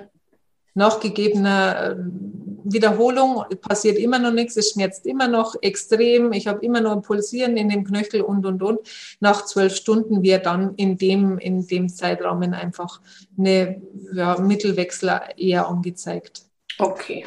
nach 0.78 1.00
gegebener 1.00 1.98
ähm, 1.98 2.62
Wiederholung 2.64 3.44
passiert 3.62 3.98
immer 3.98 4.20
noch 4.20 4.32
nichts, 4.32 4.58
es 4.58 4.72
schmerzt 4.72 5.08
immer 5.08 5.28
noch 5.28 5.56
extrem, 5.62 6.34
ich 6.34 6.46
habe 6.46 6.64
immer 6.64 6.82
noch 6.82 6.92
ein 6.92 7.02
Pulsieren 7.02 7.58
in 7.58 7.70
dem 7.70 7.84
Knöchel 7.84 8.22
und, 8.22 8.46
und, 8.46 8.62
und. 8.62 8.80
Nach 9.20 9.44
zwölf 9.46 9.76
Stunden 9.76 10.22
wird 10.22 10.46
dann 10.46 10.76
in 10.76 10.98
dem, 10.98 11.40
in 11.40 11.66
dem 11.66 11.90
Zeitrahmen 11.90 12.54
einfach 12.54 13.02
eine 13.38 13.82
ja, 14.14 14.38
Mittelwechsel 14.38 15.20
eher 15.36 15.68
angezeigt. 15.68 16.44
Okay. 16.78 17.26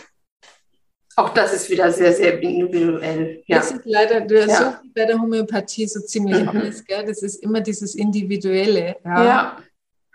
Auch 1.16 1.30
das 1.30 1.52
ist 1.52 1.68
wieder 1.70 1.90
sehr, 1.90 2.12
sehr 2.12 2.40
individuell. 2.40 3.42
Ja. 3.46 3.56
Das 3.56 3.72
ist 3.72 3.80
leider 3.84 4.30
ja. 4.32 4.46
so 4.46 4.64
wie 4.84 4.92
bei 4.94 5.06
der 5.06 5.20
Homöopathie 5.20 5.88
so 5.88 6.00
ziemlich 6.00 6.40
mhm. 6.40 6.50
alles. 6.50 6.84
Gell? 6.84 7.04
Das 7.04 7.22
ist 7.22 7.42
immer 7.42 7.60
dieses 7.60 7.96
Individuelle. 7.96 8.96
Ja. 9.04 9.24
ja. 9.24 9.56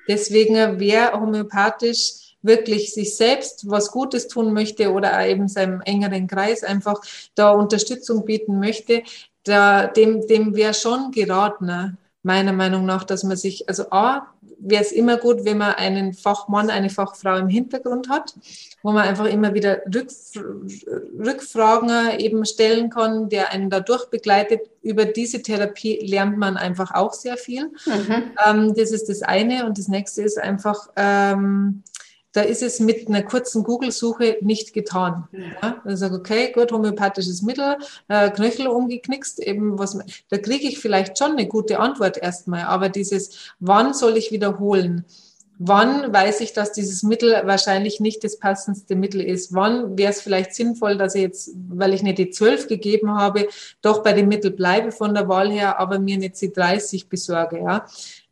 Deswegen, 0.08 0.80
wer 0.80 1.20
homöopathisch 1.20 2.26
wirklich 2.46 2.94
sich 2.94 3.16
selbst 3.16 3.70
was 3.70 3.92
Gutes 3.92 4.28
tun 4.28 4.54
möchte 4.54 4.92
oder 4.92 5.26
eben 5.28 5.48
seinem 5.48 5.82
engeren 5.82 6.28
Kreis 6.28 6.64
einfach 6.64 7.02
da 7.36 7.52
Unterstützung 7.52 8.26
bieten 8.26 8.60
möchte, 8.60 9.04
da, 9.44 9.88
dem, 9.88 10.26
dem 10.28 10.56
wäre 10.56 10.74
schon 10.74 11.12
geraten, 11.12 11.66
ne? 11.66 11.98
meiner 12.26 12.54
Meinung 12.54 12.86
nach, 12.88 13.04
dass 13.04 13.24
man 13.24 13.38
sich, 13.38 13.70
also 13.70 13.92
A, 13.92 14.28
wäre 14.58 14.82
es 14.82 14.92
immer 14.92 15.18
gut, 15.18 15.46
wenn 15.46 15.60
man 15.60 15.76
einen 15.76 16.14
Fachmann, 16.14 16.72
eine 16.72 16.90
Fachfrau 16.90 17.36
im 17.38 17.50
Hintergrund 17.50 18.10
hat, 18.10 18.34
wo 18.82 18.92
man 18.92 19.08
einfach 19.08 19.26
immer 19.26 19.54
wieder 19.54 19.82
Rückfragen 21.20 22.20
eben 22.20 22.46
stellen 22.46 22.90
kann, 22.90 23.30
der 23.30 23.52
einen 23.52 23.70
dadurch 23.70 24.10
begleitet. 24.10 24.62
Über 24.82 25.06
diese 25.06 25.44
Therapie 25.44 26.00
lernt 26.04 26.38
man 26.38 26.58
einfach 26.58 26.96
auch 26.96 27.14
sehr 27.14 27.38
viel. 27.38 27.72
Mhm. 27.86 28.32
Ähm, 28.46 28.74
das 28.74 28.90
ist 28.92 29.08
das 29.08 29.22
eine. 29.22 29.68
Und 29.68 29.78
das 29.78 29.88
nächste 29.88 30.24
ist 30.24 30.40
einfach, 30.40 30.90
ähm, 30.96 31.84
da 32.36 32.42
ist 32.42 32.62
es 32.62 32.82
mit 32.82 33.08
einer 33.08 33.24
kurzen 33.24 33.64
Google-Suche 33.64 34.38
nicht 34.42 34.74
getan. 34.74 35.30
Ja, 35.32 35.82
da 35.86 35.96
sage 35.96 36.16
okay, 36.16 36.52
gut, 36.52 36.70
homöopathisches 36.70 37.42
Mittel, 37.42 37.78
äh, 38.10 38.30
Knöchel 38.30 38.68
umgeknickst, 38.68 39.40
eben 39.40 39.80
was, 39.80 39.98
da 40.28 40.38
kriege 40.38 40.68
ich 40.68 40.80
vielleicht 40.80 41.18
schon 41.18 41.32
eine 41.32 41.48
gute 41.48 41.80
Antwort 41.80 42.18
erstmal, 42.18 42.64
aber 42.64 42.90
dieses, 42.90 43.54
wann 43.60 43.94
soll 43.94 44.18
ich 44.18 44.34
wiederholen? 44.34 45.06
Wann 45.60 46.12
weiß 46.12 46.42
ich, 46.42 46.52
dass 46.52 46.74
dieses 46.74 47.04
Mittel 47.04 47.42
wahrscheinlich 47.46 48.02
nicht 48.02 48.26
das 48.26 48.38
passendste 48.38 48.98
Mittel 48.98 49.22
ist? 49.22 49.54
Wann 49.54 49.98
wäre 49.98 50.12
es 50.12 50.20
vielleicht 50.20 50.54
sinnvoll, 50.54 50.98
dass 50.98 51.16
ich 51.16 51.22
jetzt, 51.22 51.52
weil 51.70 51.94
ich 51.94 52.02
eine 52.02 52.12
D12 52.12 52.68
gegeben 52.68 53.14
habe, 53.14 53.48
doch 53.82 54.04
bei 54.04 54.12
dem 54.12 54.28
Mittel 54.28 54.52
bleibe 54.52 54.92
von 54.92 55.14
der 55.14 55.30
Wahl 55.30 55.50
her, 55.50 55.80
aber 55.80 56.00
mir 56.00 56.16
eine 56.16 56.28
C30 56.28 57.08
besorge? 57.08 57.60
Ja? 57.60 57.86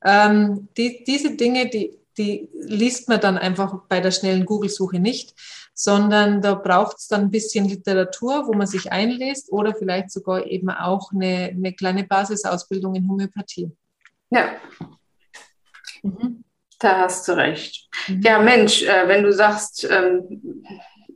Ähm, 0.04 0.68
die, 0.76 1.06
diese 1.06 1.38
Dinge, 1.38 1.70
die 1.70 1.98
die 2.18 2.50
liest 2.54 3.10
man 3.10 3.20
dann 3.20 3.38
einfach 3.38 3.82
bei 3.88 4.00
der 4.00 4.12
schnellen 4.12 4.46
Google-Suche 4.46 5.00
nicht, 5.00 5.34
sondern 5.74 6.42
da 6.42 6.54
braucht 6.54 6.98
es 6.98 7.08
dann 7.08 7.22
ein 7.22 7.32
bisschen 7.32 7.68
Literatur, 7.68 8.48
wo 8.48 8.54
man 8.54 8.68
sich 8.68 8.92
einliest 8.92 9.52
oder 9.52 9.74
vielleicht 9.74 10.12
sogar 10.12 10.46
eben 10.46 10.70
auch 10.70 11.12
eine, 11.12 11.52
eine 11.56 11.74
kleine 11.74 12.04
Basisausbildung 12.04 12.96
in 12.96 13.10
Homöopathie. 13.10 13.72
Ja. 14.30 14.52
Mhm. 16.04 16.44
Da 16.80 17.00
hast 17.00 17.28
du 17.28 17.32
recht. 17.34 17.90
Mhm. 18.08 18.22
Ja, 18.22 18.40
Mensch, 18.40 18.84
äh, 18.84 19.08
wenn 19.08 19.24
du 19.24 19.32
sagst, 19.32 19.88
ähm, 19.90 20.64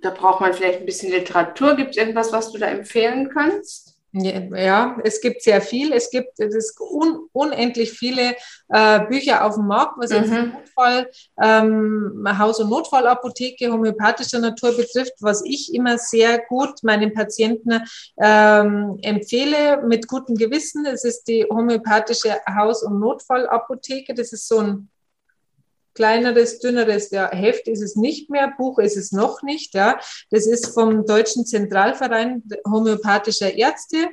da 0.01 0.11
braucht 0.11 0.41
man 0.41 0.53
vielleicht 0.53 0.79
ein 0.79 0.85
bisschen 0.85 1.11
Literatur, 1.11 1.75
gibt 1.75 1.91
es 1.91 1.97
irgendwas, 1.97 2.31
was 2.31 2.51
du 2.51 2.57
da 2.57 2.67
empfehlen 2.67 3.29
kannst? 3.29 3.86
Ja, 4.13 4.97
es 5.03 5.19
gibt 5.21 5.41
sehr 5.41 5.61
viel. 5.61 5.91
Es 5.91 6.09
gibt 6.09 6.39
es 6.39 6.75
un, 6.79 7.27
unendlich 7.33 7.91
viele 7.91 8.35
äh, 8.69 9.05
Bücher 9.05 9.45
auf 9.45 9.55
dem 9.55 9.67
Markt, 9.67 9.95
was 9.97 10.11
jetzt 10.11 10.31
mhm. 10.31 10.53
Notfall, 10.53 11.09
ähm, 11.41 12.25
Haus- 12.37 12.59
und 12.59 12.69
Notfallapotheke 12.69 13.71
homöopathischer 13.71 14.39
Natur 14.39 14.75
betrifft, 14.75 15.13
was 15.19 15.43
ich 15.45 15.73
immer 15.73 15.97
sehr 15.97 16.39
gut 16.47 16.83
meinen 16.83 17.13
Patienten 17.13 17.83
ähm, 18.17 18.97
empfehle, 19.01 19.83
mit 19.85 20.07
gutem 20.07 20.35
Gewissen. 20.35 20.85
Es 20.85 21.03
ist 21.03 21.27
die 21.27 21.45
homöopathische 21.45 22.37
Haus- 22.55 22.83
und 22.83 22.99
Notfallapotheke. 22.99 24.13
Das 24.13 24.31
ist 24.31 24.47
so 24.47 24.59
ein 24.59 24.89
kleineres, 25.97 26.59
dünneres 26.59 27.09
ja, 27.09 27.29
Heft 27.31 27.67
ist 27.67 27.81
es 27.81 27.95
nicht 27.95 28.29
mehr, 28.29 28.53
Buch 28.55 28.77
ist 28.77 28.95
es 28.95 29.11
noch 29.11 29.41
nicht. 29.41 29.73
Ja. 29.73 29.99
Das 30.29 30.45
ist 30.45 30.67
vom 30.67 31.05
Deutschen 31.05 31.45
Zentralverein 31.45 32.43
homöopathischer 32.65 33.53
Ärzte 33.53 34.07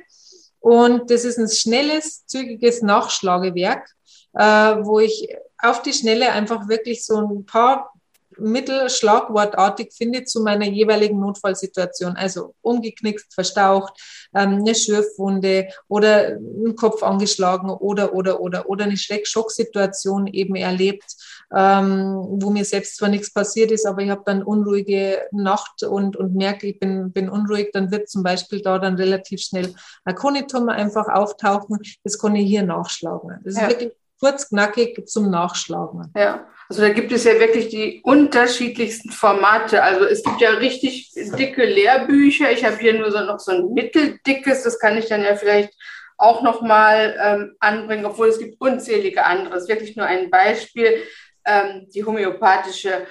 und 0.59 1.11
das 1.11 1.25
ist 1.25 1.37
ein 1.37 1.47
schnelles, 1.47 2.25
zügiges 2.25 2.81
Nachschlagewerk, 2.81 3.87
äh, 4.33 4.43
wo 4.81 4.99
ich 4.99 5.29
auf 5.59 5.83
die 5.83 5.93
Schnelle 5.93 6.31
einfach 6.31 6.67
wirklich 6.67 7.05
so 7.05 7.17
ein 7.17 7.45
paar 7.45 7.93
Mittel 8.37 8.89
schlagwortartig 8.89 9.93
finde 9.93 10.23
zu 10.23 10.41
meiner 10.41 10.65
jeweiligen 10.65 11.19
Notfallsituation. 11.19 12.15
Also 12.15 12.55
umgeknickst, 12.61 13.33
verstaucht, 13.33 13.93
ähm, 14.35 14.59
eine 14.59 14.75
Schürfwunde 14.75 15.67
oder 15.87 16.37
ein 16.37 16.75
Kopf 16.75 17.03
angeschlagen 17.03 17.69
oder, 17.69 18.13
oder, 18.13 18.41
oder, 18.41 18.69
oder 18.69 18.85
eine 18.85 18.97
Schreckschocksituation 18.97 20.27
eben 20.27 20.55
erlebt, 20.55 21.15
ähm, 21.53 22.25
wo 22.29 22.49
mir 22.49 22.65
selbst 22.65 22.97
zwar 22.97 23.09
nichts 23.09 23.31
passiert 23.33 23.71
ist, 23.71 23.85
aber 23.85 24.01
ich 24.01 24.09
habe 24.09 24.23
dann 24.25 24.43
unruhige 24.43 25.21
Nacht 25.31 25.83
und, 25.83 26.15
und 26.15 26.35
merke, 26.35 26.67
ich 26.67 26.79
bin, 26.79 27.11
bin 27.11 27.29
unruhig, 27.29 27.69
dann 27.73 27.91
wird 27.91 28.09
zum 28.09 28.23
Beispiel 28.23 28.61
da 28.61 28.79
dann 28.79 28.95
relativ 28.95 29.41
schnell 29.41 29.73
Akonitum 30.03 30.69
einfach 30.69 31.07
auftauchen. 31.07 31.79
Das 32.03 32.19
kann 32.19 32.35
ich 32.35 32.47
hier 32.47 32.63
nachschlagen. 32.63 33.39
Das 33.43 33.53
ist 33.53 33.61
ja. 33.61 33.69
wirklich 33.69 33.93
kurz, 34.19 34.49
knackig 34.49 35.07
zum 35.07 35.29
Nachschlagen. 35.29 36.11
Ja, 36.15 36.47
also 36.69 36.81
da 36.81 36.89
gibt 36.89 37.11
es 37.11 37.25
ja 37.25 37.39
wirklich 37.39 37.69
die 37.69 38.01
unterschiedlichsten 38.03 39.11
Formate. 39.11 39.83
Also 39.83 40.05
es 40.05 40.23
gibt 40.23 40.41
ja 40.41 40.51
richtig 40.51 41.11
dicke 41.13 41.65
Lehrbücher. 41.65 42.51
Ich 42.51 42.65
habe 42.65 42.77
hier 42.77 42.97
nur 42.97 43.11
so 43.11 43.19
noch 43.21 43.39
so 43.39 43.51
ein 43.51 43.73
mitteldickes, 43.73 44.63
das 44.63 44.79
kann 44.79 44.97
ich 44.97 45.07
dann 45.07 45.23
ja 45.23 45.35
vielleicht 45.35 45.73
auch 46.17 46.41
nochmal 46.41 47.15
ähm, 47.21 47.55
anbringen, 47.59 48.05
obwohl 48.05 48.29
es 48.29 48.39
gibt 48.39 48.59
unzählige 48.61 49.25
andere. 49.25 49.55
Es 49.55 49.63
ist 49.63 49.69
wirklich 49.69 49.95
nur 49.95 50.05
ein 50.05 50.29
Beispiel. 50.29 51.03
Ähm, 51.45 51.87
die 51.93 52.03
homöopathische 52.03 53.05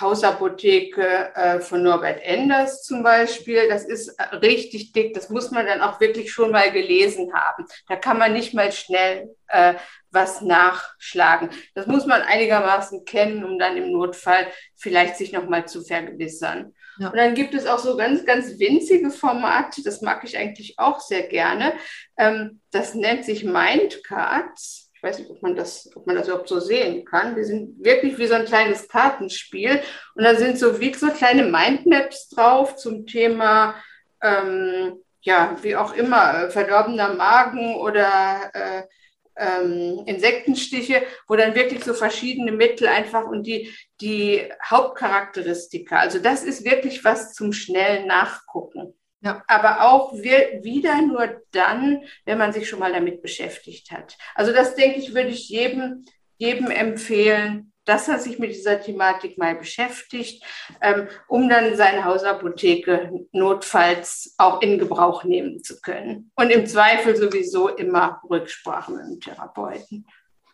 Hausapotheke 0.00 1.32
äh, 1.34 1.60
von 1.60 1.82
Norbert 1.82 2.20
Enders 2.22 2.82
zum 2.82 3.02
Beispiel. 3.04 3.68
Das 3.68 3.84
ist 3.84 4.18
richtig 4.32 4.92
dick. 4.92 5.14
Das 5.14 5.30
muss 5.30 5.52
man 5.52 5.66
dann 5.66 5.80
auch 5.80 6.00
wirklich 6.00 6.32
schon 6.32 6.50
mal 6.50 6.72
gelesen 6.72 7.32
haben. 7.32 7.66
Da 7.88 7.96
kann 7.96 8.18
man 8.18 8.32
nicht 8.32 8.52
mal 8.52 8.72
schnell 8.72 9.34
äh, 9.46 9.74
was 10.10 10.40
nachschlagen. 10.40 11.50
Das 11.74 11.86
muss 11.86 12.04
man 12.06 12.22
einigermaßen 12.22 13.04
kennen, 13.04 13.44
um 13.44 13.58
dann 13.58 13.76
im 13.76 13.92
Notfall 13.92 14.48
vielleicht 14.74 15.16
sich 15.16 15.32
nochmal 15.32 15.68
zu 15.68 15.84
vergewissern. 15.84 16.74
Ja. 16.98 17.10
Und 17.10 17.16
dann 17.16 17.34
gibt 17.34 17.54
es 17.54 17.66
auch 17.66 17.78
so 17.78 17.96
ganz, 17.96 18.24
ganz 18.24 18.58
winzige 18.58 19.10
Formate, 19.10 19.82
das 19.82 20.00
mag 20.00 20.24
ich 20.24 20.36
eigentlich 20.36 20.78
auch 20.78 20.98
sehr 21.00 21.24
gerne. 21.28 21.74
Ähm, 22.16 22.60
das 22.70 22.94
nennt 22.94 23.24
sich 23.24 23.44
Mindcards. 23.44 24.85
Weiß 25.06 25.20
nicht, 25.20 25.30
ob 25.30 25.40
man, 25.40 25.54
das, 25.54 25.88
ob 25.94 26.04
man 26.08 26.16
das 26.16 26.26
überhaupt 26.26 26.48
so 26.48 26.58
sehen 26.58 27.04
kann. 27.04 27.36
Die 27.36 27.44
sind 27.44 27.84
wirklich 27.84 28.18
wie 28.18 28.26
so 28.26 28.34
ein 28.34 28.44
kleines 28.44 28.88
Kartenspiel. 28.88 29.80
Und 30.16 30.24
da 30.24 30.34
sind 30.34 30.58
so 30.58 30.80
wie 30.80 30.92
so 30.92 31.10
kleine 31.10 31.44
Mindmaps 31.44 32.28
drauf 32.30 32.74
zum 32.74 33.06
Thema, 33.06 33.76
ähm, 34.20 34.96
ja, 35.20 35.56
wie 35.62 35.76
auch 35.76 35.94
immer, 35.94 36.46
äh, 36.46 36.50
verdorbener 36.50 37.14
Magen 37.14 37.76
oder 37.76 38.50
äh, 38.52 38.82
ähm, 39.36 40.02
Insektenstiche, 40.06 41.04
wo 41.28 41.36
dann 41.36 41.54
wirklich 41.54 41.84
so 41.84 41.94
verschiedene 41.94 42.50
Mittel 42.50 42.88
einfach 42.88 43.28
und 43.28 43.44
die, 43.46 43.72
die 44.00 44.42
Hauptcharakteristika. 44.64 45.98
Also 45.98 46.18
das 46.18 46.42
ist 46.42 46.64
wirklich 46.64 47.04
was 47.04 47.32
zum 47.32 47.52
schnellen 47.52 48.08
Nachgucken. 48.08 48.95
Ja. 49.20 49.42
Aber 49.48 49.90
auch 49.90 50.12
wieder 50.12 51.00
nur 51.02 51.42
dann, 51.50 52.02
wenn 52.24 52.38
man 52.38 52.52
sich 52.52 52.68
schon 52.68 52.78
mal 52.78 52.92
damit 52.92 53.22
beschäftigt 53.22 53.90
hat. 53.90 54.16
Also 54.34 54.52
das 54.52 54.74
denke 54.74 54.98
ich, 54.98 55.14
würde 55.14 55.30
ich 55.30 55.48
jedem, 55.48 56.04
jedem 56.36 56.70
empfehlen, 56.70 57.72
dass 57.86 58.08
er 58.08 58.18
sich 58.18 58.38
mit 58.38 58.50
dieser 58.50 58.80
Thematik 58.80 59.38
mal 59.38 59.54
beschäftigt, 59.54 60.44
ähm, 60.82 61.08
um 61.28 61.48
dann 61.48 61.76
seine 61.76 62.04
Hausapotheke 62.04 63.10
notfalls 63.32 64.34
auch 64.36 64.60
in 64.60 64.78
Gebrauch 64.78 65.24
nehmen 65.24 65.62
zu 65.62 65.80
können. 65.80 66.30
Und 66.34 66.50
im 66.50 66.66
Zweifel 66.66 67.16
sowieso 67.16 67.68
immer 67.68 68.20
Rücksprache 68.28 68.92
mit 68.92 69.06
dem 69.06 69.20
Therapeuten. 69.20 70.06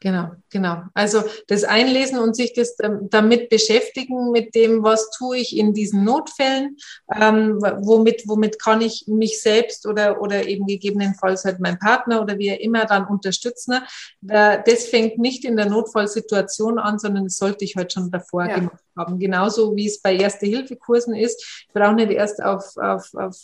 Genau, 0.03 0.33
genau. 0.51 0.83
Also 0.95 1.23
das 1.47 1.63
Einlesen 1.63 2.19
und 2.19 2.35
sich 2.35 2.53
das 2.55 2.75
ähm, 2.83 3.07
damit 3.09 3.51
beschäftigen, 3.51 4.33
mit 4.33 4.53
dem, 4.57 4.83
was 4.83 5.11
tue 5.17 5.37
ich 5.39 5.57
in 5.57 5.75
diesen 5.75 6.03
Notfällen, 6.03 6.77
ähm, 7.15 7.61
womit, 7.61 8.25
womit 8.27 8.61
kann 8.61 8.81
ich 8.81 9.05
mich 9.07 9.41
selbst 9.41 9.87
oder, 9.87 10.21
oder 10.21 10.45
eben 10.45 10.67
gegebenenfalls 10.67 11.45
halt 11.45 11.61
mein 11.61 11.79
Partner 11.79 12.21
oder 12.21 12.37
wie 12.37 12.49
er 12.49 12.61
immer 12.61 12.85
dann 12.85 13.07
unterstützen. 13.07 13.77
Das 14.21 14.87
fängt 14.91 15.19
nicht 15.19 15.45
in 15.45 15.57
der 15.57 15.67
Notfallsituation 15.67 16.81
an, 16.81 16.99
sondern 16.99 17.25
das 17.25 17.37
sollte 17.37 17.65
ich 17.65 17.77
heute 17.77 17.95
schon 17.95 18.11
davor 18.11 18.47
ja. 18.49 18.57
gemacht 18.57 18.83
haben. 18.97 19.19
Genauso 19.19 19.75
wie 19.77 19.87
es 19.87 20.01
bei 20.01 20.17
Erste-Hilfe-Kursen 20.17 21.15
ist. 21.15 21.65
Ich 21.69 21.75
brauche 21.75 21.95
nicht 21.95 22.11
erst 22.11 22.43
auf, 22.43 22.77
auf, 22.77 23.13
auf 23.15 23.37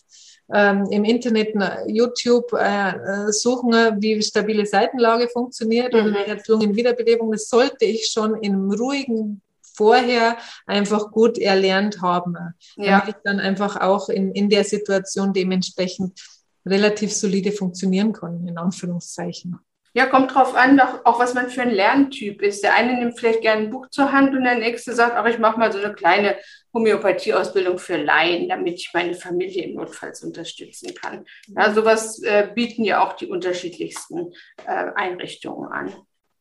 ähm, 0.53 0.87
im 0.91 1.05
Internet, 1.05 1.55
YouTube 1.87 2.53
äh, 2.55 2.91
äh, 2.91 3.33
suchen, 3.33 3.73
wie 4.01 4.23
stabile 4.23 4.65
Seitenlage 4.65 5.29
funktioniert 5.29 5.93
mhm. 5.93 6.01
oder 6.01 6.21
Herz-Lungen-Wiederbelebung. 6.21 7.33
Das 7.33 7.49
sollte 7.49 7.85
ich 7.85 8.09
schon 8.09 8.35
in 8.37 8.73
ruhigen 8.73 9.43
vorher 9.79 10.37
einfach 10.67 11.13
gut 11.13 11.39
erlernt 11.39 12.03
haben, 12.03 12.35
ja. 12.77 12.99
damit 12.99 13.17
ich 13.17 13.23
dann 13.23 13.39
einfach 13.39 13.81
auch 13.81 14.09
in, 14.09 14.33
in 14.33 14.49
der 14.49 14.65
Situation 14.65 15.33
dementsprechend 15.33 16.21
relativ 16.67 17.13
solide 17.13 17.53
funktionieren 17.53 18.13
kann, 18.13 18.47
in 18.47 18.59
Anführungszeichen. 18.59 19.59
Ja, 19.95 20.07
kommt 20.07 20.35
drauf 20.35 20.55
an, 20.55 20.79
auch 20.81 21.19
was 21.19 21.35
man 21.35 21.49
für 21.49 21.63
ein 21.63 21.71
Lerntyp 21.71 22.43
ist. 22.43 22.63
Der 22.63 22.75
eine 22.75 22.99
nimmt 22.99 23.19
vielleicht 23.19 23.41
gerne 23.41 23.63
ein 23.63 23.71
Buch 23.71 23.89
zur 23.91 24.13
Hand 24.13 24.35
und 24.35 24.45
der 24.45 24.57
nächste 24.57 24.93
sagt, 24.93 25.17
auch 25.17 25.27
ich 25.27 25.39
mache 25.39 25.59
mal 25.59 25.73
so 25.73 25.79
eine 25.79 25.95
kleine 25.95 26.37
Homöopathieausbildung 26.75 27.79
für 27.79 27.97
Laien, 27.97 28.49
damit 28.49 28.75
ich 28.75 28.91
meine 28.93 29.15
Familie 29.15 29.65
im 29.65 29.77
Notfalls 29.77 30.23
unterstützen 30.23 30.95
kann. 30.95 31.25
Ja, 31.49 31.73
sowas 31.73 32.23
äh, 32.23 32.49
bieten 32.55 32.85
ja 32.85 33.03
auch 33.03 33.15
die 33.15 33.27
unterschiedlichsten 33.27 34.33
äh, 34.67 34.91
Einrichtungen 34.95 35.71
an. 35.73 35.95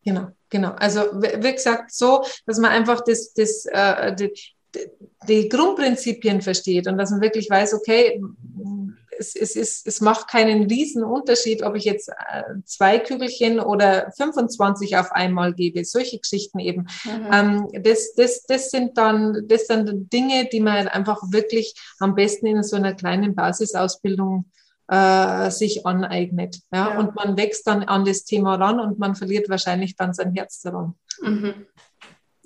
Genau, 0.04 0.28
genau. 0.50 0.72
Also 0.72 1.02
wie 1.02 1.52
gesagt, 1.52 1.92
so, 1.92 2.24
dass 2.46 2.60
man 2.60 2.72
einfach 2.72 3.02
das, 3.04 3.34
das, 3.34 3.66
äh, 3.66 4.16
die, 4.16 4.32
die 5.28 5.50
Grundprinzipien 5.50 6.42
versteht 6.42 6.88
und 6.88 6.98
dass 6.98 7.12
man 7.12 7.22
wirklich 7.22 7.50
weiß, 7.50 7.74
okay, 7.74 8.22
es, 9.20 9.36
es, 9.36 9.56
ist, 9.56 9.88
es 9.88 10.02
macht 10.02 10.28
keinen 10.28 10.66
riesen 10.66 11.04
Unterschied, 11.04 11.64
ob 11.64 11.76
ich 11.76 11.86
jetzt 11.86 12.10
äh, 12.10 12.44
zwei 12.66 13.00
Kügelchen 13.00 13.60
oder 13.60 14.12
25 14.18 14.98
auf 14.98 15.12
einmal 15.12 15.54
gebe. 15.54 15.84
Solche 15.86 16.20
Geschichten 16.20 16.60
eben. 16.60 16.88
Mhm. 17.04 17.28
Ähm, 17.32 17.68
das, 17.84 18.14
das, 18.16 18.44
das 18.44 18.70
sind 18.70 18.98
dann, 18.98 19.48
das 19.48 19.68
sind 19.68 20.12
Dinge, 20.12 20.48
die 20.52 20.60
man 20.60 20.88
einfach 20.88 21.22
wirklich 21.32 21.74
am 22.00 22.16
besten 22.16 22.48
in 22.48 22.64
so 22.64 22.76
einer 22.76 22.94
kleinen 22.94 23.36
Basisausbildung 23.36 24.46
äh, 24.88 25.50
sich 25.52 25.86
aneignet. 25.86 26.60
Ja? 26.72 26.90
ja? 26.90 27.00
Und 27.00 27.16
man 27.16 27.38
wächst 27.38 27.68
dann 27.68 27.84
an 27.84 28.06
das 28.06 28.24
Thema 28.24 28.56
ran 28.56 28.80
und 28.80 29.00
man 29.00 29.16
verliert 29.16 29.50
wahrscheinlich 29.50 29.96
dann 29.96 30.14
sein 30.14 30.34
Herz 30.34 30.62
daran. 30.62 30.96
Mhm. 31.22 31.66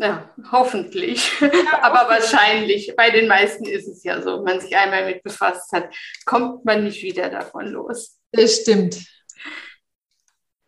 Ja, 0.02 0.28
hoffentlich. 0.52 1.32
Ja, 1.40 1.50
Aber 1.84 2.10
wahrscheinlich. 2.10 2.92
Bei 2.98 3.12
den 3.12 3.28
meisten 3.28 3.66
ist 3.66 3.88
es 3.88 4.04
ja 4.04 4.20
so. 4.20 4.38
Wenn 4.38 4.44
man 4.56 4.60
sich 4.60 4.76
einmal 4.76 5.06
mit 5.06 5.22
befasst 5.22 5.72
hat, 5.74 5.94
kommt 6.26 6.66
man 6.66 6.84
nicht 6.84 7.04
wieder 7.04 7.30
davon 7.30 7.68
los. 7.68 8.18
Das 8.32 8.56
stimmt. 8.56 8.98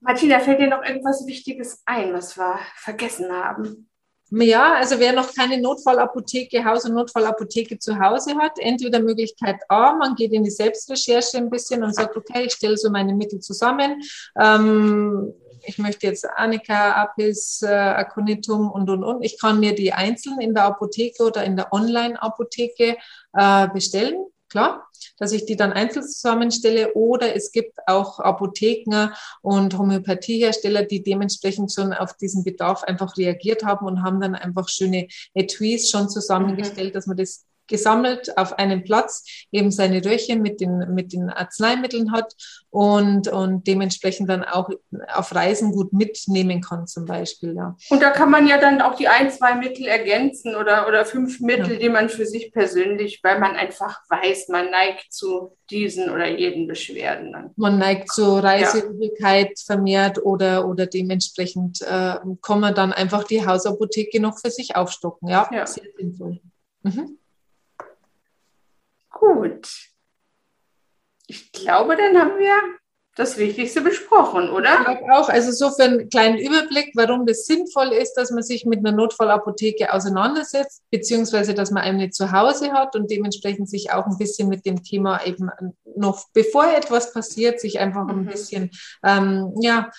Martina, 0.01 0.39
fällt 0.39 0.59
dir 0.59 0.67
noch 0.67 0.83
irgendwas 0.83 1.25
Wichtiges 1.25 1.81
ein, 1.85 2.13
was 2.13 2.37
wir 2.37 2.59
vergessen 2.75 3.31
haben? 3.31 3.89
Ja, 4.29 4.75
also 4.75 4.99
wer 4.99 5.13
noch 5.13 5.33
keine 5.33 5.59
Notfallapotheke, 5.59 6.63
Haus- 6.65 6.85
und 6.85 6.93
Notfallapotheke 6.93 7.79
zu 7.79 7.99
Hause 7.99 8.35
hat, 8.37 8.57
entweder 8.57 8.99
Möglichkeit 8.99 9.57
A, 9.69 9.93
man 9.93 10.15
geht 10.15 10.33
in 10.33 10.43
die 10.43 10.51
Selbstrecherche 10.51 11.37
ein 11.37 11.49
bisschen 11.49 11.83
und 11.83 11.95
sagt, 11.95 12.17
okay, 12.17 12.45
ich 12.45 12.53
stelle 12.53 12.77
so 12.77 12.89
meine 12.89 13.13
Mittel 13.13 13.39
zusammen. 13.39 14.01
Ähm, 14.39 15.33
ich 15.65 15.77
möchte 15.77 16.07
jetzt 16.07 16.25
Annika, 16.35 16.93
Apis, 16.93 17.61
äh, 17.61 17.67
Aconitum 17.67 18.71
und, 18.71 18.89
und, 18.89 19.03
und. 19.03 19.23
Ich 19.23 19.39
kann 19.39 19.59
mir 19.59 19.75
die 19.75 19.93
einzeln 19.93 20.39
in 20.39 20.53
der 20.53 20.65
Apotheke 20.65 21.23
oder 21.23 21.43
in 21.43 21.55
der 21.55 21.71
Online-Apotheke 21.71 22.97
äh, 23.33 23.67
bestellen, 23.69 24.25
klar 24.49 24.87
dass 25.17 25.31
ich 25.31 25.45
die 25.45 25.55
dann 25.55 25.73
einzeln 25.73 26.07
zusammenstelle. 26.07 26.93
Oder 26.93 27.35
es 27.35 27.51
gibt 27.51 27.79
auch 27.87 28.19
Apotheken 28.19 29.09
und 29.41 29.77
Homöopathiehersteller, 29.77 30.83
die 30.83 31.03
dementsprechend 31.03 31.71
schon 31.71 31.93
auf 31.93 32.17
diesen 32.17 32.43
Bedarf 32.43 32.83
einfach 32.83 33.17
reagiert 33.17 33.63
haben 33.63 33.85
und 33.85 34.03
haben 34.03 34.19
dann 34.19 34.35
einfach 34.35 34.69
schöne 34.69 35.07
Etuis 35.33 35.89
schon 35.89 36.09
zusammengestellt, 36.09 36.93
mhm. 36.93 36.93
dass 36.93 37.07
man 37.07 37.17
das 37.17 37.45
gesammelt 37.67 38.37
auf 38.37 38.57
einem 38.59 38.83
Platz 38.83 39.25
eben 39.51 39.71
seine 39.71 40.03
Röhrchen 40.03 40.41
mit 40.41 40.61
den, 40.61 40.93
mit 40.93 41.13
den 41.13 41.29
Arzneimitteln 41.29 42.11
hat 42.11 42.33
und, 42.69 43.27
und 43.27 43.67
dementsprechend 43.67 44.29
dann 44.29 44.43
auch 44.43 44.69
auf 45.13 45.33
Reisen 45.33 45.71
gut 45.71 45.93
mitnehmen 45.93 46.61
kann 46.61 46.87
zum 46.87 47.05
Beispiel. 47.05 47.55
Ja. 47.55 47.75
Und 47.89 48.01
da 48.01 48.09
kann 48.09 48.31
man 48.31 48.47
ja 48.47 48.57
dann 48.57 48.81
auch 48.81 48.95
die 48.95 49.07
ein, 49.07 49.31
zwei 49.31 49.55
Mittel 49.55 49.87
ergänzen 49.87 50.55
oder, 50.55 50.87
oder 50.87 51.05
fünf 51.05 51.39
Mittel, 51.39 51.73
ja. 51.73 51.79
die 51.79 51.89
man 51.89 52.09
für 52.09 52.25
sich 52.25 52.51
persönlich, 52.51 53.19
weil 53.23 53.39
man 53.39 53.55
einfach 53.55 54.01
weiß, 54.09 54.49
man 54.49 54.71
neigt 54.71 55.13
zu 55.13 55.55
diesen 55.69 56.09
oder 56.09 56.27
jeden 56.27 56.67
Beschwerden. 56.67 57.31
Dann. 57.31 57.51
Man 57.55 57.77
neigt 57.77 58.11
zu 58.11 58.39
Reiseübelkeit 58.39 59.49
ja. 59.49 59.65
vermehrt 59.65 60.23
oder, 60.23 60.67
oder 60.67 60.85
dementsprechend 60.85 61.81
äh, 61.81 62.15
kann 62.41 62.59
man 62.59 62.75
dann 62.75 62.91
einfach 62.91 63.23
die 63.23 63.45
Hausapotheke 63.45 64.19
noch 64.19 64.39
für 64.39 64.51
sich 64.51 64.75
aufstocken. 64.75 65.29
Ja, 65.29 65.49
ja. 65.51 65.65
sehr 65.65 65.85
sinnvoll. 65.97 66.39
Mhm. 66.81 67.17
Gut. 69.23 69.69
Ich 71.27 71.51
glaube, 71.51 71.95
dann 71.95 72.19
haben 72.19 72.37
wir 72.37 72.55
das 73.15 73.37
Wichtigste 73.37 73.81
besprochen, 73.81 74.49
oder? 74.49 74.79
Ich 74.79 74.85
glaube 74.85 75.13
auch. 75.13 75.29
Also 75.29 75.51
so 75.51 75.73
für 75.73 75.83
einen 75.83 76.09
kleinen 76.09 76.37
Überblick, 76.37 76.91
warum 76.95 77.25
das 77.25 77.45
sinnvoll 77.45 77.93
ist, 77.93 78.15
dass 78.15 78.31
man 78.31 78.43
sich 78.43 78.65
mit 78.65 78.79
einer 78.79 78.91
Notfallapotheke 78.91 79.93
auseinandersetzt, 79.93 80.81
beziehungsweise 80.89 81.53
dass 81.53 81.71
man 81.71 81.83
eine 81.83 82.09
zu 82.09 82.31
Hause 82.31 82.73
hat 82.73 82.95
und 82.95 83.11
dementsprechend 83.11 83.69
sich 83.69 83.91
auch 83.91 84.07
ein 84.07 84.17
bisschen 84.17 84.49
mit 84.49 84.65
dem 84.65 84.83
Thema 84.83 85.25
eben 85.25 85.49
noch, 85.95 86.25
bevor 86.33 86.65
etwas 86.65 87.13
passiert, 87.13 87.59
sich 87.59 87.79
einfach 87.79 88.07
ein 88.07 88.21
mhm. 88.21 88.25
bisschen 88.25 88.71
ähm, 89.03 89.53
ja, 89.61 89.91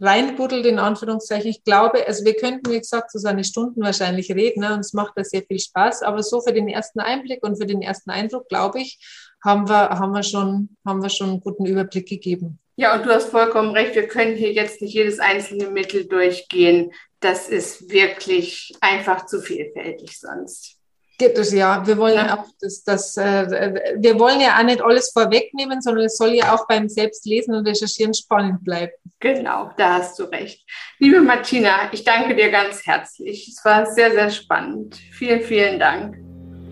reinbuddelt, 0.00 0.66
in 0.66 0.78
Anführungszeichen. 0.78 1.50
Ich 1.50 1.64
glaube, 1.64 2.06
also 2.06 2.24
wir 2.24 2.34
könnten, 2.34 2.70
wie 2.70 2.78
gesagt, 2.78 3.10
so 3.10 3.18
seine 3.18 3.44
Stunden 3.44 3.82
wahrscheinlich 3.82 4.30
reden 4.30 4.60
ne? 4.60 4.74
und 4.74 4.80
es 4.80 4.92
macht 4.92 5.12
da 5.16 5.24
sehr 5.24 5.42
viel 5.42 5.58
Spaß, 5.58 6.02
aber 6.02 6.22
so 6.22 6.40
für 6.40 6.52
den 6.52 6.68
ersten 6.68 7.00
Einblick 7.00 7.42
und 7.42 7.56
für 7.56 7.66
den 7.66 7.82
ersten 7.82 8.10
Eindruck, 8.10 8.48
glaube 8.48 8.80
ich, 8.80 8.98
haben 9.44 9.68
wir, 9.68 9.90
haben 9.90 10.12
wir, 10.12 10.22
schon, 10.22 10.76
haben 10.84 11.02
wir 11.02 11.10
schon 11.10 11.30
einen 11.30 11.40
guten 11.40 11.66
Überblick 11.66 12.08
gegeben. 12.08 12.58
Ja, 12.76 12.94
und 12.94 13.06
du 13.06 13.10
hast 13.10 13.30
vollkommen 13.30 13.70
recht, 13.70 13.94
wir 13.94 14.06
können 14.06 14.36
hier 14.36 14.52
jetzt 14.52 14.82
nicht 14.82 14.92
jedes 14.92 15.18
einzelne 15.18 15.70
Mittel 15.70 16.06
durchgehen. 16.06 16.92
Das 17.20 17.48
ist 17.48 17.90
wirklich 17.90 18.74
einfach 18.80 19.24
zu 19.24 19.40
vielfältig 19.40 20.20
sonst. 20.20 20.75
Gibt 21.18 21.38
es 21.38 21.52
ja. 21.52 21.86
Wir 21.86 21.96
wollen 21.96 22.14
ja 22.14 22.38
auch 22.38 22.44
das, 22.60 22.84
das 22.84 23.16
äh, 23.16 23.94
wir 23.96 24.18
wollen 24.18 24.40
ja 24.40 24.58
auch 24.58 24.64
nicht 24.64 24.82
alles 24.82 25.10
vorwegnehmen, 25.12 25.80
sondern 25.80 26.04
es 26.04 26.16
soll 26.18 26.34
ja 26.34 26.54
auch 26.54 26.66
beim 26.66 26.88
Selbstlesen 26.88 27.54
und 27.54 27.66
Recherchieren 27.66 28.12
spannend 28.12 28.62
bleiben. 28.64 28.92
Genau, 29.20 29.70
da 29.78 29.94
hast 29.94 30.18
du 30.18 30.24
recht. 30.24 30.62
Liebe 30.98 31.22
Martina, 31.22 31.90
ich 31.92 32.04
danke 32.04 32.36
dir 32.36 32.50
ganz 32.50 32.86
herzlich. 32.86 33.48
Es 33.48 33.64
war 33.64 33.86
sehr, 33.86 34.10
sehr 34.10 34.30
spannend. 34.30 34.96
Vielen, 35.12 35.40
vielen 35.40 35.80
Dank. 35.80 36.16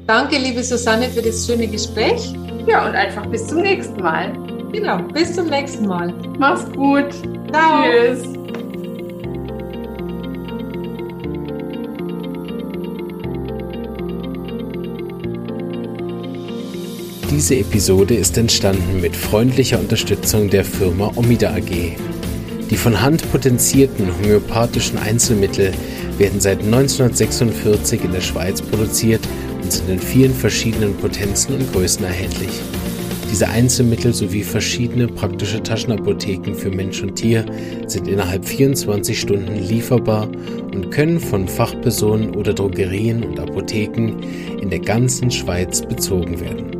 Danke, 0.06 0.36
liebe 0.36 0.62
Susanne, 0.62 1.08
für 1.08 1.22
das 1.22 1.46
schöne 1.46 1.66
Gespräch. 1.66 2.34
Ja, 2.66 2.86
und 2.86 2.94
einfach 2.94 3.24
bis 3.26 3.46
zum 3.46 3.62
nächsten 3.62 4.02
Mal. 4.02 4.32
Genau, 4.72 4.98
bis 4.98 5.34
zum 5.34 5.46
nächsten 5.46 5.86
Mal. 5.86 6.12
Mach's 6.38 6.70
gut. 6.72 7.10
Ciao. 7.50 7.84
Tschüss. 7.84 8.43
Diese 17.34 17.56
Episode 17.56 18.14
ist 18.14 18.38
entstanden 18.38 19.00
mit 19.00 19.16
freundlicher 19.16 19.80
Unterstützung 19.80 20.48
der 20.48 20.64
Firma 20.64 21.10
Omida 21.16 21.52
AG. 21.52 21.96
Die 22.70 22.76
von 22.76 23.02
Hand 23.02 23.28
potenzierten 23.32 24.06
homöopathischen 24.16 24.98
Einzelmittel 24.98 25.72
werden 26.16 26.40
seit 26.40 26.60
1946 26.60 28.04
in 28.04 28.12
der 28.12 28.20
Schweiz 28.20 28.62
produziert 28.62 29.20
und 29.60 29.72
sind 29.72 29.90
in 29.90 29.98
vielen 29.98 30.32
verschiedenen 30.32 30.96
Potenzen 30.96 31.56
und 31.56 31.72
Größen 31.72 32.04
erhältlich. 32.04 32.52
Diese 33.32 33.48
Einzelmittel 33.48 34.14
sowie 34.14 34.44
verschiedene 34.44 35.08
praktische 35.08 35.60
Taschenapotheken 35.60 36.54
für 36.54 36.70
Mensch 36.70 37.02
und 37.02 37.16
Tier 37.16 37.44
sind 37.88 38.06
innerhalb 38.06 38.46
24 38.46 39.18
Stunden 39.18 39.56
lieferbar 39.56 40.28
und 40.72 40.92
können 40.92 41.18
von 41.18 41.48
Fachpersonen 41.48 42.36
oder 42.36 42.54
Drogerien 42.54 43.24
und 43.24 43.40
Apotheken 43.40 44.20
in 44.62 44.70
der 44.70 44.78
ganzen 44.78 45.32
Schweiz 45.32 45.82
bezogen 45.82 46.40
werden. 46.40 46.73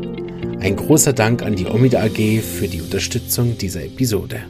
Ein 0.64 0.76
großer 0.76 1.12
Dank 1.12 1.42
an 1.42 1.56
die 1.56 1.66
Omida 1.66 2.00
AG 2.00 2.40
für 2.40 2.66
die 2.66 2.80
Unterstützung 2.80 3.58
dieser 3.58 3.84
Episode. 3.84 4.44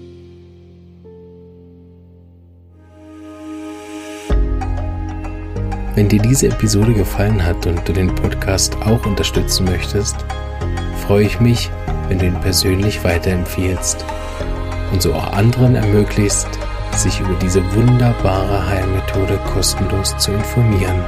Wenn 5.97 6.09
dir 6.09 6.21
diese 6.21 6.47
Episode 6.47 6.93
gefallen 6.93 7.45
hat 7.45 7.67
und 7.67 7.81
du 7.89 7.93
den 7.93 8.15
Podcast 8.15 8.77
auch 8.77 9.05
unterstützen 9.05 9.65
möchtest, 9.65 10.15
freue 11.05 11.25
ich 11.25 11.41
mich, 11.41 11.69
wenn 12.07 12.21
du 12.21 12.27
ihn 12.27 12.41
persönlich 12.41 13.03
weiterempfiehlst 13.03 14.05
und 14.93 15.03
so 15.03 15.15
auch 15.15 15.33
anderen 15.33 15.75
ermöglicht, 15.75 16.47
sich 16.93 17.19
über 17.19 17.35
diese 17.43 17.61
wunderbare 17.75 18.69
Heilmethode 18.69 19.37
kostenlos 19.53 20.17
zu 20.19 20.31
informieren. 20.31 21.03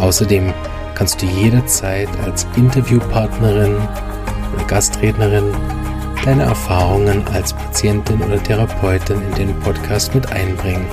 Außerdem 0.00 0.52
kannst 0.98 1.22
du 1.22 1.26
jederzeit 1.26 2.08
als 2.24 2.44
Interviewpartnerin 2.56 3.76
oder 4.52 4.64
Gastrednerin 4.64 5.54
deine 6.24 6.42
Erfahrungen 6.42 7.24
als 7.28 7.52
Patientin 7.52 8.20
oder 8.20 8.42
Therapeutin 8.42 9.22
in 9.22 9.34
den 9.36 9.60
Podcast 9.60 10.12
mit 10.12 10.30
einbringen. 10.32 10.86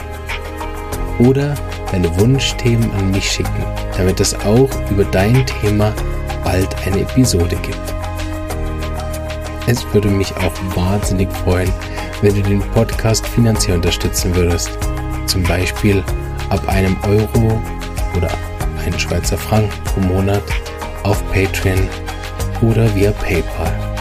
Oder 1.17 1.55
deine 1.91 2.15
Wunschthemen 2.19 2.91
an 2.91 3.09
mich 3.11 3.31
schicken, 3.31 3.65
damit 3.97 4.19
es 4.19 4.35
auch 4.41 4.69
über 4.91 5.05
dein 5.05 5.43
Thema 5.47 5.91
bald 6.43 6.69
eine 6.85 7.01
Episode 7.01 7.55
gibt. 7.55 7.95
Es 9.65 9.83
würde 9.91 10.09
mich 10.09 10.31
auch 10.37 10.53
wahnsinnig 10.75 11.29
freuen, 11.43 11.71
wenn 12.21 12.35
du 12.35 12.43
den 12.43 12.61
Podcast 12.73 13.25
finanziell 13.27 13.77
unterstützen 13.77 14.35
würdest. 14.35 14.69
Zum 15.25 15.41
Beispiel 15.43 16.03
ab 16.49 16.67
einem 16.69 16.95
Euro 17.07 17.59
oder 18.15 18.29
einen 18.85 18.99
Schweizer 18.99 19.37
Franken 19.37 19.83
pro 19.83 19.99
Monat 20.01 20.43
auf 21.03 21.23
Patreon 21.31 21.89
oder 22.61 22.93
via 22.95 23.11
PayPal. 23.11 23.95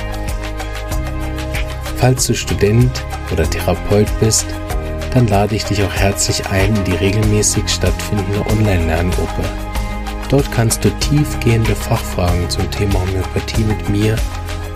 Falls 1.96 2.26
du 2.26 2.34
Student 2.34 3.02
oder 3.32 3.48
Therapeut 3.48 4.08
bist, 4.20 4.46
dann 5.12 5.26
lade 5.28 5.54
ich 5.54 5.64
dich 5.64 5.82
auch 5.82 5.94
herzlich 5.94 6.46
ein 6.48 6.74
in 6.74 6.84
die 6.84 6.96
regelmäßig 6.96 7.68
stattfindende 7.68 8.44
Online-Lerngruppe. 8.50 9.42
Dort 10.28 10.50
kannst 10.50 10.84
du 10.84 10.90
tiefgehende 10.98 11.74
Fachfragen 11.76 12.50
zum 12.50 12.68
Thema 12.70 13.00
Homöopathie 13.00 13.62
mit 13.62 13.88
mir 13.88 14.16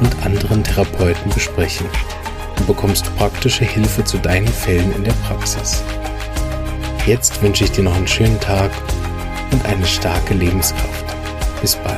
und 0.00 0.24
anderen 0.24 0.62
Therapeuten 0.62 1.32
besprechen 1.32 1.86
und 2.58 2.66
bekommst 2.66 3.14
praktische 3.16 3.64
Hilfe 3.64 4.04
zu 4.04 4.18
deinen 4.18 4.48
Fällen 4.48 4.94
in 4.94 5.04
der 5.04 5.14
Praxis. 5.26 5.82
Jetzt 7.06 7.42
wünsche 7.42 7.64
ich 7.64 7.72
dir 7.72 7.84
noch 7.84 7.96
einen 7.96 8.06
schönen 8.06 8.38
Tag 8.38 8.70
und 9.52 9.64
eine 9.66 9.86
starke 9.86 10.34
Lebenskraft. 10.34 11.04
Bis 11.60 11.76
bald. 11.76 11.97